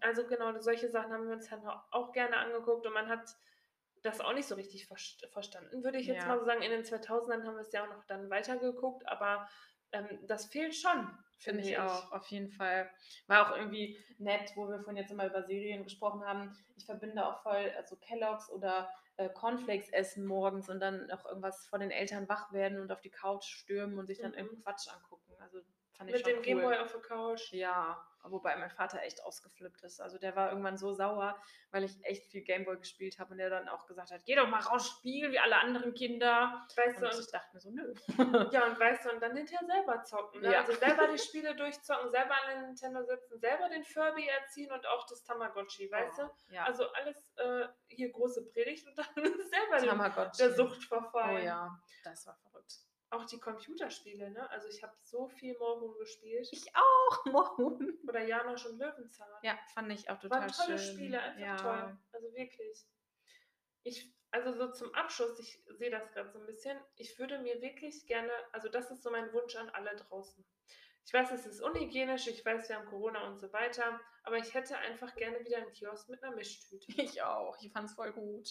Also 0.00 0.26
genau, 0.26 0.58
solche 0.60 0.88
Sachen 0.88 1.12
haben 1.12 1.26
wir 1.26 1.34
uns 1.34 1.48
dann 1.48 1.66
auch 1.90 2.12
gerne 2.12 2.36
angeguckt 2.38 2.86
und 2.86 2.92
man 2.92 3.08
hat 3.08 3.36
das 4.02 4.20
auch 4.20 4.32
nicht 4.34 4.46
so 4.46 4.54
richtig 4.54 4.84
verst- 4.86 5.26
verstanden, 5.32 5.82
würde 5.82 5.98
ich 5.98 6.06
jetzt 6.06 6.22
Ja. 6.22 6.28
mal 6.28 6.38
so 6.38 6.44
sagen. 6.44 6.62
In 6.62 6.70
den 6.70 6.84
2000ern 6.84 7.44
haben 7.44 7.54
wir 7.56 7.62
es 7.62 7.72
ja 7.72 7.84
auch 7.84 7.88
noch 7.88 8.04
dann 8.04 8.30
weitergeguckt, 8.30 9.06
aber 9.08 9.48
ähm, 9.92 10.18
das 10.26 10.46
fehlt 10.46 10.74
schon, 10.76 11.16
Finde 11.38 11.62
ich 11.62 11.78
auch, 11.78 12.12
auf 12.12 12.26
jeden 12.28 12.50
Fall. 12.50 12.90
War 13.26 13.46
auch 13.52 13.56
irgendwie 13.56 13.98
nett, 14.18 14.52
wo 14.54 14.68
wir 14.68 14.78
vorhin 14.80 14.96
jetzt 14.96 15.10
immer 15.10 15.26
über 15.26 15.42
Serien 15.42 15.84
gesprochen 15.84 16.24
haben. 16.24 16.56
Ich 16.76 16.86
verbinde 16.86 17.26
auch 17.26 17.42
voll 17.42 17.70
also 17.76 17.96
Kelloggs 17.96 18.48
oder 18.50 18.90
äh, 19.16 19.28
Cornflakes 19.28 19.90
essen 19.90 20.24
morgens 20.26 20.68
und 20.70 20.80
dann 20.80 21.10
auch 21.10 21.26
irgendwas 21.26 21.66
von 21.66 21.80
den 21.80 21.90
Eltern 21.90 22.28
wach 22.28 22.52
werden 22.52 22.80
und 22.80 22.90
auf 22.90 23.00
die 23.00 23.10
Couch 23.10 23.44
stürmen 23.44 23.98
und 23.98 24.06
sich 24.06 24.18
dann 24.18 24.30
Mhm. 24.32 24.38
irgendeinen 24.38 24.62
Quatsch 24.62 24.88
angucken. 24.88 25.34
Also 25.38 25.60
fand 25.92 26.10
ich 26.10 26.16
Mit 26.16 26.22
schon 26.22 26.30
dem 26.30 26.38
cool. 26.38 26.44
Gameboy 26.44 26.76
auf 26.78 26.92
der 26.92 27.00
Couch. 27.02 27.52
Ja, 27.52 28.02
wobei 28.30 28.56
mein 28.56 28.70
Vater 28.70 29.02
echt 29.02 29.22
ausgeflippt 29.24 29.82
ist. 29.82 30.00
Also 30.00 30.18
der 30.18 30.34
war 30.36 30.50
irgendwann 30.50 30.76
so 30.76 30.92
sauer, 30.92 31.40
weil 31.70 31.84
ich 31.84 31.96
echt 32.04 32.26
viel 32.26 32.42
Gameboy 32.42 32.78
gespielt 32.78 33.18
habe 33.18 33.32
und 33.32 33.38
der 33.38 33.50
dann 33.50 33.68
auch 33.68 33.86
gesagt 33.86 34.10
hat, 34.10 34.24
geh 34.24 34.34
doch 34.34 34.48
mal 34.48 34.60
raus 34.60 34.88
spielen 34.88 35.32
wie 35.32 35.38
alle 35.38 35.56
anderen 35.58 35.94
Kinder. 35.94 36.66
Weißt 36.76 37.02
Und 37.02 37.12
du, 37.14 37.18
ich 37.20 37.30
dachte 37.30 37.48
mir 37.54 37.60
so, 37.60 37.70
nö. 37.70 37.94
und, 38.18 38.52
ja, 38.52 38.66
und 38.66 38.78
weißt 38.78 39.04
du, 39.04 39.10
und 39.12 39.20
dann 39.20 39.36
hinterher 39.36 39.66
selber 39.66 40.02
zocken. 40.04 40.40
Ne? 40.40 40.52
Ja. 40.52 40.60
Also 40.60 40.72
selber 40.74 41.08
die 41.08 41.18
Spiele 41.26 41.54
durchzocken, 41.54 42.10
selber 42.10 42.34
an 42.42 42.50
den 42.54 42.66
Nintendo 42.66 43.02
sitzen, 43.04 43.38
selber 43.38 43.68
den 43.68 43.84
Furby 43.84 44.26
erziehen 44.28 44.72
und 44.72 44.86
auch 44.86 45.06
das 45.08 45.22
Tamagotchi, 45.24 45.90
weißt 45.90 46.18
du? 46.18 46.22
Oh, 46.24 46.30
Ja, 46.50 46.64
Also 46.64 46.90
alles 46.92 47.32
äh, 47.36 47.66
hier 47.88 48.10
große 48.10 48.46
Predigt 48.46 48.86
und 48.86 48.96
dann 48.98 49.06
selber 49.50 49.78
Tamagotchi. 49.78 50.38
der 50.38 50.52
Sucht 50.54 50.84
verfallen. 50.84 51.42
Oh 51.42 51.44
ja, 51.44 51.78
das 52.04 52.26
war 52.26 52.34
verrückt. 52.36 52.74
Auch 53.10 53.24
die 53.24 53.38
Computerspiele, 53.38 54.30
ne? 54.30 54.50
Also 54.50 54.68
ich 54.68 54.82
habe 54.82 54.94
so 55.02 55.28
viel 55.28 55.56
Morgen 55.58 55.96
gespielt. 55.98 56.48
Ich 56.50 56.66
auch, 56.74 57.24
morgen. 57.26 57.98
Oder 58.08 58.24
Janosch 58.24 58.66
und 58.66 58.78
Löwenzahn. 58.78 59.28
Ja, 59.42 59.58
fand 59.72 59.92
ich 59.92 60.10
auch 60.10 60.18
total 60.18 60.40
Waren 60.40 60.52
tolle 60.52 60.78
schön. 60.78 60.94
Spiele, 60.94 61.20
einfach 61.20 61.40
ja. 61.40 61.56
toll. 61.56 61.98
Also 62.12 62.34
wirklich. 62.34 62.86
Ich, 63.84 64.12
also 64.32 64.52
so 64.52 64.72
zum 64.72 64.92
Abschluss, 64.94 65.38
ich 65.38 65.62
sehe 65.78 65.90
das 65.90 66.10
gerade 66.10 66.30
so 66.32 66.40
ein 66.40 66.46
bisschen. 66.46 66.78
Ich 66.96 67.16
würde 67.18 67.38
mir 67.38 67.60
wirklich 67.62 68.06
gerne, 68.06 68.32
also 68.52 68.68
das 68.68 68.90
ist 68.90 69.04
so 69.04 69.10
mein 69.10 69.32
Wunsch 69.32 69.54
an 69.54 69.70
alle 69.70 69.94
draußen. 69.94 70.44
Ich 71.06 71.12
weiß, 71.12 71.30
es 71.30 71.46
ist 71.46 71.62
unhygienisch, 71.62 72.26
ich 72.26 72.44
weiß, 72.44 72.68
wir 72.68 72.76
haben 72.76 72.86
Corona 72.86 73.28
und 73.28 73.38
so 73.38 73.52
weiter, 73.52 74.00
aber 74.24 74.38
ich 74.38 74.52
hätte 74.54 74.76
einfach 74.76 75.14
gerne 75.14 75.38
wieder 75.44 75.58
einen 75.58 75.70
Kiosk 75.70 76.08
mit 76.08 76.20
einer 76.24 76.34
Mischtüte. 76.34 77.00
Ich 77.00 77.22
auch. 77.22 77.56
Ich 77.60 77.72
fand 77.72 77.88
es 77.88 77.94
voll 77.94 78.12
gut. 78.12 78.48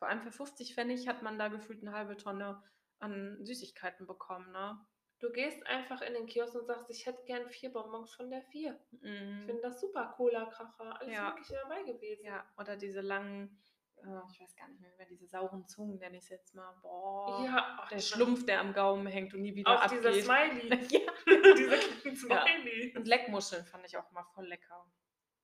Vor 0.00 0.08
allem 0.08 0.20
für 0.20 0.32
50 0.32 0.74
Pfennig 0.74 1.06
hat 1.06 1.22
man 1.22 1.38
da 1.38 1.46
gefühlt 1.46 1.80
eine 1.82 1.92
halbe 1.92 2.16
Tonne 2.16 2.60
an 3.02 3.44
Süßigkeiten 3.44 4.06
bekommen, 4.06 4.50
ne? 4.52 4.78
Du 5.18 5.30
gehst 5.30 5.64
einfach 5.66 6.02
in 6.02 6.14
den 6.14 6.26
Kiosk 6.26 6.54
und 6.56 6.66
sagst, 6.66 6.90
ich 6.90 7.06
hätte 7.06 7.22
gern 7.26 7.48
vier 7.48 7.72
Bonbons 7.72 8.12
von 8.14 8.28
der 8.30 8.42
vier. 8.42 8.78
Ich 8.90 9.02
Mhm. 9.02 9.44
finde 9.46 9.62
das 9.62 9.80
super. 9.80 10.12
Cola, 10.16 10.46
Kracher, 10.46 11.00
alles 11.00 11.14
Ja. 11.14 11.28
Mögliche 11.30 11.54
dabei 11.62 11.82
gewesen. 11.84 12.24
Ja, 12.24 12.44
oder 12.58 12.76
diese 12.76 13.00
langen, 13.02 13.56
äh, 13.98 14.02
ich 14.32 14.40
weiß 14.40 14.56
gar 14.56 14.66
nicht 14.68 14.80
mehr, 14.80 15.06
diese 15.06 15.26
sauren 15.28 15.64
Zungen, 15.68 15.98
nenne 15.98 16.16
ich 16.16 16.24
es 16.24 16.28
jetzt 16.30 16.54
mal. 16.56 16.72
Boah. 16.82 17.44
Ja, 17.44 17.78
ach, 17.82 17.88
Der 17.90 18.00
Schlumpf, 18.00 18.46
der 18.46 18.58
am 18.60 18.72
Gaumen 18.72 19.06
hängt 19.06 19.32
und 19.34 19.42
nie 19.42 19.54
wieder 19.54 19.70
Auch 19.70 19.82
abgeht. 19.82 20.00
dieser 20.00 20.12
Smiley. 20.12 20.68
ja. 20.90 21.12
dieser 22.04 22.16
Smiley. 22.16 22.96
Und 22.96 23.06
Leckmuscheln 23.06 23.64
fand 23.64 23.86
ich 23.86 23.96
auch 23.96 24.10
mal 24.10 24.24
voll 24.34 24.46
lecker. 24.48 24.90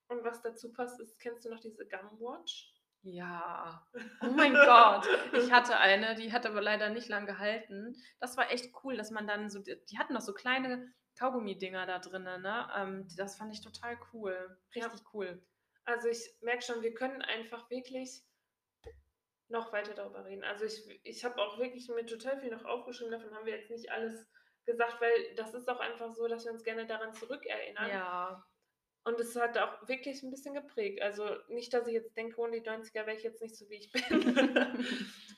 Und 0.08 0.24
was 0.24 0.42
dazu 0.42 0.72
passt, 0.72 0.98
ist, 1.00 1.20
kennst 1.20 1.44
du 1.44 1.50
noch 1.50 1.60
diese 1.60 1.86
Gumwatch? 1.86 2.74
Ja. 3.02 3.86
Oh 4.20 4.30
mein 4.30 4.52
Gott. 4.52 5.06
Ich 5.32 5.52
hatte 5.52 5.76
eine, 5.78 6.14
die 6.16 6.32
hat 6.32 6.44
aber 6.44 6.60
leider 6.60 6.90
nicht 6.90 7.08
lang 7.08 7.26
gehalten. 7.26 7.96
Das 8.20 8.36
war 8.36 8.50
echt 8.50 8.72
cool, 8.82 8.96
dass 8.96 9.10
man 9.10 9.26
dann 9.26 9.48
so, 9.48 9.60
die 9.60 9.98
hatten 9.98 10.14
noch 10.14 10.20
so 10.20 10.34
kleine 10.34 10.92
Kaugummi-Dinger 11.18 11.86
da 11.86 11.98
drinnen, 11.98 12.42
ne? 12.42 12.68
Ähm, 12.76 13.08
das 13.16 13.36
fand 13.36 13.52
ich 13.52 13.62
total 13.62 13.98
cool. 14.12 14.58
Ja. 14.72 14.86
Richtig 14.86 15.06
cool. 15.12 15.42
Also 15.84 16.08
ich 16.08 16.22
merke 16.42 16.62
schon, 16.62 16.82
wir 16.82 16.94
können 16.94 17.22
einfach 17.22 17.70
wirklich 17.70 18.22
noch 19.48 19.72
weiter 19.72 19.94
darüber 19.94 20.24
reden. 20.24 20.44
Also 20.44 20.64
ich, 20.64 20.84
ich 21.04 21.24
habe 21.24 21.40
auch 21.40 21.58
wirklich 21.58 21.88
mir 21.88 22.04
total 22.04 22.38
viel 22.40 22.50
noch 22.50 22.64
aufgeschrieben, 22.64 23.12
davon 23.12 23.34
haben 23.34 23.46
wir 23.46 23.56
jetzt 23.56 23.70
nicht 23.70 23.90
alles 23.90 24.26
gesagt, 24.66 25.00
weil 25.00 25.34
das 25.36 25.54
ist 25.54 25.68
auch 25.68 25.80
einfach 25.80 26.12
so, 26.12 26.28
dass 26.28 26.44
wir 26.44 26.52
uns 26.52 26.62
gerne 26.62 26.86
daran 26.86 27.14
zurückerinnern. 27.14 27.88
Ja. 27.88 28.46
Und 29.08 29.18
es 29.20 29.34
hat 29.36 29.56
auch 29.56 29.88
wirklich 29.88 30.22
ein 30.22 30.30
bisschen 30.30 30.52
geprägt. 30.52 31.00
Also 31.00 31.24
nicht, 31.48 31.72
dass 31.72 31.86
ich 31.86 31.94
jetzt 31.94 32.14
denke, 32.14 32.38
ohne 32.40 32.60
die 32.60 32.68
90er 32.68 33.06
wäre 33.06 33.14
ich 33.14 33.22
jetzt 33.22 33.40
nicht 33.40 33.56
so, 33.56 33.68
wie 33.70 33.76
ich 33.76 33.90
bin. 33.90 34.02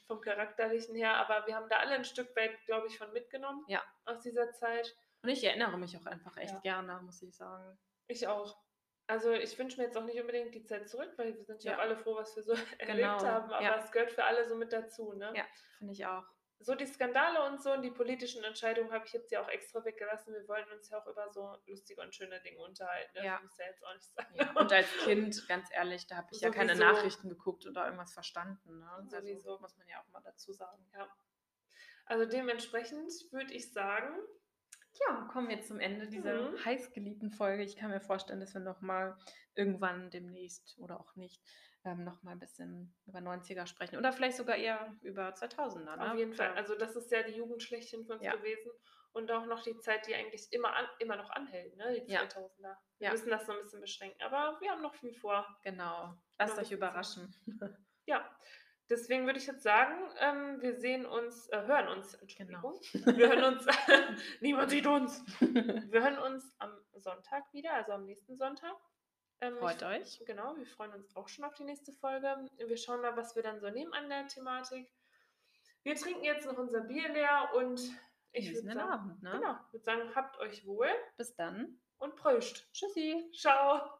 Vom 0.08 0.20
Charakterlichen 0.20 0.96
her. 0.96 1.14
Aber 1.14 1.46
wir 1.46 1.54
haben 1.54 1.68
da 1.68 1.76
alle 1.76 1.92
ein 1.92 2.04
Stück 2.04 2.34
weit, 2.34 2.50
glaube 2.66 2.88
ich, 2.88 2.98
von 2.98 3.12
mitgenommen. 3.12 3.64
Ja. 3.68 3.80
Aus 4.06 4.20
dieser 4.22 4.50
Zeit. 4.52 4.92
Und 5.22 5.28
ich 5.28 5.44
erinnere 5.44 5.78
mich 5.78 5.96
auch 5.96 6.06
einfach 6.06 6.36
echt 6.36 6.52
Ja. 6.54 6.58
gerne, 6.60 7.00
muss 7.02 7.22
ich 7.22 7.32
sagen. 7.36 7.78
Ich 8.08 8.26
auch. 8.26 8.58
Also 9.06 9.32
ich 9.32 9.56
wünsche 9.56 9.76
mir 9.78 9.84
jetzt 9.84 9.96
auch 9.96 10.04
nicht 10.04 10.20
unbedingt 10.20 10.52
die 10.54 10.64
Zeit 10.64 10.88
zurück, 10.88 11.12
weil 11.16 11.36
wir 11.36 11.44
sind 11.44 11.62
ja, 11.62 11.72
Ja. 11.72 11.76
auch 11.78 11.82
alle 11.82 11.96
froh, 11.96 12.16
was 12.16 12.34
wir 12.34 12.42
so 12.42 12.52
erlebt 12.78 12.86
Genau, 13.18 13.24
haben. 13.24 13.52
Aber 13.52 13.78
es 13.84 13.92
gehört 13.92 14.10
für 14.10 14.24
alle 14.24 14.48
so 14.48 14.56
mit 14.56 14.72
dazu. 14.72 15.12
Ne? 15.12 15.32
Ja, 15.36 15.44
finde 15.78 15.92
ich 15.92 16.04
auch. 16.06 16.24
So 16.62 16.74
die 16.74 16.86
Skandale 16.86 17.42
und 17.50 17.62
so 17.62 17.72
und 17.72 17.80
die 17.82 17.90
politischen 17.90 18.44
Entscheidungen 18.44 18.92
habe 18.92 19.06
ich 19.06 19.12
jetzt 19.14 19.30
ja 19.32 19.42
auch 19.42 19.48
extra 19.48 19.82
weggelassen. 19.84 20.34
Wir 20.34 20.46
wollen 20.46 20.70
uns 20.72 20.90
ja 20.90 21.00
auch 21.00 21.06
über 21.06 21.30
so 21.32 21.56
lustige 21.66 22.02
und 22.02 22.14
schöne 22.14 22.38
Dinge 22.42 22.58
unterhalten. 22.58 23.18
Ne? 23.18 23.24
Ja. 23.24 23.34
Das 23.36 23.42
muss 23.44 23.56
ja 23.58 23.64
jetzt 23.66 23.84
auch 23.84 23.94
nicht 23.94 24.08
sein. 24.14 24.26
Ja. 24.34 24.52
Und 24.60 24.72
als 24.72 24.86
Kind, 25.04 25.48
ganz 25.48 25.68
ehrlich, 25.72 26.06
da 26.06 26.16
habe 26.16 26.28
ich 26.32 26.40
ja 26.42 26.50
keine 26.50 26.76
Sowieso. 26.76 26.92
Nachrichten 26.92 27.28
geguckt 27.30 27.66
oder 27.66 27.84
irgendwas 27.86 28.12
verstanden. 28.12 28.78
Ne? 28.78 28.90
Also, 28.92 29.08
Sowieso. 29.20 29.58
muss 29.58 29.76
man 29.78 29.88
ja 29.88 30.00
auch 30.02 30.08
mal 30.12 30.20
dazu 30.22 30.52
sagen. 30.52 30.86
Also 32.06 32.26
dementsprechend 32.26 33.10
würde 33.32 33.52
ich 33.54 33.72
sagen, 33.72 34.14
Ja, 35.08 35.28
kommen 35.32 35.48
wir 35.48 35.62
zum 35.62 35.78
Ende 35.80 36.08
dieser 36.08 36.50
Mhm. 36.50 36.64
heißgeliebten 36.64 37.30
Folge. 37.30 37.62
Ich 37.62 37.76
kann 37.76 37.90
mir 37.90 38.00
vorstellen, 38.00 38.40
dass 38.40 38.52
wir 38.54 38.60
nochmal 38.60 39.16
irgendwann 39.54 40.10
demnächst 40.10 40.76
oder 40.78 40.98
auch 41.00 41.14
nicht 41.14 41.40
ähm, 41.84 42.04
nochmal 42.04 42.34
ein 42.34 42.38
bisschen 42.38 42.94
über 43.06 43.20
90er 43.20 43.66
sprechen. 43.66 43.96
Oder 43.96 44.12
vielleicht 44.12 44.36
sogar 44.36 44.56
eher 44.56 44.94
über 45.02 45.30
2000er. 45.30 45.96
Ne? 45.96 46.10
auf 46.12 46.18
jeden 46.18 46.34
Fall, 46.34 46.52
also 46.54 46.74
das 46.74 46.94
ist 46.96 47.10
ja 47.10 47.22
die 47.22 47.32
Jugend 47.32 47.62
schlechthin 47.62 48.04
für 48.04 48.14
uns 48.14 48.24
Ja. 48.24 48.32
gewesen 48.36 48.70
und 49.12 49.30
auch 49.32 49.46
noch 49.46 49.62
die 49.62 49.76
Zeit, 49.78 50.06
die 50.06 50.14
eigentlich 50.14 50.52
immer, 50.52 50.74
an, 50.74 50.86
immer 50.98 51.16
noch 51.16 51.30
anhält, 51.30 51.76
ne? 51.76 52.00
die 52.06 52.12
Ja. 52.12 52.20
2000er. 52.22 52.76
Wir 52.98 53.06
Ja. 53.06 53.10
müssen 53.12 53.30
das 53.30 53.46
so 53.46 53.52
ein 53.52 53.58
bisschen 53.60 53.80
beschränken, 53.80 54.22
aber 54.22 54.60
wir 54.60 54.70
haben 54.70 54.82
noch 54.82 54.94
viel 54.94 55.14
vor. 55.14 55.46
Genau. 55.64 56.14
Lasst 56.38 56.56
Noch 56.56 56.62
euch 56.64 56.72
überraschen. 56.72 57.34
Ja, 58.06 58.28
deswegen 58.88 59.26
würde 59.26 59.38
ich 59.38 59.46
jetzt 59.46 59.62
sagen, 59.62 59.94
ähm, 60.18 60.60
wir 60.60 60.74
sehen 60.80 61.06
uns, 61.06 61.48
äh, 61.50 61.62
hören 61.66 61.86
uns, 61.88 62.18
Genau. 62.36 62.72
Entschuldigung. 62.74 63.16
Wir 63.18 63.28
hören 63.28 63.54
uns, 63.54 63.66
niemand 64.40 64.70
sieht 64.70 64.86
uns. 64.86 65.22
Wir 65.40 66.02
hören 66.02 66.18
uns 66.18 66.54
am 66.58 66.72
Sonntag 66.94 67.44
wieder, 67.52 67.72
also 67.74 67.92
am 67.92 68.04
nächsten 68.04 68.36
Sonntag. 68.36 68.74
Ähm, 69.40 69.56
Freut 69.56 69.82
ich, 69.82 70.20
euch. 70.20 70.26
Genau, 70.26 70.56
wir 70.56 70.66
freuen 70.66 70.92
uns 70.92 71.16
auch 71.16 71.28
schon 71.28 71.44
auf 71.44 71.54
die 71.54 71.64
nächste 71.64 71.92
Folge. 71.92 72.48
Wir 72.58 72.76
schauen 72.76 73.00
mal, 73.00 73.16
was 73.16 73.34
wir 73.34 73.42
dann 73.42 73.60
so 73.60 73.70
nehmen 73.70 73.92
an 73.94 74.08
der 74.08 74.26
Thematik. 74.26 74.92
Wir 75.82 75.96
trinken 75.96 76.24
jetzt 76.24 76.46
noch 76.46 76.58
unser 76.58 76.80
Bier 76.80 77.08
leer 77.08 77.50
und 77.56 77.80
ich 78.32 78.52
würde 78.54 78.66
sagen, 78.66 78.80
Abend, 78.80 79.22
ne? 79.22 79.30
genau, 79.32 79.56
würde 79.70 79.84
sagen, 79.84 80.14
habt 80.14 80.38
euch 80.38 80.66
wohl 80.66 80.88
Bis 81.16 81.34
dann. 81.34 81.80
und 81.98 82.16
pröst. 82.16 82.68
Tschüssi. 82.72 83.30
Ciao. 83.34 83.99